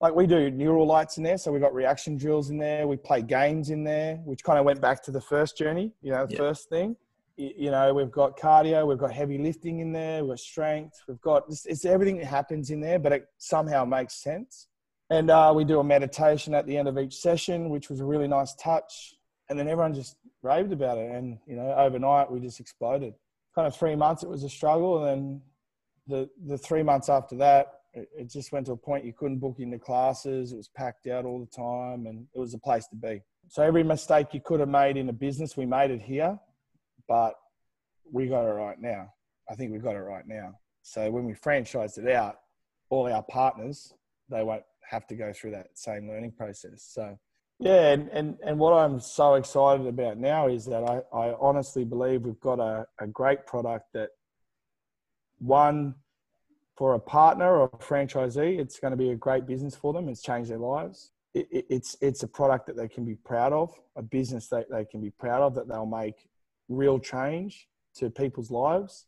like 0.00 0.14
we 0.14 0.26
do 0.26 0.50
neural 0.50 0.86
lights 0.86 1.16
in 1.18 1.24
there 1.24 1.38
so 1.38 1.50
we 1.50 1.58
got 1.58 1.74
reaction 1.74 2.16
drills 2.16 2.50
in 2.50 2.58
there 2.58 2.86
we 2.86 2.96
play 2.96 3.20
games 3.20 3.70
in 3.70 3.82
there 3.82 4.16
which 4.24 4.44
kind 4.44 4.58
of 4.58 4.64
went 4.64 4.80
back 4.80 5.02
to 5.02 5.10
the 5.10 5.20
first 5.20 5.56
journey 5.56 5.92
you 6.02 6.12
know 6.12 6.26
the 6.26 6.34
yeah. 6.34 6.38
first 6.38 6.68
thing 6.68 6.96
you 7.36 7.70
know 7.70 7.92
we've 7.92 8.10
got 8.10 8.38
cardio 8.38 8.86
we've 8.86 8.98
got 8.98 9.12
heavy 9.12 9.38
lifting 9.38 9.80
in 9.80 9.92
there 9.92 10.22
we've 10.22 10.30
got 10.30 10.38
strength 10.38 11.02
we've 11.08 11.20
got 11.20 11.44
it's, 11.48 11.66
it's 11.66 11.84
everything 11.84 12.18
that 12.18 12.26
happens 12.26 12.70
in 12.70 12.80
there 12.80 12.98
but 12.98 13.12
it 13.12 13.26
somehow 13.38 13.84
makes 13.84 14.14
sense 14.14 14.68
and 15.10 15.30
uh, 15.30 15.52
we 15.54 15.64
do 15.64 15.80
a 15.80 15.84
meditation 15.84 16.54
at 16.54 16.66
the 16.66 16.76
end 16.76 16.88
of 16.88 16.98
each 16.98 17.16
session 17.16 17.68
which 17.68 17.90
was 17.90 18.00
a 18.00 18.04
really 18.04 18.28
nice 18.28 18.54
touch 18.54 19.14
and 19.48 19.58
then 19.58 19.68
everyone 19.68 19.94
just 19.94 20.16
raved 20.42 20.72
about 20.72 20.96
it 20.98 21.10
and 21.10 21.38
you 21.46 21.56
know 21.56 21.74
overnight 21.74 22.30
we 22.30 22.40
just 22.40 22.60
exploded 22.60 23.14
kind 23.54 23.66
of 23.66 23.76
three 23.76 23.96
months 23.96 24.22
it 24.22 24.28
was 24.28 24.44
a 24.44 24.48
struggle, 24.48 25.04
and 25.04 25.06
then 25.06 25.42
the 26.06 26.30
the 26.46 26.58
three 26.58 26.82
months 26.82 27.08
after 27.08 27.36
that, 27.36 27.72
it, 27.94 28.08
it 28.16 28.30
just 28.30 28.52
went 28.52 28.66
to 28.66 28.72
a 28.72 28.76
point 28.76 29.04
you 29.04 29.12
couldn't 29.12 29.38
book 29.38 29.56
into 29.58 29.78
classes. 29.78 30.52
It 30.52 30.56
was 30.56 30.68
packed 30.68 31.06
out 31.06 31.24
all 31.24 31.40
the 31.40 31.56
time, 31.56 32.06
and 32.06 32.26
it 32.34 32.38
was 32.38 32.54
a 32.54 32.58
place 32.58 32.86
to 32.88 32.96
be. 32.96 33.22
So 33.48 33.62
every 33.62 33.82
mistake 33.82 34.28
you 34.32 34.40
could 34.40 34.60
have 34.60 34.68
made 34.68 34.96
in 34.96 35.08
a 35.08 35.12
business, 35.12 35.56
we 35.56 35.66
made 35.66 35.90
it 35.90 36.00
here, 36.00 36.38
but 37.08 37.34
we 38.10 38.28
got 38.28 38.44
it 38.44 38.52
right 38.52 38.80
now. 38.80 39.12
I 39.50 39.54
think 39.54 39.72
we 39.72 39.78
got 39.78 39.96
it 39.96 40.00
right 40.00 40.26
now. 40.26 40.58
So 40.82 41.10
when 41.10 41.24
we 41.24 41.34
franchised 41.34 41.98
it 41.98 42.08
out, 42.10 42.36
all 42.88 43.12
our 43.12 43.22
partners 43.22 43.92
they 44.28 44.44
won't 44.44 44.62
have 44.88 45.06
to 45.08 45.14
go 45.14 45.32
through 45.32 45.52
that 45.52 45.68
same 45.74 46.08
learning 46.08 46.32
process. 46.32 46.82
So 46.88 47.18
yeah, 47.58 47.92
and, 47.92 48.08
and, 48.08 48.38
and 48.44 48.58
what 48.58 48.72
I'm 48.72 49.00
so 49.00 49.34
excited 49.34 49.86
about 49.86 50.16
now 50.16 50.48
is 50.48 50.64
that 50.64 50.82
I, 50.82 51.02
I 51.16 51.34
honestly 51.38 51.84
believe 51.84 52.22
we've 52.22 52.40
got 52.40 52.58
a, 52.58 52.86
a 52.98 53.06
great 53.06 53.46
product 53.46 53.92
that, 53.92 54.10
one, 55.38 55.94
for 56.76 56.94
a 56.94 56.98
partner 56.98 57.58
or 57.58 57.64
a 57.64 57.76
franchisee, 57.76 58.58
it's 58.58 58.78
going 58.78 58.92
to 58.92 58.96
be 58.96 59.10
a 59.10 59.14
great 59.14 59.46
business 59.46 59.76
for 59.76 59.92
them. 59.92 60.08
It's 60.08 60.22
changed 60.22 60.50
their 60.50 60.58
lives. 60.58 61.12
It, 61.34 61.48
it, 61.50 61.66
it's, 61.68 61.96
it's 62.00 62.22
a 62.22 62.28
product 62.28 62.66
that 62.66 62.76
they 62.76 62.88
can 62.88 63.04
be 63.04 63.14
proud 63.14 63.52
of, 63.52 63.74
a 63.94 64.02
business 64.02 64.48
that 64.48 64.70
they 64.70 64.86
can 64.86 65.02
be 65.02 65.10
proud 65.10 65.42
of, 65.42 65.54
that 65.56 65.68
they'll 65.68 65.84
make 65.84 66.28
real 66.70 66.98
change 66.98 67.68
to 67.96 68.08
people's 68.08 68.50
lives. 68.50 69.04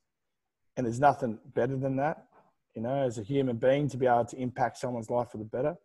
And 0.76 0.84
there's 0.84 1.00
nothing 1.00 1.38
better 1.54 1.76
than 1.76 1.96
that, 1.96 2.26
you 2.74 2.82
know, 2.82 3.02
as 3.02 3.18
a 3.18 3.22
human 3.22 3.56
being 3.56 3.88
to 3.88 3.96
be 3.96 4.06
able 4.06 4.24
to 4.26 4.36
impact 4.36 4.78
someone's 4.78 5.10
life 5.10 5.30
for 5.30 5.38
the 5.38 5.44
better. 5.44 5.76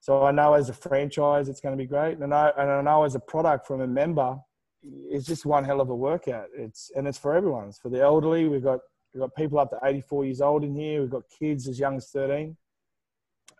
So 0.00 0.24
I 0.24 0.30
know 0.30 0.54
as 0.54 0.68
a 0.68 0.72
franchise, 0.72 1.48
it's 1.48 1.60
going 1.60 1.76
to 1.76 1.82
be 1.82 1.88
great, 1.88 2.18
and 2.18 2.32
I 2.32 2.52
and 2.56 2.70
I 2.70 2.82
know 2.82 3.04
as 3.04 3.14
a 3.14 3.20
product 3.20 3.66
from 3.66 3.80
a 3.80 3.86
member, 3.86 4.36
it's 4.82 5.26
just 5.26 5.46
one 5.46 5.64
hell 5.64 5.80
of 5.80 5.90
a 5.90 5.94
workout. 5.94 6.46
It's 6.56 6.90
and 6.94 7.08
it's 7.08 7.18
for 7.18 7.34
everyone. 7.34 7.68
It's 7.68 7.78
for 7.78 7.88
the 7.88 8.00
elderly. 8.00 8.46
We've 8.46 8.62
got 8.62 8.80
we've 9.12 9.20
got 9.20 9.34
people 9.34 9.58
up 9.58 9.70
to 9.70 9.78
84 9.82 10.26
years 10.26 10.40
old 10.40 10.64
in 10.64 10.74
here. 10.74 11.00
We've 11.00 11.10
got 11.10 11.22
kids 11.38 11.66
as 11.66 11.78
young 11.78 11.96
as 11.96 12.10
13, 12.10 12.56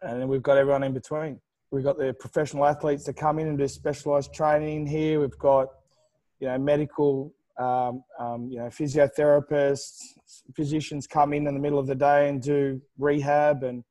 and 0.02 0.20
then 0.20 0.28
we've 0.28 0.42
got 0.42 0.56
everyone 0.56 0.82
in 0.82 0.92
between. 0.92 1.40
We've 1.70 1.84
got 1.84 1.98
the 1.98 2.14
professional 2.14 2.64
athletes 2.64 3.04
that 3.04 3.16
come 3.16 3.38
in 3.38 3.48
and 3.48 3.58
do 3.58 3.66
specialized 3.66 4.32
training 4.32 4.86
here. 4.86 5.20
We've 5.20 5.38
got 5.38 5.68
you 6.38 6.48
know 6.48 6.58
medical 6.58 7.34
Um, 7.58 8.02
um, 8.18 8.48
you 8.50 8.58
know, 8.58 8.66
physiotherapists, 8.66 9.98
physicians 10.54 11.06
come 11.06 11.32
in 11.32 11.46
in 11.46 11.54
the 11.54 11.60
middle 11.60 11.78
of 11.78 11.86
the 11.86 11.94
day 11.94 12.28
and 12.28 12.42
do 12.42 12.82
rehab, 12.98 13.62
and 13.62 13.82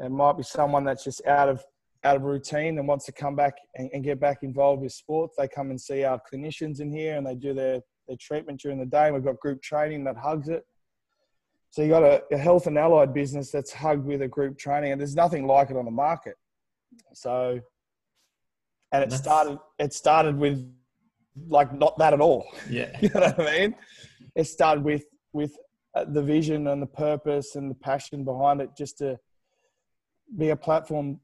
it 0.00 0.10
might 0.10 0.36
be 0.36 0.42
someone 0.42 0.84
that's 0.84 1.04
just 1.04 1.24
out 1.26 1.48
of 1.48 1.64
out 2.02 2.16
of 2.16 2.22
routine 2.22 2.76
and 2.78 2.86
wants 2.86 3.06
to 3.06 3.12
come 3.12 3.34
back 3.34 3.54
and, 3.76 3.88
and 3.94 4.04
get 4.04 4.20
back 4.20 4.38
involved 4.42 4.82
with 4.82 4.92
sports. 4.92 5.36
They 5.38 5.48
come 5.48 5.70
and 5.70 5.80
see 5.80 6.04
our 6.04 6.20
clinicians 6.30 6.80
in 6.80 6.90
here, 6.90 7.16
and 7.16 7.26
they 7.26 7.36
do 7.36 7.54
their 7.54 7.80
their 8.08 8.16
treatment 8.20 8.60
during 8.60 8.78
the 8.78 8.86
day. 8.86 9.10
We've 9.10 9.24
got 9.24 9.38
group 9.38 9.62
training 9.62 10.04
that 10.04 10.16
hugs 10.16 10.48
it. 10.48 10.64
So 11.70 11.82
you 11.82 11.88
got 11.88 12.02
a, 12.02 12.22
a 12.32 12.38
health 12.38 12.66
and 12.66 12.78
allied 12.78 13.12
business 13.14 13.50
that's 13.50 13.72
hugged 13.72 14.04
with 14.04 14.22
a 14.22 14.28
group 14.28 14.58
training, 14.58 14.92
and 14.92 15.00
there's 15.00 15.16
nothing 15.16 15.46
like 15.46 15.70
it 15.70 15.76
on 15.76 15.84
the 15.84 15.90
market. 15.90 16.34
So, 17.14 17.60
and 18.92 19.04
it 19.04 19.12
started. 19.12 19.58
It 19.78 19.92
started 19.92 20.36
with 20.36 20.64
like 21.48 21.72
not 21.72 21.98
that 21.98 22.12
at 22.12 22.20
all. 22.20 22.46
Yeah, 22.68 22.96
you 23.00 23.08
know 23.14 23.20
what 23.20 23.40
I 23.40 23.58
mean. 23.58 23.74
It 24.34 24.44
started 24.44 24.84
with 24.84 25.04
with 25.32 25.56
uh, 25.94 26.04
the 26.04 26.22
vision 26.22 26.66
and 26.68 26.80
the 26.80 26.86
purpose 26.86 27.56
and 27.56 27.70
the 27.70 27.74
passion 27.74 28.24
behind 28.24 28.60
it, 28.60 28.70
just 28.76 28.98
to 28.98 29.18
be 30.36 30.50
a 30.50 30.56
platform 30.56 31.20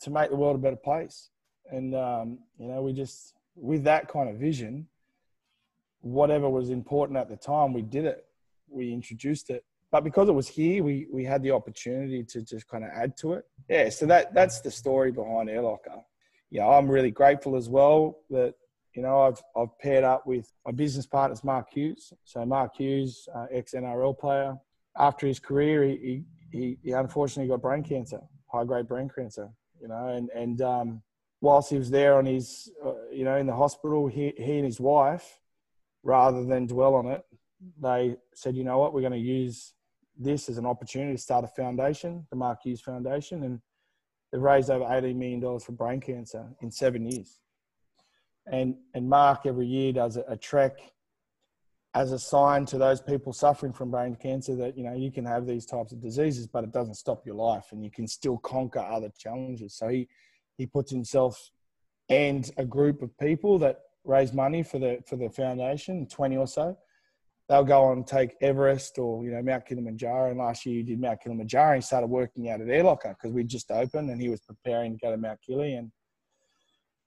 to 0.00 0.10
make 0.10 0.30
the 0.30 0.36
world 0.36 0.56
a 0.56 0.58
better 0.58 0.76
place. 0.76 1.30
And 1.70 1.94
um, 1.94 2.38
you 2.58 2.68
know, 2.68 2.82
we 2.82 2.92
just 2.92 3.34
with 3.56 3.84
that 3.84 4.08
kind 4.08 4.28
of 4.28 4.36
vision, 4.36 4.88
whatever 6.00 6.48
was 6.48 6.70
important 6.70 7.18
at 7.18 7.28
the 7.28 7.36
time, 7.36 7.72
we 7.72 7.82
did 7.82 8.04
it. 8.04 8.24
We 8.68 8.92
introduced 8.92 9.50
it. 9.50 9.64
But 9.90 10.04
because 10.04 10.28
it 10.28 10.32
was 10.32 10.48
here, 10.48 10.82
we, 10.82 11.06
we 11.12 11.22
had 11.22 11.42
the 11.42 11.50
opportunity 11.50 12.24
to 12.24 12.40
just 12.40 12.66
kind 12.66 12.82
of 12.82 12.90
add 12.94 13.14
to 13.18 13.34
it. 13.34 13.44
Yeah, 13.68 13.90
so 13.90 14.06
that 14.06 14.32
that's 14.32 14.60
the 14.60 14.70
story 14.70 15.12
behind 15.12 15.48
Airlocker. 15.48 16.02
Yeah, 16.50 16.66
I'm 16.66 16.88
really 16.88 17.10
grateful 17.10 17.56
as 17.56 17.68
well 17.68 18.18
that 18.30 18.54
you 18.94 19.02
know 19.02 19.22
I've 19.22 19.42
I've 19.56 19.78
paired 19.78 20.04
up 20.04 20.26
with 20.26 20.52
my 20.66 20.72
business 20.72 21.06
partners, 21.06 21.44
Mark 21.44 21.72
Hughes. 21.72 22.12
So 22.24 22.44
Mark 22.44 22.76
Hughes, 22.76 23.28
uh, 23.34 23.46
ex 23.50 23.72
NRL 23.72 24.18
player. 24.18 24.56
After 24.98 25.26
his 25.26 25.38
career, 25.38 25.84
he, 25.84 26.24
he 26.50 26.78
he 26.82 26.92
unfortunately 26.92 27.48
got 27.48 27.62
brain 27.62 27.82
cancer, 27.82 28.20
high 28.46 28.64
grade 28.64 28.88
brain 28.88 29.10
cancer. 29.14 29.48
You 29.80 29.88
know, 29.88 30.08
and 30.08 30.28
and 30.30 30.60
um, 30.62 31.02
whilst 31.40 31.70
he 31.70 31.78
was 31.78 31.90
there 31.90 32.16
on 32.16 32.26
his, 32.26 32.70
uh, 32.84 32.92
you 33.10 33.24
know, 33.24 33.36
in 33.36 33.46
the 33.46 33.54
hospital, 33.54 34.06
he 34.06 34.32
he 34.36 34.56
and 34.56 34.64
his 34.64 34.80
wife 34.80 35.38
rather 36.02 36.44
than 36.44 36.66
dwell 36.66 36.94
on 36.94 37.06
it, 37.06 37.24
they 37.80 38.16
said, 38.34 38.56
you 38.56 38.64
know 38.64 38.78
what, 38.78 38.92
we're 38.92 39.00
going 39.00 39.12
to 39.12 39.18
use 39.18 39.74
this 40.18 40.48
as 40.48 40.58
an 40.58 40.66
opportunity 40.66 41.14
to 41.14 41.22
start 41.22 41.44
a 41.44 41.48
foundation, 41.48 42.26
the 42.30 42.36
Mark 42.36 42.60
Hughes 42.62 42.80
Foundation, 42.80 43.44
and 43.44 43.60
they've 44.30 44.42
raised 44.42 44.70
over 44.70 44.84
$18 44.84 45.14
million 45.16 45.58
for 45.60 45.72
brain 45.72 46.00
cancer 46.00 46.46
in 46.60 46.70
seven 46.70 47.08
years. 47.08 47.38
And, 48.50 48.76
and 48.94 49.08
Mark 49.08 49.46
every 49.46 49.66
year 49.66 49.92
does 49.92 50.16
a, 50.16 50.24
a 50.28 50.36
trek 50.36 50.78
as 51.94 52.12
a 52.12 52.18
sign 52.18 52.64
to 52.66 52.78
those 52.78 53.00
people 53.00 53.32
suffering 53.32 53.72
from 53.72 53.90
brain 53.90 54.16
cancer 54.16 54.56
that, 54.56 54.76
you 54.76 54.82
know, 54.82 54.94
you 54.94 55.12
can 55.12 55.24
have 55.26 55.46
these 55.46 55.66
types 55.66 55.92
of 55.92 56.00
diseases, 56.00 56.46
but 56.46 56.64
it 56.64 56.72
doesn't 56.72 56.94
stop 56.94 57.24
your 57.26 57.34
life 57.34 57.66
and 57.70 57.84
you 57.84 57.90
can 57.90 58.06
still 58.06 58.38
conquer 58.38 58.80
other 58.80 59.10
challenges. 59.18 59.74
So 59.74 59.88
he, 59.88 60.08
he 60.56 60.66
puts 60.66 60.90
himself 60.90 61.50
and 62.08 62.50
a 62.56 62.64
group 62.64 63.02
of 63.02 63.16
people 63.18 63.58
that 63.60 63.80
raise 64.04 64.32
money 64.32 64.62
for 64.62 64.78
the 64.78 64.98
for 65.06 65.16
the 65.16 65.30
foundation, 65.30 66.06
twenty 66.06 66.36
or 66.36 66.46
so. 66.46 66.76
They'll 67.48 67.64
go 67.64 67.84
on 67.84 67.98
and 67.98 68.06
take 68.06 68.34
Everest 68.40 68.98
or 68.98 69.24
you 69.24 69.30
know 69.30 69.42
Mount 69.42 69.66
Kilimanjaro. 69.66 70.30
And 70.30 70.38
last 70.38 70.66
year 70.66 70.76
he 70.76 70.82
did 70.82 71.00
Mount 71.00 71.20
Kilimanjaro. 71.22 71.76
He 71.76 71.80
started 71.82 72.08
working 72.08 72.50
out 72.50 72.60
at 72.60 72.66
Airlocker 72.66 73.14
because 73.14 73.32
we 73.32 73.44
just 73.44 73.70
opened 73.70 74.10
and 74.10 74.20
he 74.20 74.28
was 74.28 74.40
preparing 74.40 74.92
to 74.92 74.98
go 74.98 75.10
to 75.10 75.16
Mount 75.16 75.38
Kili 75.48 75.78
and 75.78 75.90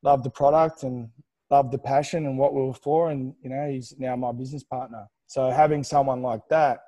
loved 0.03 0.23
the 0.23 0.29
product 0.29 0.83
and 0.83 1.09
loved 1.49 1.71
the 1.71 1.77
passion 1.77 2.25
and 2.25 2.37
what 2.37 2.53
we 2.53 2.61
were 2.61 2.73
for. 2.73 3.09
And 3.09 3.33
you 3.41 3.49
know 3.49 3.69
he's 3.69 3.93
now 3.97 4.15
my 4.15 4.31
business 4.31 4.63
partner. 4.63 5.07
So 5.27 5.49
having 5.49 5.83
someone 5.83 6.21
like 6.21 6.41
that 6.49 6.79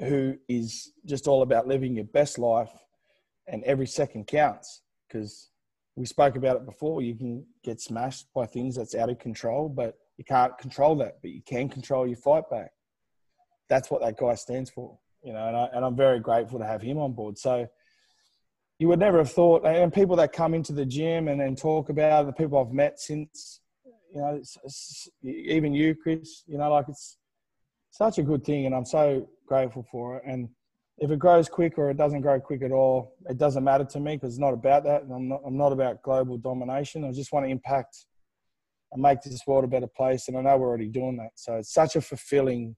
who 0.00 0.36
is 0.48 0.92
just 1.06 1.26
all 1.26 1.42
about 1.42 1.66
living 1.66 1.94
your 1.94 2.04
best 2.04 2.38
life 2.38 2.72
and 3.46 3.62
every 3.64 3.86
second 3.86 4.26
counts 4.26 4.82
because 5.08 5.50
we 5.96 6.04
spoke 6.04 6.36
about 6.36 6.56
it 6.56 6.66
before. 6.66 7.02
You 7.02 7.14
can 7.14 7.44
get 7.64 7.80
smashed 7.80 8.26
by 8.34 8.46
things 8.46 8.76
that's 8.76 8.94
out 8.94 9.08
of 9.08 9.18
control, 9.18 9.68
but 9.68 9.96
you 10.18 10.24
can't 10.24 10.56
control 10.58 10.94
that. 10.96 11.14
But 11.22 11.30
you 11.30 11.40
can 11.42 11.68
control 11.68 12.06
your 12.06 12.18
fight 12.18 12.44
back. 12.50 12.70
That's 13.68 13.90
what 13.90 14.02
that 14.02 14.18
guy 14.18 14.34
stands 14.34 14.70
for, 14.70 14.98
you 15.22 15.32
know. 15.32 15.48
And, 15.48 15.56
I, 15.56 15.68
and 15.72 15.84
I'm 15.84 15.96
very 15.96 16.20
grateful 16.20 16.58
to 16.58 16.66
have 16.66 16.82
him 16.82 16.98
on 16.98 17.14
board. 17.14 17.38
So 17.38 17.66
you 18.78 18.88
would 18.88 18.98
never 18.98 19.18
have 19.18 19.32
thought. 19.32 19.64
And 19.64 19.92
people 19.92 20.16
that 20.16 20.32
come 20.32 20.52
into 20.52 20.72
the 20.72 20.84
gym 20.84 21.28
and 21.28 21.40
then 21.40 21.56
talk 21.56 21.88
about 21.88 22.24
it, 22.24 22.26
the 22.26 22.32
people 22.32 22.58
I've 22.58 22.72
met 22.72 23.00
since, 23.00 23.60
you 24.16 24.22
know, 24.22 24.34
it's, 24.34 24.56
it's, 24.64 25.08
even 25.22 25.74
you, 25.74 25.94
Chris. 25.94 26.42
You 26.46 26.56
know, 26.56 26.70
like 26.70 26.86
it's 26.88 27.18
such 27.90 28.16
a 28.16 28.22
good 28.22 28.44
thing, 28.44 28.64
and 28.64 28.74
I'm 28.74 28.86
so 28.86 29.28
grateful 29.46 29.86
for 29.90 30.16
it. 30.16 30.22
And 30.26 30.48
if 30.96 31.10
it 31.10 31.18
grows 31.18 31.50
quick 31.50 31.76
or 31.76 31.90
it 31.90 31.98
doesn't 31.98 32.22
grow 32.22 32.40
quick 32.40 32.62
at 32.62 32.72
all, 32.72 33.14
it 33.28 33.36
doesn't 33.36 33.62
matter 33.62 33.84
to 33.84 34.00
me 34.00 34.16
because 34.16 34.32
it's 34.32 34.40
not 34.40 34.54
about 34.54 34.84
that. 34.84 35.02
And 35.02 35.12
I'm 35.12 35.28
not, 35.28 35.42
I'm 35.44 35.58
not 35.58 35.72
about 35.72 36.02
global 36.02 36.38
domination. 36.38 37.04
I 37.04 37.12
just 37.12 37.30
want 37.30 37.44
to 37.44 37.50
impact 37.50 38.06
and 38.92 39.02
make 39.02 39.20
this 39.20 39.46
world 39.46 39.64
a 39.64 39.68
better 39.68 39.86
place. 39.86 40.28
And 40.28 40.38
I 40.38 40.40
know 40.40 40.56
we're 40.56 40.68
already 40.68 40.88
doing 40.88 41.18
that. 41.18 41.32
So 41.34 41.56
it's 41.56 41.74
such 41.74 41.94
a 41.96 42.00
fulfilling 42.00 42.74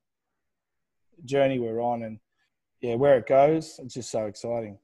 journey 1.25 1.61
we're 1.61 1.81
on. 1.81 2.03
And 2.03 2.19
yeah, 2.81 2.97
where 2.97 3.17
it 3.17 3.29
goes, 3.29 3.79
it's 3.81 3.95
just 3.95 4.11
so 4.11 4.27
exciting. 4.27 4.77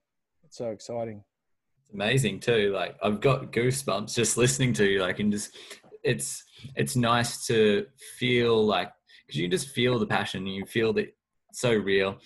It's 0.45 0.59
so 0.59 0.69
exciting. 0.71 1.25
It's 1.81 1.93
amazing 1.93 2.39
too. 2.39 2.71
Like 2.73 2.95
I've 3.03 3.21
got 3.21 3.53
goosebumps 3.53 4.15
just 4.15 4.37
listening 4.37 4.73
to 4.75 4.85
you. 4.85 5.01
Like, 5.01 5.19
and 5.19 5.33
just, 5.33 5.57
it's, 6.05 6.45
it's 6.77 6.97
nice 6.97 7.47
to 7.47 7.87
feel 8.19 8.65
like, 8.65 8.93
because 9.27 9.41
you 9.41 9.49
just 9.49 9.71
feel 9.71 9.99
the 9.99 10.07
passion 10.07 10.47
and 10.47 10.55
you 10.55 10.67
feel 10.67 10.93
that 10.93 11.15
so 11.53 11.73
real 11.73 12.19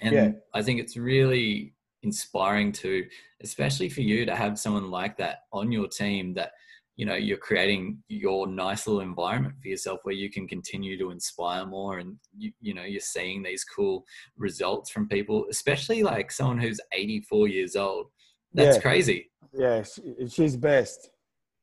and 0.00 0.14
yeah. 0.14 0.30
I 0.54 0.62
think 0.62 0.80
it's 0.80 0.96
really 0.96 1.74
inspiring 2.02 2.72
to, 2.72 3.04
especially 3.42 3.88
for 3.88 4.02
you 4.02 4.24
to 4.26 4.34
have 4.34 4.58
someone 4.58 4.90
like 4.90 5.16
that 5.18 5.40
on 5.52 5.72
your 5.72 5.88
team 5.88 6.34
that, 6.34 6.52
you 6.96 7.06
know, 7.06 7.14
you're 7.14 7.38
creating 7.38 8.02
your 8.08 8.46
nice 8.46 8.86
little 8.86 9.02
environment 9.02 9.54
for 9.60 9.68
yourself 9.68 10.00
where 10.02 10.14
you 10.14 10.30
can 10.30 10.48
continue 10.48 10.98
to 10.98 11.10
inspire 11.10 11.64
more 11.64 11.98
and, 11.98 12.16
you, 12.36 12.52
you 12.60 12.74
know, 12.74 12.82
you're 12.82 13.00
seeing 13.00 13.42
these 13.42 13.64
cool 13.64 14.04
results 14.36 14.90
from 14.90 15.08
people, 15.08 15.46
especially 15.50 16.02
like 16.02 16.32
someone 16.32 16.58
who's 16.58 16.80
84 16.92 17.48
years 17.48 17.76
old. 17.76 18.06
That's 18.52 18.76
yeah. 18.76 18.82
crazy. 18.82 19.30
Yeah, 19.52 19.84
she's 20.28 20.56
best. 20.56 21.10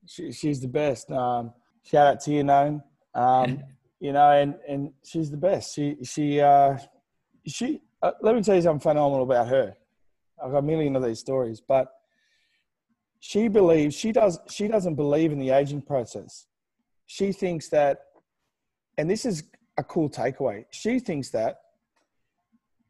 She, 0.07 0.31
she's 0.31 0.61
the 0.61 0.67
best. 0.67 1.11
Um, 1.11 1.53
shout 1.83 2.07
out 2.07 2.19
to 2.21 2.31
you, 2.31 2.43
known. 2.43 2.83
Um, 3.13 3.63
you 3.99 4.13
know, 4.13 4.31
and, 4.31 4.55
and 4.67 4.91
she's 5.03 5.31
the 5.31 5.37
best. 5.37 5.75
She, 5.75 5.97
she, 6.03 6.41
uh, 6.41 6.77
she, 7.47 7.81
uh, 8.01 8.11
let 8.21 8.35
me 8.35 8.41
tell 8.41 8.55
you 8.55 8.61
something 8.61 8.79
phenomenal 8.79 9.23
about 9.23 9.47
her. 9.47 9.75
I've 10.43 10.51
got 10.51 10.59
a 10.59 10.61
million 10.61 10.95
of 10.95 11.03
these 11.03 11.19
stories, 11.19 11.61
but 11.61 11.91
she 13.19 13.47
believes 13.47 13.95
she 13.95 14.11
does 14.11 14.37
she 14.49 14.67
doesn't 14.67 14.93
believe 14.93 15.31
in 15.31 15.39
the 15.39 15.49
aging 15.49 15.81
process. 15.81 16.45
She 17.07 17.31
thinks 17.31 17.69
that, 17.69 18.01
and 18.97 19.09
this 19.09 19.25
is 19.25 19.43
a 19.77 19.83
cool 19.83 20.09
takeaway. 20.09 20.65
She 20.71 20.99
thinks 20.99 21.29
that 21.29 21.61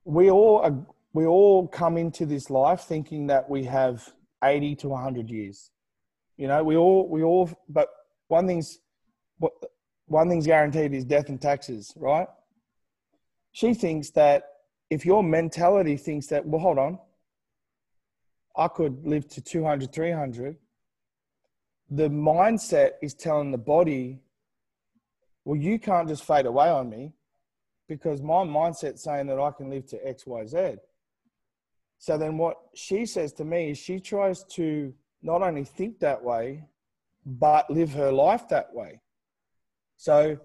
we 0.04 0.30
all 0.30 0.60
are, 0.60 0.76
we 1.14 1.26
all 1.26 1.68
come 1.68 1.98
into 1.98 2.26
this 2.26 2.50
life 2.50 2.82
thinking 2.82 3.28
that 3.28 3.50
we 3.50 3.64
have 3.64 4.12
80 4.44 4.76
to 4.78 4.90
100 4.90 5.30
years. 5.30 5.72
You 6.38 6.48
know, 6.48 6.64
we 6.64 6.76
all 6.76 7.08
we 7.08 7.24
all 7.24 7.50
but 7.70 7.90
one 8.28 8.48
thing's 8.48 8.80
what 9.38 9.54
one 10.08 10.30
thing's 10.30 10.46
guaranteed 10.46 10.94
is 10.94 11.06
death 11.06 11.30
and 11.30 11.42
taxes, 11.42 11.94
right? 11.96 12.28
She 13.52 13.74
thinks 13.74 14.12
that 14.12 14.44
if 14.90 15.06
your 15.06 15.24
mentality 15.24 15.98
thinks 15.98 16.28
that, 16.28 16.46
well, 16.46 16.62
hold 16.62 16.78
on, 16.78 17.00
I 18.56 18.68
could 18.68 19.06
live 19.06 19.28
to 19.30 19.42
200, 19.42 19.92
300, 19.92 20.58
the 21.90 22.10
mindset 22.10 22.92
is 23.02 23.14
telling 23.14 23.52
the 23.52 23.58
body, 23.58 24.20
well, 25.44 25.60
you 25.60 25.80
can't 25.80 26.08
just 26.08 26.24
fade 26.24 26.46
away 26.46 26.70
on 26.70 26.90
me 26.90 27.14
because 27.88 28.22
my 28.22 28.44
mindset's 28.44 29.04
saying 29.04 29.28
that 29.28 29.40
I 29.40 29.52
can 29.52 29.70
live 29.70 29.86
to 29.88 30.08
X, 30.08 30.26
Y, 30.26 30.46
Z. 30.46 30.76
So 31.98 32.18
then 32.18 32.38
what 32.38 32.58
she 32.74 33.06
says 33.06 33.34
to 33.34 33.46
me 33.46 33.72
is 33.72 33.78
she 33.78 34.00
tries 34.00 34.44
to 34.56 34.94
not 35.26 35.42
only 35.42 35.64
think 35.64 36.00
that 36.00 36.24
way, 36.24 36.64
but 37.26 37.70
live 37.70 37.92
her 37.94 38.12
life 38.12 38.48
that 38.50 38.74
way. 38.74 39.02
So 39.98 40.38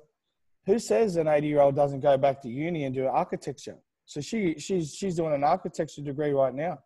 who 0.66 0.78
says 0.78 1.16
an 1.16 1.28
80 1.28 1.46
year 1.46 1.60
old 1.60 1.76
doesn't 1.76 2.00
go 2.00 2.16
back 2.16 2.40
to 2.42 2.48
uni 2.48 2.84
and 2.84 2.94
do 2.94 3.06
architecture? 3.06 3.76
So 4.06 4.20
she 4.20 4.58
she's 4.58 4.94
she's 4.94 5.16
doing 5.16 5.34
an 5.34 5.44
architecture 5.44 6.02
degree 6.02 6.32
right 6.32 6.54
now, 6.54 6.78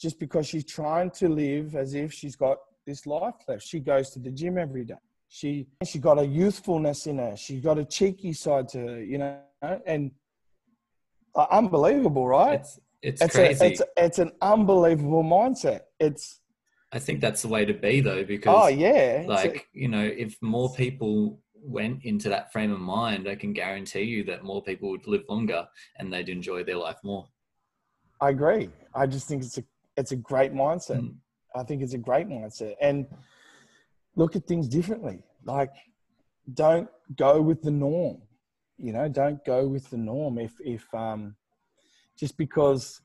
just 0.00 0.20
because 0.20 0.46
she's 0.46 0.64
trying 0.64 1.10
to 1.12 1.28
live 1.28 1.74
as 1.74 1.94
if 1.94 2.12
she's 2.12 2.36
got 2.36 2.58
this 2.86 3.06
life 3.06 3.34
left. 3.48 3.62
She 3.62 3.80
goes 3.80 4.10
to 4.10 4.18
the 4.18 4.30
gym 4.30 4.58
every 4.58 4.84
day. 4.84 5.02
She 5.28 5.66
she 5.84 5.98
got 5.98 6.18
a 6.18 6.26
youthfulness 6.26 7.06
in 7.06 7.18
her. 7.18 7.36
She 7.36 7.60
got 7.60 7.78
a 7.78 7.84
cheeky 7.84 8.32
side 8.32 8.68
to 8.68 8.78
her, 8.78 9.02
you 9.02 9.18
know, 9.18 9.40
and 9.86 10.12
uh, 11.34 11.46
unbelievable, 11.50 12.26
right? 12.26 12.60
It's 12.60 12.80
it's, 13.02 13.22
it's 13.22 13.34
crazy. 13.34 13.64
A, 13.64 13.68
it's, 13.68 13.82
it's 13.96 14.18
an 14.18 14.32
unbelievable 14.42 15.24
mindset. 15.24 15.80
It's. 15.98 16.40
I 16.92 16.98
think 16.98 17.20
that's 17.20 17.42
the 17.42 17.48
way 17.48 17.64
to 17.64 17.74
be 17.74 18.00
though, 18.00 18.24
because 18.24 18.54
oh 18.56 18.68
yeah, 18.68 19.24
like 19.26 19.56
a, 19.56 19.78
you 19.78 19.88
know, 19.88 20.04
if 20.04 20.36
more 20.40 20.72
people 20.74 21.40
went 21.54 22.04
into 22.04 22.28
that 22.30 22.52
frame 22.52 22.72
of 22.72 22.80
mind, 22.80 23.28
I 23.28 23.34
can 23.34 23.52
guarantee 23.52 24.02
you 24.02 24.24
that 24.24 24.44
more 24.44 24.62
people 24.62 24.90
would 24.90 25.06
live 25.06 25.24
longer 25.28 25.66
and 25.98 26.12
they'd 26.12 26.28
enjoy 26.28 26.64
their 26.64 26.76
life 26.76 26.98
more. 27.02 27.28
I 28.20 28.30
agree. 28.30 28.70
I 28.94 29.06
just 29.06 29.28
think 29.28 29.42
it's 29.42 29.58
a 29.58 29.64
it's 29.96 30.12
a 30.12 30.16
great 30.16 30.52
mindset. 30.52 31.00
Mm. 31.00 31.16
I 31.54 31.62
think 31.62 31.82
it's 31.82 31.94
a 31.94 31.98
great 31.98 32.28
mindset. 32.28 32.74
And 32.80 33.06
look 34.16 34.36
at 34.36 34.46
things 34.46 34.68
differently. 34.68 35.22
Like 35.44 35.72
don't 36.54 36.88
go 37.16 37.40
with 37.42 37.62
the 37.62 37.70
norm. 37.70 38.22
You 38.78 38.92
know, 38.92 39.08
don't 39.08 39.44
go 39.44 39.66
with 39.66 39.90
the 39.90 39.98
norm 39.98 40.38
if 40.38 40.52
if 40.60 40.92
um 40.94 41.36
just 42.16 42.36
because 42.38 43.00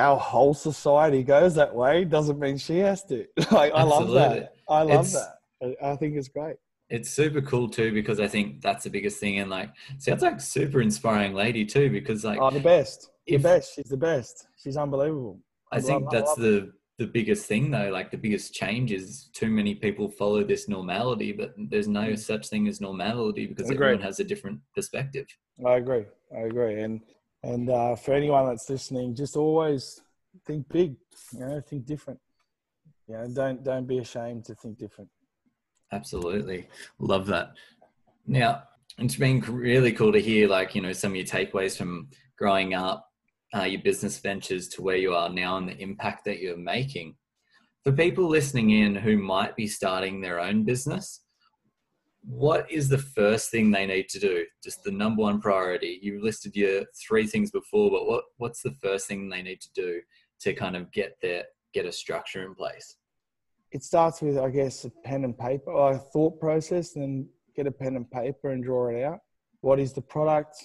our 0.00 0.18
whole 0.18 0.54
society 0.54 1.22
goes 1.22 1.54
that 1.54 1.74
way 1.74 2.04
doesn't 2.04 2.38
mean 2.38 2.56
she 2.56 2.78
has 2.78 3.04
to. 3.04 3.26
like 3.52 3.72
I 3.72 3.82
love 3.82 4.10
that. 4.12 4.54
I 4.68 4.82
love 4.82 5.06
it's, 5.06 5.14
that. 5.14 5.76
I 5.82 5.96
think 5.96 6.16
it's 6.16 6.28
great. 6.28 6.56
It's 6.88 7.10
super 7.10 7.40
cool 7.40 7.68
too 7.68 7.92
because 7.92 8.18
I 8.18 8.26
think 8.26 8.62
that's 8.62 8.84
the 8.84 8.90
biggest 8.90 9.20
thing. 9.20 9.38
And 9.38 9.50
like, 9.50 9.70
sounds 9.98 10.22
like 10.22 10.40
super 10.40 10.80
inspiring 10.80 11.34
lady 11.34 11.64
too 11.64 11.90
because 11.90 12.24
like, 12.24 12.40
oh, 12.40 12.50
the 12.50 12.60
best, 12.60 13.10
if, 13.26 13.42
the 13.42 13.48
best. 13.48 13.74
She's 13.76 13.88
the 13.88 13.96
best. 13.96 14.46
She's 14.60 14.76
unbelievable. 14.76 15.38
I, 15.70 15.76
I 15.76 15.80
think 15.80 16.02
love, 16.04 16.12
that's 16.12 16.34
the 16.34 16.72
the 16.98 17.06
biggest 17.06 17.46
thing 17.46 17.70
though. 17.70 17.90
Like 17.90 18.10
the 18.10 18.18
biggest 18.18 18.52
change 18.54 18.92
is 18.92 19.30
too 19.32 19.50
many 19.50 19.74
people 19.74 20.10
follow 20.10 20.44
this 20.44 20.68
normality, 20.68 21.32
but 21.32 21.54
there's 21.56 21.88
no 21.88 22.08
mm. 22.08 22.18
such 22.18 22.48
thing 22.48 22.68
as 22.68 22.80
normality 22.80 23.46
because 23.46 23.70
everyone 23.70 24.02
has 24.02 24.20
a 24.20 24.24
different 24.24 24.60
perspective. 24.74 25.26
I 25.66 25.76
agree. 25.76 26.04
I 26.34 26.40
agree. 26.40 26.82
And 26.82 27.00
and 27.42 27.70
uh, 27.70 27.96
for 27.96 28.12
anyone 28.12 28.46
that's 28.46 28.68
listening, 28.68 29.14
just 29.14 29.36
always 29.36 30.00
think 30.46 30.68
big. 30.68 30.96
You 31.32 31.40
know, 31.40 31.60
think 31.60 31.86
different. 31.86 32.20
You 33.08 33.14
know, 33.16 33.28
don't 33.32 33.64
don't 33.64 33.86
be 33.86 33.98
ashamed 33.98 34.44
to 34.46 34.54
think 34.54 34.78
different. 34.78 35.10
Absolutely. 35.92 36.68
Love 36.98 37.26
that. 37.26 37.54
Now, 38.26 38.62
it's 38.98 39.16
been 39.16 39.40
really 39.40 39.92
cool 39.92 40.12
to 40.12 40.20
hear, 40.20 40.48
like, 40.48 40.74
you 40.74 40.82
know, 40.82 40.92
some 40.92 41.12
of 41.12 41.16
your 41.16 41.26
takeaways 41.26 41.76
from 41.76 42.08
growing 42.38 42.74
up, 42.74 43.08
uh, 43.56 43.62
your 43.62 43.82
business 43.82 44.18
ventures 44.18 44.68
to 44.68 44.82
where 44.82 44.96
you 44.96 45.14
are 45.14 45.28
now 45.28 45.56
and 45.56 45.68
the 45.68 45.76
impact 45.78 46.24
that 46.26 46.38
you're 46.38 46.56
making. 46.56 47.16
For 47.82 47.92
people 47.92 48.28
listening 48.28 48.70
in 48.70 48.94
who 48.94 49.16
might 49.16 49.56
be 49.56 49.66
starting 49.66 50.20
their 50.20 50.38
own 50.38 50.64
business, 50.64 51.22
what 52.22 52.70
is 52.70 52.88
the 52.88 52.98
first 52.98 53.50
thing 53.50 53.70
they 53.70 53.86
need 53.86 54.08
to 54.10 54.18
do? 54.18 54.44
Just 54.62 54.82
the 54.82 54.90
number 54.90 55.22
one 55.22 55.40
priority. 55.40 55.98
You 56.02 56.22
listed 56.22 56.54
your 56.54 56.84
three 56.94 57.26
things 57.26 57.50
before, 57.50 57.90
but 57.90 58.06
what, 58.06 58.24
what's 58.36 58.62
the 58.62 58.74
first 58.82 59.06
thing 59.06 59.28
they 59.28 59.42
need 59.42 59.60
to 59.60 59.72
do 59.74 60.00
to 60.40 60.54
kind 60.54 60.76
of 60.76 60.90
get 60.92 61.16
their 61.22 61.44
get 61.72 61.86
a 61.86 61.92
structure 61.92 62.44
in 62.44 62.54
place? 62.54 62.96
it 63.72 63.84
starts 63.84 64.20
with, 64.20 64.36
I 64.36 64.50
guess, 64.50 64.84
a 64.84 64.90
pen 64.90 65.24
and 65.24 65.36
paper, 65.36 65.70
or 65.70 65.92
a 65.92 65.98
thought 65.98 66.40
process, 66.40 66.96
and 66.96 67.26
get 67.54 67.66
a 67.66 67.70
pen 67.70 67.96
and 67.96 68.10
paper 68.10 68.50
and 68.50 68.64
draw 68.64 68.88
it 68.88 69.02
out. 69.02 69.20
What 69.60 69.78
is 69.78 69.92
the 69.92 70.02
product? 70.02 70.56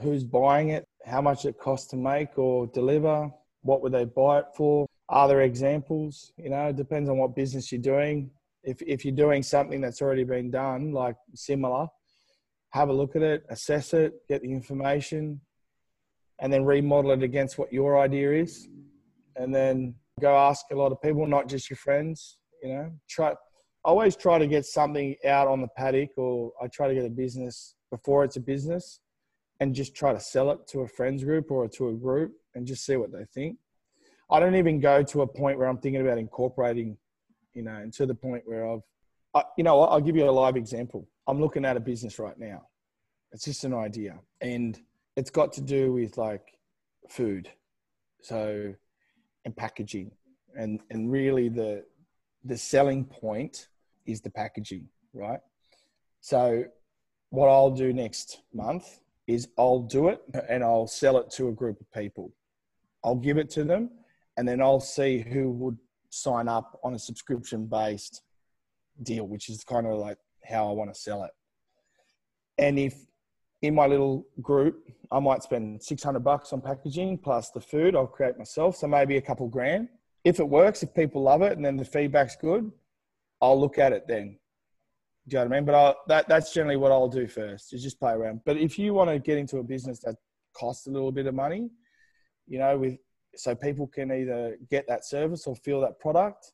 Who's 0.00 0.24
buying 0.24 0.70
it? 0.70 0.84
How 1.04 1.20
much 1.20 1.44
it 1.44 1.58
costs 1.58 1.88
to 1.90 1.96
make 1.96 2.38
or 2.38 2.66
deliver? 2.68 3.30
What 3.62 3.82
would 3.82 3.92
they 3.92 4.04
buy 4.04 4.40
it 4.40 4.46
for? 4.56 4.86
Are 5.08 5.28
there 5.28 5.42
examples? 5.42 6.32
You 6.38 6.50
know, 6.50 6.68
it 6.68 6.76
depends 6.76 7.08
on 7.10 7.18
what 7.18 7.36
business 7.36 7.70
you're 7.70 7.80
doing. 7.80 8.30
If, 8.64 8.82
if 8.82 9.04
you're 9.04 9.14
doing 9.14 9.42
something 9.42 9.80
that's 9.80 10.00
already 10.00 10.24
been 10.24 10.50
done, 10.50 10.92
like 10.92 11.16
similar, 11.34 11.86
have 12.70 12.88
a 12.88 12.92
look 12.92 13.14
at 13.14 13.22
it, 13.22 13.44
assess 13.50 13.94
it, 13.94 14.14
get 14.28 14.42
the 14.42 14.50
information, 14.50 15.40
and 16.40 16.52
then 16.52 16.64
remodel 16.64 17.12
it 17.12 17.22
against 17.22 17.58
what 17.58 17.72
your 17.72 18.00
idea 18.00 18.32
is. 18.32 18.68
And 19.36 19.54
then 19.54 19.94
go 20.20 20.36
ask 20.36 20.64
a 20.72 20.74
lot 20.74 20.92
of 20.92 21.00
people, 21.02 21.26
not 21.26 21.48
just 21.48 21.70
your 21.70 21.76
friends, 21.76 22.38
you 22.62 22.70
know, 22.70 22.92
try 23.08 23.34
always 23.84 24.16
try 24.16 24.38
to 24.38 24.46
get 24.46 24.64
something 24.64 25.14
out 25.26 25.46
on 25.46 25.60
the 25.60 25.68
paddock, 25.76 26.10
or 26.16 26.52
I 26.62 26.68
try 26.68 26.88
to 26.88 26.94
get 26.94 27.04
a 27.04 27.10
business 27.10 27.74
before 27.90 28.24
it's 28.24 28.36
a 28.36 28.40
business, 28.40 29.00
and 29.60 29.74
just 29.74 29.94
try 29.94 30.12
to 30.12 30.20
sell 30.20 30.50
it 30.50 30.66
to 30.68 30.80
a 30.80 30.88
friends 30.88 31.22
group 31.22 31.50
or 31.50 31.68
to 31.68 31.90
a 31.90 31.92
group, 31.92 32.32
and 32.54 32.66
just 32.66 32.84
see 32.86 32.96
what 32.96 33.12
they 33.12 33.24
think. 33.34 33.58
I 34.30 34.40
don't 34.40 34.56
even 34.56 34.80
go 34.80 35.02
to 35.02 35.22
a 35.22 35.26
point 35.26 35.58
where 35.58 35.68
I'm 35.68 35.78
thinking 35.78 36.00
about 36.00 36.18
incorporating, 36.18 36.96
you 37.54 37.62
know, 37.62 37.74
and 37.74 37.92
to 37.94 38.06
the 38.06 38.14
point 38.14 38.42
where 38.46 38.68
I've, 38.68 38.82
I, 39.34 39.44
you 39.56 39.64
know, 39.64 39.80
I'll 39.82 40.00
give 40.00 40.16
you 40.16 40.28
a 40.28 40.30
live 40.30 40.56
example. 40.56 41.08
I'm 41.26 41.40
looking 41.40 41.64
at 41.64 41.76
a 41.76 41.80
business 41.80 42.18
right 42.18 42.38
now. 42.38 42.62
It's 43.32 43.44
just 43.44 43.64
an 43.64 43.74
idea, 43.74 44.18
and 44.40 44.78
it's 45.16 45.30
got 45.30 45.52
to 45.54 45.60
do 45.60 45.92
with 45.92 46.16
like 46.18 46.58
food, 47.08 47.48
so 48.20 48.74
and 49.44 49.56
packaging, 49.56 50.12
and 50.56 50.80
and 50.90 51.10
really 51.10 51.48
the 51.48 51.84
the 52.44 52.56
selling 52.56 53.04
point 53.04 53.68
is 54.06 54.20
the 54.20 54.30
packaging, 54.30 54.88
right? 55.12 55.40
So, 56.20 56.64
what 57.30 57.48
I'll 57.48 57.70
do 57.70 57.92
next 57.92 58.42
month 58.52 59.00
is 59.26 59.48
I'll 59.58 59.80
do 59.80 60.08
it 60.08 60.20
and 60.48 60.62
I'll 60.62 60.86
sell 60.86 61.18
it 61.18 61.30
to 61.32 61.48
a 61.48 61.52
group 61.52 61.80
of 61.80 61.90
people. 61.92 62.32
I'll 63.02 63.14
give 63.16 63.38
it 63.38 63.50
to 63.50 63.64
them 63.64 63.90
and 64.36 64.46
then 64.46 64.60
I'll 64.60 64.80
see 64.80 65.18
who 65.18 65.50
would 65.50 65.78
sign 66.22 66.48
up 66.48 66.78
on 66.84 66.94
a 66.94 66.98
subscription 66.98 67.66
based 67.66 68.22
deal, 69.02 69.26
which 69.26 69.48
is 69.48 69.64
kind 69.64 69.86
of 69.86 69.98
like 69.98 70.18
how 70.44 70.68
I 70.68 70.72
want 70.72 70.92
to 70.92 70.98
sell 70.98 71.24
it. 71.24 71.30
And 72.58 72.78
if 72.78 72.94
in 73.62 73.74
my 73.74 73.86
little 73.86 74.26
group, 74.42 74.90
I 75.10 75.18
might 75.20 75.42
spend 75.42 75.82
600 75.82 76.20
bucks 76.20 76.52
on 76.52 76.60
packaging 76.60 77.18
plus 77.18 77.50
the 77.50 77.60
food 77.60 77.96
I'll 77.96 78.06
create 78.06 78.38
myself. 78.38 78.76
So 78.76 78.86
maybe 78.86 79.16
a 79.16 79.22
couple 79.22 79.48
grand 79.48 79.88
if 80.24 80.40
it 80.40 80.48
works, 80.48 80.82
if 80.82 80.94
people 80.94 81.22
love 81.22 81.42
it, 81.42 81.52
and 81.52 81.64
then 81.64 81.76
the 81.76 81.84
feedback's 81.84 82.34
good, 82.34 82.72
I'll 83.40 83.60
look 83.60 83.78
at 83.78 83.92
it 83.92 84.08
then. 84.08 84.38
Do 85.28 85.36
you 85.36 85.38
know 85.38 85.48
what 85.48 85.54
I 85.54 85.56
mean? 85.56 85.64
But 85.66 85.74
I'll, 85.74 85.96
that 86.08 86.28
that's 86.28 86.52
generally 86.52 86.76
what 86.76 86.92
I'll 86.92 87.08
do 87.08 87.26
first 87.26 87.72
is 87.72 87.82
just 87.82 88.00
play 88.00 88.12
around. 88.12 88.40
But 88.44 88.56
if 88.56 88.78
you 88.78 88.94
want 88.94 89.10
to 89.10 89.18
get 89.18 89.38
into 89.38 89.58
a 89.58 89.62
business 89.62 90.00
that 90.00 90.16
costs 90.54 90.86
a 90.86 90.90
little 90.90 91.12
bit 91.12 91.26
of 91.26 91.34
money, 91.34 91.70
you 92.46 92.58
know, 92.58 92.76
with 92.78 92.98
so 93.38 93.54
people 93.54 93.86
can 93.86 94.12
either 94.12 94.56
get 94.70 94.86
that 94.88 95.04
service 95.04 95.46
or 95.46 95.54
feel 95.56 95.80
that 95.80 95.98
product, 95.98 96.52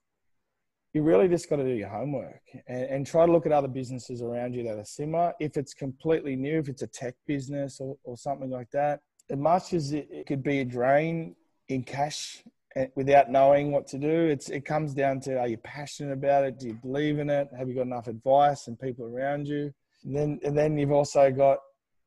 you 0.93 1.03
really 1.03 1.29
just 1.29 1.49
got 1.49 1.57
to 1.57 1.65
do 1.65 1.71
your 1.71 1.89
homework 1.89 2.43
and, 2.67 2.85
and, 2.85 3.07
try 3.07 3.25
to 3.25 3.31
look 3.31 3.47
at 3.47 3.53
other 3.53 3.69
businesses 3.69 4.23
around 4.23 4.55
you 4.55 4.65
that 4.65 4.77
are 4.77 4.85
similar. 4.85 5.33
If 5.39 5.57
it's 5.57 5.73
completely 5.73 6.35
new, 6.35 6.59
if 6.59 6.69
it's 6.69 6.83
a 6.83 6.87
tech 6.89 7.15
business 7.27 7.79
or, 7.81 7.97
or 8.03 8.17
something 8.17 8.51
like 8.51 8.71
that, 8.73 9.01
as 9.31 9.39
much 9.39 9.73
as 9.73 9.93
it, 9.93 10.09
it 10.11 10.27
could 10.27 10.43
be 10.43 10.61
a 10.61 10.65
drain 10.65 11.37
in 11.69 11.85
cash 11.85 12.43
eh, 12.77 12.87
without 12.97 13.31
knowing 13.31 13.71
what 13.71 13.87
to 13.89 13.99
do. 13.99 14.27
It's 14.27 14.49
it 14.49 14.65
comes 14.65 14.93
down 14.93 15.21
to 15.21 15.39
are 15.39 15.49
you 15.49 15.59
passionate 15.59 16.13
about 16.13 16.45
it? 16.45 16.59
Do 16.59 16.67
you 16.67 16.75
believe 16.75 17.19
in 17.19 17.31
it? 17.31 17.49
Have 17.57 17.69
you 17.69 17.75
got 17.75 17.83
enough 17.83 18.09
advice 18.09 18.67
and 18.67 18.79
people 18.79 19.07
around 19.07 19.47
you? 19.47 19.73
And 20.05 20.17
then 20.17 20.41
and 20.45 20.59
then 20.59 20.77
you've 20.77 20.93
also 20.93 21.31
got 21.31 21.59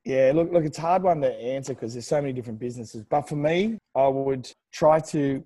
yeah, 0.06 0.32
look 0.36 0.52
look 0.52 0.66
it's 0.66 0.78
a 0.78 0.82
hard 0.82 1.04
one 1.04 1.22
to 1.22 1.34
answer 1.34 1.74
because 1.74 1.94
there's 1.94 2.08
so 2.08 2.22
many 2.22 2.34
different 2.34 2.60
businesses. 2.60 3.04
But 3.10 3.28
for 3.28 3.36
me, 3.36 3.78
I 3.96 4.08
would 4.08 4.52
try 4.72 5.00
to 5.00 5.44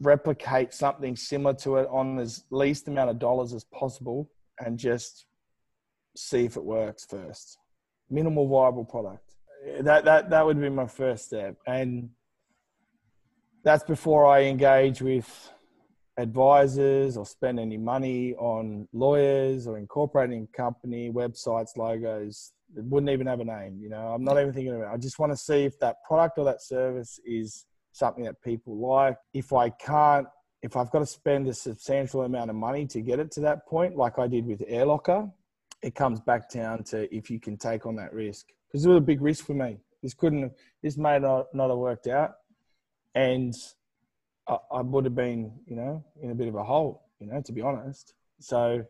replicate 0.00 0.72
something 0.72 1.16
similar 1.16 1.54
to 1.54 1.76
it 1.76 1.88
on 1.90 2.18
as 2.18 2.44
least 2.50 2.88
amount 2.88 3.10
of 3.10 3.18
dollars 3.18 3.52
as 3.52 3.64
possible 3.64 4.30
and 4.60 4.78
just 4.78 5.26
see 6.16 6.44
if 6.44 6.56
it 6.56 6.64
works 6.64 7.04
first. 7.04 7.58
Minimal 8.10 8.48
viable 8.48 8.84
product. 8.84 9.34
That 9.80 10.04
that 10.04 10.30
that 10.30 10.46
would 10.46 10.60
be 10.60 10.70
my 10.70 10.86
first 10.86 11.26
step. 11.26 11.56
And 11.66 12.10
that's 13.64 13.84
before 13.84 14.24
I 14.24 14.44
engage 14.44 15.02
with 15.02 15.52
advisors 16.16 17.16
or 17.16 17.26
spend 17.26 17.60
any 17.60 17.76
money 17.76 18.34
on 18.34 18.88
lawyers 18.92 19.66
or 19.66 19.76
incorporating 19.76 20.48
company 20.56 21.10
websites, 21.10 21.76
logos. 21.76 22.52
It 22.76 22.84
wouldn't 22.84 23.10
even 23.10 23.26
have 23.26 23.40
a 23.40 23.44
name. 23.44 23.78
You 23.80 23.88
know, 23.88 24.08
I'm 24.08 24.24
not 24.24 24.38
even 24.38 24.52
thinking 24.52 24.74
about 24.74 24.92
it. 24.92 24.94
I 24.94 24.96
just 24.98 25.18
want 25.18 25.32
to 25.32 25.36
see 25.36 25.64
if 25.64 25.78
that 25.80 25.96
product 26.06 26.38
or 26.38 26.44
that 26.44 26.62
service 26.62 27.18
is 27.24 27.66
something 27.92 28.24
that 28.24 28.42
people 28.42 28.76
like. 28.76 29.16
If 29.32 29.52
I 29.52 29.70
can't, 29.70 30.26
if 30.62 30.76
I've 30.76 30.90
got 30.90 31.00
to 31.00 31.06
spend 31.06 31.48
a 31.48 31.54
substantial 31.54 32.22
amount 32.22 32.50
of 32.50 32.56
money 32.56 32.86
to 32.86 33.00
get 33.00 33.20
it 33.20 33.30
to 33.32 33.40
that 33.40 33.66
point, 33.66 33.96
like 33.96 34.18
I 34.18 34.26
did 34.26 34.46
with 34.46 34.60
AirLocker, 34.68 35.30
it 35.82 35.94
comes 35.94 36.20
back 36.20 36.50
down 36.50 36.84
to 36.84 37.12
if 37.14 37.30
you 37.30 37.40
can 37.40 37.56
take 37.56 37.86
on 37.86 37.96
that 37.96 38.12
risk. 38.12 38.46
Because 38.68 38.84
it 38.84 38.88
was 38.88 38.98
a 38.98 39.02
big 39.02 39.22
risk 39.22 39.46
for 39.46 39.54
me. 39.54 39.78
This 40.02 40.14
couldn't, 40.14 40.52
this 40.82 40.96
may 40.96 41.18
not, 41.18 41.46
not 41.54 41.70
have 41.70 41.78
worked 41.78 42.06
out 42.06 42.34
and 43.14 43.54
I, 44.46 44.56
I 44.72 44.80
would 44.80 45.04
have 45.04 45.14
been, 45.14 45.52
you 45.66 45.76
know, 45.76 46.04
in 46.22 46.30
a 46.30 46.34
bit 46.34 46.48
of 46.48 46.54
a 46.54 46.64
hole, 46.64 47.02
you 47.18 47.26
know, 47.26 47.40
to 47.42 47.52
be 47.52 47.60
honest. 47.60 48.14
So, 48.40 48.84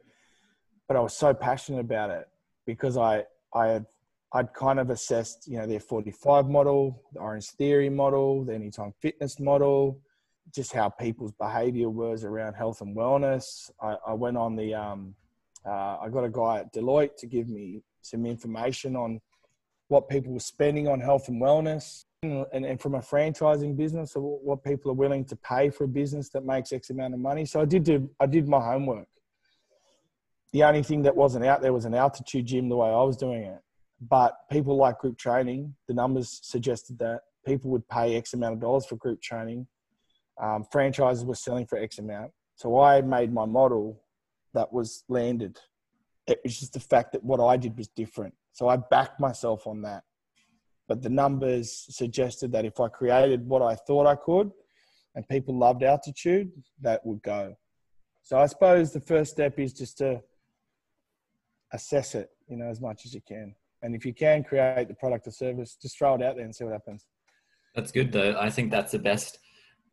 but 0.87 0.97
I 0.97 1.01
was 1.01 1.17
so 1.17 1.33
passionate 1.35 1.81
about 1.81 2.11
it 2.11 2.29
because 2.67 2.97
I 2.97 3.25
I 3.55 3.69
had 3.69 3.87
I'd 4.33 4.53
kind 4.53 4.79
of 4.79 4.91
assessed, 4.91 5.49
you 5.49 5.59
know, 5.59 5.67
the 5.67 5.79
F45 5.79 6.51
model, 6.51 7.03
the 7.15 7.21
Orange 7.21 7.47
Theory 7.47 7.89
model, 7.89 8.45
the 8.45 8.55
Anytime 8.55 8.93
Fitness 9.01 9.41
model, 9.41 10.01
just 10.55 10.73
how 10.73 10.91
people's 10.91 11.33
behavior 11.33 11.89
was 11.89 12.25
around 12.25 12.55
health 12.55 12.83
and 12.83 12.95
wellness. 12.95 13.71
I, 13.81 13.97
I 14.09 14.13
went 14.13 14.37
on 14.37 14.55
the, 14.55 14.75
um, 14.75 15.15
uh, 15.67 15.97
I 16.03 16.09
got 16.11 16.25
a 16.25 16.29
guy 16.29 16.59
at 16.59 16.75
Deloitte 16.75 17.17
to 17.19 17.27
give 17.27 17.49
me 17.49 17.81
some 18.03 18.27
information 18.27 18.97
on 18.97 19.21
what 19.89 20.09
people 20.11 20.33
were 20.33 20.41
spending 20.41 20.89
on 20.89 21.01
health 21.01 21.29
and 21.29 21.41
wellness 21.41 22.05
and, 22.23 22.47
and 22.53 22.81
from 22.81 22.95
a 22.97 23.01
franchising 23.01 23.77
business 23.77 24.13
what 24.15 24.63
people 24.63 24.91
are 24.91 24.95
willing 24.95 25.25
to 25.25 25.37
pay 25.37 25.71
for 25.71 25.85
a 25.85 25.89
business 25.89 26.29
that 26.31 26.45
makes 26.45 26.73
X 26.73 26.91
amount 26.91 27.15
of 27.15 27.21
money. 27.21 27.47
So 27.47 27.61
I 27.61 27.65
did 27.65 27.85
do, 27.85 28.11
I 28.21 28.27
did 28.27 28.47
my 28.47 28.61
homework. 28.61 29.09
The 30.53 30.65
only 30.65 30.83
thing 30.83 31.03
that 31.03 31.17
wasn't 31.17 31.45
out 31.45 31.61
there 31.61 31.73
was 31.73 31.85
an 31.85 31.95
altitude 31.95 32.47
gym 32.47 32.69
the 32.69 32.77
way 32.77 32.89
I 32.89 33.03
was 33.03 33.17
doing 33.17 33.43
it. 33.43 33.61
But 34.01 34.37
people 34.51 34.77
like 34.77 34.99
group 34.99 35.19
training. 35.19 35.75
The 35.89 35.95
numbers 35.95 36.41
suggested 36.43 36.99
that 37.01 37.23
people 37.45 37.71
would 37.71 37.89
pay 37.89 38.17
X 38.17 38.33
amount 38.33 38.55
of 38.55 38.61
dollars 38.61 38.87
for 38.87 38.97
group 38.97 39.21
training. 39.21 39.67
Um, 40.41 40.65
franchises 40.71 41.25
were 41.25 41.35
selling 41.35 41.67
for 41.67 41.79
X 41.79 41.99
amount. 41.99 42.31
So 42.55 42.81
I 42.81 43.01
made 43.03 43.33
my 43.33 43.45
model 43.45 44.03
that 44.55 44.73
was 44.73 45.05
landed. 45.09 45.59
It 46.27 46.41
was 46.45 46.59
just 46.59 46.73
the 46.73 46.81
fact 46.81 47.13
that 47.13 47.25
what 47.25 47.41
I 47.41 47.57
did 47.57 47.77
was 47.77 47.89
different. 47.89 48.35
So 48.53 48.69
I 48.69 48.77
backed 48.77 49.21
myself 49.21 49.67
on 49.67 49.83
that. 49.83 50.05
But 50.87 51.03
the 51.03 51.11
numbers 51.11 51.87
suggested 51.91 52.53
that 52.53 52.65
if 52.65 52.81
I 52.81 52.89
created 52.89 53.47
what 53.47 53.63
I 53.63 53.75
thought 53.75 54.07
I 54.07 54.15
could 54.15 54.51
and 55.15 55.29
people 55.29 55.57
loved 55.57 55.83
altitude, 55.83 56.51
that 56.81 57.05
would 57.05 57.23
go. 57.23 57.57
So 58.23 58.39
I 58.39 58.47
suppose 58.47 58.93
the 58.93 59.01
first 59.01 59.31
step 59.31 59.59
is 59.59 59.73
just 59.73 59.99
to 59.99 60.23
assess 61.73 62.15
it, 62.15 62.31
you 62.49 62.57
know, 62.57 62.67
as 62.67 62.81
much 62.81 63.05
as 63.05 63.15
you 63.15 63.21
can. 63.27 63.55
And 63.83 63.95
if 63.95 64.05
you 64.05 64.13
can 64.13 64.43
create 64.43 64.89
the 64.89 64.95
product 64.95 65.27
or 65.27 65.31
service, 65.31 65.77
just 65.81 65.99
throw 65.99 66.15
it 66.15 66.23
out 66.23 66.37
there 66.37 66.45
and 66.45 66.55
see 66.55 66.65
what 66.65 66.73
happens. 66.73 67.07
That's 67.75 67.93
good 67.93 68.13
though. 68.13 68.37
I 68.39 68.51
think 68.51 68.71
that's 68.71 68.93
the 68.93 68.99
best 68.99 69.39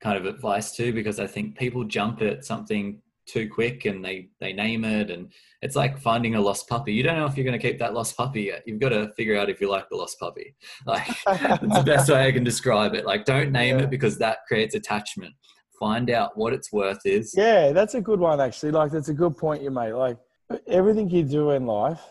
kind 0.02 0.18
of 0.18 0.26
advice 0.26 0.76
too, 0.76 0.94
because 0.94 1.20
I 1.20 1.28
think 1.28 1.58
people 1.58 1.84
jump 1.84 2.22
at 2.22 2.46
something 2.46 3.02
too 3.26 3.50
quick 3.50 3.86
and 3.86 4.04
they 4.06 4.30
they 4.40 4.54
name 4.54 4.86
it 4.86 5.10
and 5.10 5.32
it's 5.62 5.76
like 5.76 5.98
finding 5.98 6.36
a 6.36 6.42
lost 6.42 6.70
puppy 6.70 6.94
you 6.94 7.02
don't 7.02 7.18
know 7.18 7.26
if 7.26 7.36
you're 7.36 7.46
going 7.46 7.60
to 7.60 7.68
keep 7.68 7.80
that 7.80 7.94
lost 7.94 8.16
puppy 8.16 8.44
yet 8.44 8.62
you've 8.66 8.80
got 8.80 8.90
to 8.90 9.12
figure 9.18 9.36
out 9.36 9.50
if 9.50 9.60
you 9.60 9.70
like 9.70 9.90
the 9.90 9.96
lost 9.96 10.20
puppy 10.20 10.56
like 10.86 11.08
it's 11.08 11.78
the 11.78 11.84
best 11.84 12.10
way 12.10 12.28
i 12.28 12.32
can 12.32 12.44
describe 12.44 12.94
it 12.94 13.06
like 13.06 13.26
don't 13.26 13.52
name 13.52 13.78
yeah. 13.78 13.84
it 13.84 13.90
because 13.90 14.18
that 14.18 14.40
creates 14.48 14.76
attachment 14.76 15.34
find 15.80 16.10
out 16.12 16.38
what 16.38 16.54
its 16.54 16.72
worth 16.72 17.04
is 17.04 17.34
yeah 17.36 17.72
that's 17.72 17.96
a 17.96 18.02
good 18.02 18.20
one 18.20 18.40
actually 18.40 18.72
like 18.72 18.92
that's 18.92 19.10
a 19.10 19.14
good 19.14 19.36
point 19.36 19.62
you 19.62 19.72
made 19.72 19.94
like 19.94 20.18
everything 20.68 21.10
you 21.10 21.24
do 21.24 21.52
in 21.52 21.66
life 21.66 22.02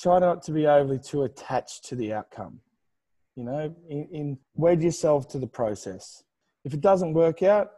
try 0.00 0.18
not 0.18 0.42
to 0.42 0.52
be 0.52 0.66
overly 0.66 0.98
too 0.98 1.22
attached 1.22 1.84
to 1.84 1.96
the 1.96 2.12
outcome 2.12 2.60
you 3.36 3.44
know 3.44 3.74
in, 3.88 4.08
in 4.12 4.38
wed 4.54 4.82
yourself 4.82 5.28
to 5.28 5.38
the 5.38 5.46
process 5.46 6.22
if 6.64 6.74
it 6.74 6.80
doesn't 6.80 7.14
work 7.14 7.42
out 7.42 7.70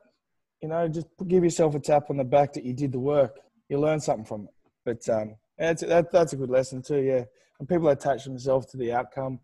you 0.64 0.70
know, 0.70 0.88
just 0.88 1.08
give 1.28 1.44
yourself 1.44 1.74
a 1.74 1.78
tap 1.78 2.04
on 2.08 2.16
the 2.16 2.24
back 2.24 2.54
that 2.54 2.64
you 2.64 2.72
did 2.72 2.90
the 2.90 2.98
work. 2.98 3.38
You 3.68 3.78
learn 3.78 4.00
something 4.00 4.24
from 4.24 4.44
it. 4.44 4.54
But 4.82 5.06
um, 5.14 5.36
that's, 5.58 5.82
that, 5.82 6.10
that's 6.10 6.32
a 6.32 6.36
good 6.36 6.48
lesson 6.48 6.80
too, 6.80 7.02
yeah. 7.02 7.24
And 7.60 7.68
people 7.68 7.90
attach 7.90 8.24
themselves 8.24 8.64
to 8.68 8.78
the 8.78 8.90
outcome. 8.90 9.40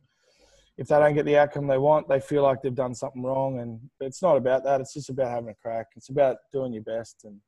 If 0.78 0.88
they 0.88 0.98
don't 0.98 1.12
get 1.12 1.26
the 1.26 1.36
outcome 1.36 1.66
they 1.66 1.76
want, 1.76 2.08
they 2.08 2.20
feel 2.20 2.42
like 2.42 2.62
they've 2.62 2.74
done 2.74 2.94
something 2.94 3.22
wrong. 3.22 3.60
And 3.60 3.80
it's 4.00 4.22
not 4.22 4.38
about 4.38 4.64
that. 4.64 4.80
It's 4.80 4.94
just 4.94 5.10
about 5.10 5.28
having 5.28 5.50
a 5.50 5.54
crack. 5.54 5.88
It's 5.94 6.08
about 6.08 6.38
doing 6.54 6.72
your 6.72 6.84
best, 6.84 7.24
and 7.24 7.38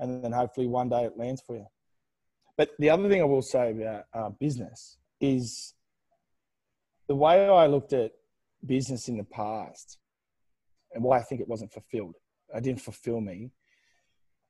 and 0.00 0.24
then 0.24 0.32
hopefully 0.32 0.66
one 0.66 0.88
day 0.88 1.04
it 1.04 1.16
lands 1.16 1.42
for 1.46 1.56
you. 1.56 1.66
But 2.56 2.70
the 2.78 2.90
other 2.90 3.08
thing 3.08 3.20
I 3.20 3.24
will 3.24 3.42
say 3.42 3.70
about 3.70 4.04
uh, 4.12 4.30
business 4.30 4.98
is 5.20 5.74
the 7.08 7.14
way 7.14 7.48
I 7.48 7.66
looked 7.66 7.92
at 7.92 8.12
business 8.66 9.08
in 9.08 9.16
the 9.16 9.24
past 9.24 9.98
and 10.92 11.04
why 11.04 11.18
I 11.18 11.22
think 11.22 11.40
it 11.40 11.48
wasn't 11.48 11.72
fulfilled 11.72 12.16
I 12.54 12.60
didn't 12.60 12.80
fulfill 12.80 13.20
me 13.20 13.50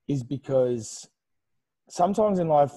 is 0.09 0.22
because 0.22 1.09
sometimes 1.88 2.38
in 2.38 2.48
life 2.48 2.72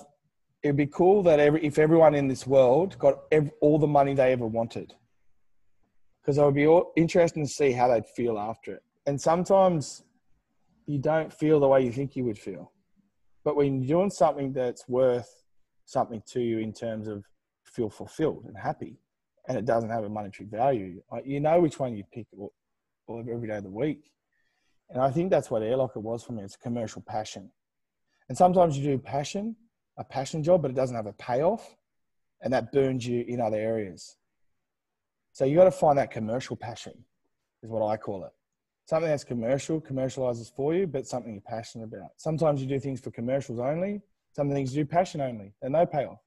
it'd 0.61 0.78
be 0.78 0.88
cool 0.88 1.24
that 1.24 1.39
every, 1.39 1.65
if 1.65 1.80
everyone 1.80 2.15
in 2.15 2.28
this 2.28 2.45
world 2.47 2.97
got 2.99 3.19
all 3.61 3.80
the 3.80 3.88
money 3.88 4.13
they 4.13 4.32
ever 4.32 4.47
wanted 4.47 4.93
because 6.21 6.38
I 6.38 6.45
would 6.45 6.55
be 6.55 6.67
all, 6.67 6.91
interested 6.95 7.41
to 7.41 7.47
see 7.47 7.71
how 7.71 7.88
they'd 7.88 8.05
feel 8.05 8.38
after 8.38 8.76
it 8.76 8.84
and 9.05 9.19
sometimes 9.19 10.03
you 10.86 10.99
don't 10.99 11.31
feel 11.31 11.59
the 11.59 11.67
way 11.67 11.84
you 11.84 11.91
think 11.91 12.15
you 12.15 12.23
would 12.23 12.38
feel 12.38 12.71
but 13.43 13.55
when 13.55 13.81
you're 13.81 13.99
doing 13.99 14.09
something 14.09 14.53
that's 14.53 14.88
worth 14.88 15.43
something 15.86 16.21
to 16.25 16.41
you 16.41 16.59
in 16.59 16.73
terms 16.73 17.07
of 17.07 17.23
feel 17.65 17.89
fulfilled 17.89 18.45
and 18.47 18.57
happy 18.57 18.97
and 19.47 19.57
it 19.57 19.65
doesn't 19.65 19.89
have 19.89 20.03
a 20.03 20.09
monetary 20.09 20.47
value 20.47 21.01
you 21.25 21.39
know 21.39 21.59
which 21.59 21.79
one 21.79 21.95
you 21.95 22.03
pick 22.13 22.27
every 23.09 23.47
day 23.47 23.57
of 23.57 23.63
the 23.63 23.69
week 23.69 24.13
and 24.93 25.01
I 25.01 25.09
think 25.09 25.31
that's 25.31 25.49
what 25.49 25.63
Airlocker 25.63 25.97
was 25.97 26.23
for 26.23 26.34
me. 26.34 26.43
It's 26.43 26.55
a 26.55 26.59
commercial 26.59 27.01
passion. 27.01 27.49
And 28.29 28.38
sometimes 28.38 28.77
you 28.77 28.84
do 28.84 28.97
passion, 28.97 29.55
a 29.97 30.03
passion 30.03 30.43
job, 30.43 30.61
but 30.61 30.71
it 30.71 30.75
doesn't 30.75 30.95
have 30.95 31.07
a 31.07 31.13
payoff. 31.13 31.75
And 32.41 32.53
that 32.53 32.71
burns 32.71 33.05
you 33.05 33.25
in 33.27 33.41
other 33.41 33.57
areas. 33.57 34.17
So 35.31 35.45
you 35.45 35.55
got 35.55 35.63
to 35.63 35.71
find 35.71 35.97
that 35.97 36.11
commercial 36.11 36.55
passion, 36.55 36.93
is 37.63 37.69
what 37.69 37.86
I 37.86 37.97
call 37.97 38.25
it. 38.25 38.31
Something 38.86 39.09
that's 39.09 39.23
commercial, 39.23 39.79
commercializes 39.79 40.51
for 40.53 40.73
you, 40.73 40.88
but 40.88 41.07
something 41.07 41.34
you're 41.34 41.41
passionate 41.41 41.86
about. 41.86 42.11
Sometimes 42.17 42.61
you 42.61 42.67
do 42.67 42.79
things 42.79 42.99
for 42.99 43.11
commercials 43.11 43.59
only. 43.59 44.01
Some 44.36 44.51
things 44.51 44.75
you 44.75 44.84
do 44.84 44.89
passion 44.89 45.21
only. 45.21 45.53
And 45.61 45.73
they 45.73 45.86
pay 45.86 46.05
off. 46.05 46.19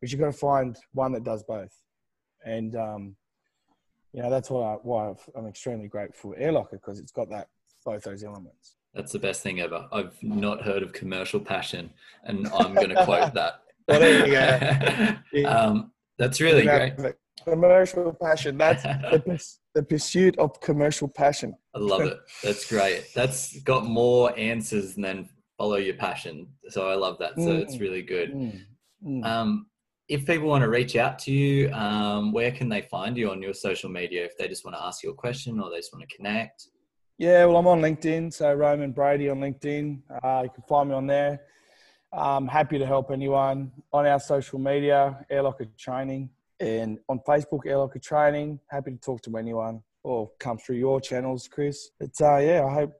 But 0.00 0.10
you've 0.10 0.20
got 0.20 0.26
to 0.26 0.32
find 0.32 0.76
one 0.92 1.12
that 1.12 1.24
does 1.24 1.42
both. 1.42 1.76
And, 2.44 2.74
um, 2.76 3.16
you 4.12 4.22
know, 4.22 4.30
that's 4.30 4.48
why, 4.50 4.74
I, 4.74 4.76
why 4.82 5.14
I'm 5.36 5.46
extremely 5.46 5.88
grateful 5.88 6.32
for 6.32 6.38
Airlocker 6.38 6.72
because 6.72 6.98
it's 6.98 7.12
got 7.12 7.28
that 7.30 7.48
both 7.84 8.04
those 8.04 8.24
elements. 8.24 8.76
That's 8.94 9.12
the 9.12 9.18
best 9.18 9.42
thing 9.42 9.60
ever. 9.60 9.86
I've 9.92 10.16
not 10.22 10.62
heard 10.62 10.82
of 10.82 10.92
commercial 10.92 11.40
passion, 11.40 11.90
and 12.24 12.46
I'm 12.48 12.74
going 12.74 12.90
to 12.90 13.04
quote 13.04 13.32
that. 13.34 13.62
well, 13.88 14.00
there 14.00 14.26
you 14.26 15.42
go. 15.42 15.48
um, 15.48 15.92
that's 16.18 16.40
really 16.40 16.64
great. 16.64 16.94
Commercial 17.44 18.16
passion. 18.20 18.58
That's 18.58 18.82
the, 18.82 19.56
the 19.74 19.82
pursuit 19.82 20.38
of 20.38 20.60
commercial 20.60 21.08
passion. 21.08 21.54
I 21.74 21.78
love 21.78 22.02
it. 22.02 22.18
That's 22.42 22.68
great. 22.68 23.06
That's 23.14 23.58
got 23.60 23.86
more 23.86 24.38
answers 24.38 24.94
than 24.94 25.28
follow 25.56 25.76
your 25.76 25.94
passion. 25.94 26.48
So 26.68 26.88
I 26.88 26.94
love 26.94 27.18
that. 27.18 27.34
So 27.36 27.48
mm. 27.48 27.60
it's 27.62 27.78
really 27.78 28.02
good. 28.02 28.32
Mm. 28.32 28.60
Mm. 29.06 29.24
Um, 29.24 29.66
if 30.08 30.26
people 30.26 30.48
want 30.48 30.62
to 30.62 30.68
reach 30.68 30.96
out 30.96 31.18
to 31.20 31.32
you, 31.32 31.72
um, 31.72 32.32
where 32.32 32.50
can 32.50 32.68
they 32.68 32.82
find 32.82 33.16
you 33.16 33.30
on 33.30 33.40
your 33.40 33.54
social 33.54 33.88
media 33.88 34.24
if 34.24 34.36
they 34.36 34.48
just 34.48 34.64
want 34.64 34.76
to 34.76 34.82
ask 34.82 35.02
you 35.02 35.10
a 35.10 35.14
question 35.14 35.58
or 35.60 35.70
they 35.70 35.76
just 35.76 35.92
want 35.92 36.06
to 36.06 36.16
connect? 36.16 36.66
Yeah, 37.18 37.44
well, 37.44 37.58
I'm 37.58 37.66
on 37.66 37.80
LinkedIn, 37.80 38.32
so 38.32 38.52
Roman 38.52 38.90
Brady 38.90 39.28
on 39.28 39.38
LinkedIn. 39.38 40.02
Uh, 40.22 40.40
you 40.44 40.50
can 40.50 40.62
find 40.68 40.88
me 40.88 40.94
on 40.94 41.06
there. 41.06 41.40
I'm 42.12 42.46
happy 42.46 42.78
to 42.78 42.86
help 42.86 43.10
anyone 43.10 43.70
on 43.92 44.06
our 44.06 44.20
social 44.20 44.58
media, 44.58 45.24
Airlocker 45.30 45.68
Training, 45.78 46.28
and 46.62 46.98
on 47.08 47.18
Facebook, 47.26 47.64
Airlocker 47.66 48.00
Training. 48.00 48.60
Happy 48.70 48.92
to 48.92 48.96
talk 48.98 49.20
to 49.22 49.36
anyone 49.36 49.82
or 50.04 50.30
come 50.38 50.58
through 50.58 50.76
your 50.76 51.00
channels, 51.00 51.48
Chris. 51.48 51.90
But 51.98 52.10
uh, 52.20 52.38
yeah, 52.38 52.64
I 52.64 52.72
hope 52.72 52.92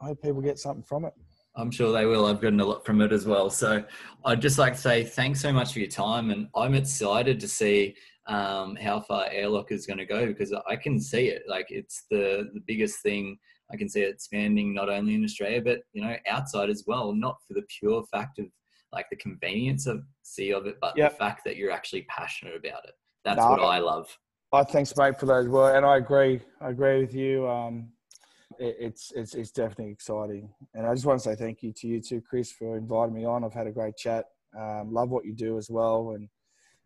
I 0.00 0.06
hope 0.06 0.22
people 0.22 0.42
get 0.42 0.58
something 0.58 0.84
from 0.84 1.06
it. 1.06 1.12
I'm 1.56 1.70
sure 1.70 1.90
they 1.92 2.06
will. 2.06 2.26
I've 2.26 2.40
gotten 2.40 2.60
a 2.60 2.64
lot 2.64 2.86
from 2.86 3.00
it 3.00 3.10
as 3.10 3.26
well. 3.26 3.50
So 3.50 3.82
I'd 4.24 4.40
just 4.40 4.58
like 4.58 4.74
to 4.74 4.80
say 4.80 5.04
thanks 5.04 5.40
so 5.40 5.52
much 5.52 5.72
for 5.72 5.80
your 5.80 5.88
time, 5.88 6.30
and 6.30 6.48
I'm 6.54 6.74
excited 6.74 7.40
to 7.40 7.48
see 7.48 7.96
um, 8.28 8.76
how 8.76 9.00
far 9.00 9.26
Airlocker 9.30 9.72
is 9.72 9.86
going 9.86 9.98
to 9.98 10.04
go 10.04 10.26
because 10.26 10.52
I 10.68 10.76
can 10.76 11.00
see 11.00 11.28
it. 11.28 11.42
Like 11.48 11.66
it's 11.70 12.04
the 12.10 12.50
the 12.52 12.60
biggest 12.66 13.02
thing 13.02 13.38
I 13.72 13.76
can 13.76 13.88
see 13.88 14.02
it 14.02 14.10
expanding 14.10 14.72
not 14.72 14.88
only 14.88 15.14
in 15.14 15.24
Australia 15.24 15.62
but 15.62 15.80
you 15.92 16.02
know 16.02 16.14
outside 16.28 16.68
as 16.68 16.84
well. 16.86 17.12
Not 17.14 17.36
for 17.46 17.54
the 17.54 17.66
pure 17.80 18.04
fact 18.12 18.38
of 18.38 18.46
like 18.92 19.06
the 19.10 19.16
convenience 19.16 19.86
of 19.86 20.02
see 20.22 20.52
of 20.52 20.66
it, 20.66 20.76
but 20.80 20.96
yep. 20.96 21.12
the 21.12 21.16
fact 21.18 21.44
that 21.44 21.56
you're 21.56 21.70
actually 21.70 22.02
passionate 22.08 22.56
about 22.56 22.84
it. 22.84 22.94
That's 23.24 23.38
no, 23.38 23.50
what 23.50 23.60
I 23.60 23.78
love. 23.78 24.16
I 24.52 24.64
thanks, 24.64 24.96
mate, 24.96 25.18
for 25.20 25.26
those 25.26 25.48
words, 25.48 25.76
and 25.76 25.84
I 25.84 25.98
agree. 25.98 26.40
I 26.60 26.70
agree 26.70 27.00
with 27.00 27.14
you. 27.14 27.46
Um, 27.48 27.90
it, 28.58 28.76
it's 28.80 29.12
it's 29.14 29.34
it's 29.34 29.50
definitely 29.50 29.92
exciting, 29.92 30.48
and 30.74 30.86
I 30.86 30.94
just 30.94 31.04
want 31.04 31.20
to 31.20 31.28
say 31.28 31.34
thank 31.34 31.62
you 31.62 31.72
to 31.72 31.86
you 31.86 32.00
too, 32.00 32.22
Chris, 32.22 32.50
for 32.52 32.76
inviting 32.76 33.14
me 33.14 33.24
on. 33.24 33.44
I've 33.44 33.52
had 33.52 33.66
a 33.66 33.72
great 33.72 33.96
chat. 33.96 34.26
Um, 34.58 34.92
love 34.92 35.10
what 35.10 35.26
you 35.26 35.34
do 35.34 35.58
as 35.58 35.68
well, 35.70 36.12
and 36.14 36.28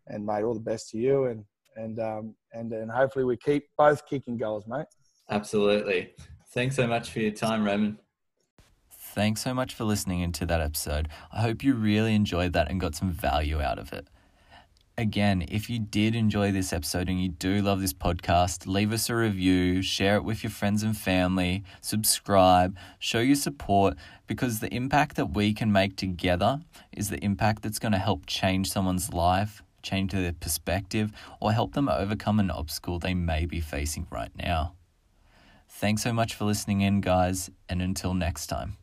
and 0.07 0.25
mate, 0.25 0.43
all 0.43 0.53
the 0.53 0.59
best 0.59 0.89
to 0.89 0.97
you, 0.97 1.25
and 1.25 1.45
and 1.77 1.99
um, 1.99 2.35
and 2.51 2.71
and 2.73 2.91
hopefully 2.91 3.25
we 3.25 3.37
keep 3.37 3.63
both 3.77 4.05
kicking 4.05 4.37
goals, 4.37 4.65
mate. 4.67 4.87
Absolutely. 5.29 6.13
Thanks 6.51 6.75
so 6.75 6.85
much 6.85 7.11
for 7.11 7.19
your 7.19 7.31
time, 7.31 7.63
Roman. 7.63 7.97
Thanks 8.91 9.41
so 9.41 9.53
much 9.53 9.73
for 9.73 9.83
listening 9.83 10.21
into 10.21 10.45
that 10.47 10.59
episode. 10.59 11.07
I 11.31 11.41
hope 11.41 11.63
you 11.63 11.75
really 11.75 12.13
enjoyed 12.13 12.53
that 12.53 12.69
and 12.69 12.79
got 12.79 12.95
some 12.95 13.11
value 13.11 13.61
out 13.61 13.79
of 13.79 13.93
it. 13.93 14.07
Again, 14.95 15.43
if 15.49 15.71
you 15.71 15.79
did 15.79 16.13
enjoy 16.13 16.51
this 16.51 16.71
episode 16.71 17.09
and 17.09 17.19
you 17.19 17.29
do 17.29 17.63
love 17.63 17.81
this 17.81 17.93
podcast, 17.93 18.67
leave 18.67 18.93
us 18.93 19.09
a 19.09 19.15
review, 19.15 19.81
share 19.81 20.17
it 20.17 20.23
with 20.23 20.43
your 20.43 20.51
friends 20.51 20.83
and 20.83 20.95
family, 20.95 21.63
subscribe, 21.81 22.77
show 22.99 23.19
your 23.19 23.35
support 23.35 23.95
because 24.27 24.59
the 24.59 24.71
impact 24.71 25.15
that 25.15 25.33
we 25.33 25.51
can 25.51 25.71
make 25.71 25.95
together 25.95 26.59
is 26.91 27.09
the 27.09 27.17
impact 27.23 27.63
that's 27.63 27.79
going 27.79 27.91
to 27.91 27.97
help 27.97 28.27
change 28.27 28.69
someone's 28.69 29.11
life, 29.11 29.63
change 29.81 30.11
their 30.11 30.31
perspective, 30.31 31.11
or 31.41 31.53
help 31.53 31.73
them 31.73 31.89
overcome 31.89 32.39
an 32.39 32.51
obstacle 32.51 32.99
they 32.99 33.15
may 33.15 33.47
be 33.47 33.59
facing 33.59 34.05
right 34.11 34.31
now. 34.37 34.75
Thanks 35.67 36.03
so 36.03 36.13
much 36.13 36.35
for 36.35 36.45
listening 36.45 36.81
in, 36.81 37.01
guys, 37.01 37.49
and 37.67 37.81
until 37.81 38.13
next 38.13 38.45
time. 38.45 38.77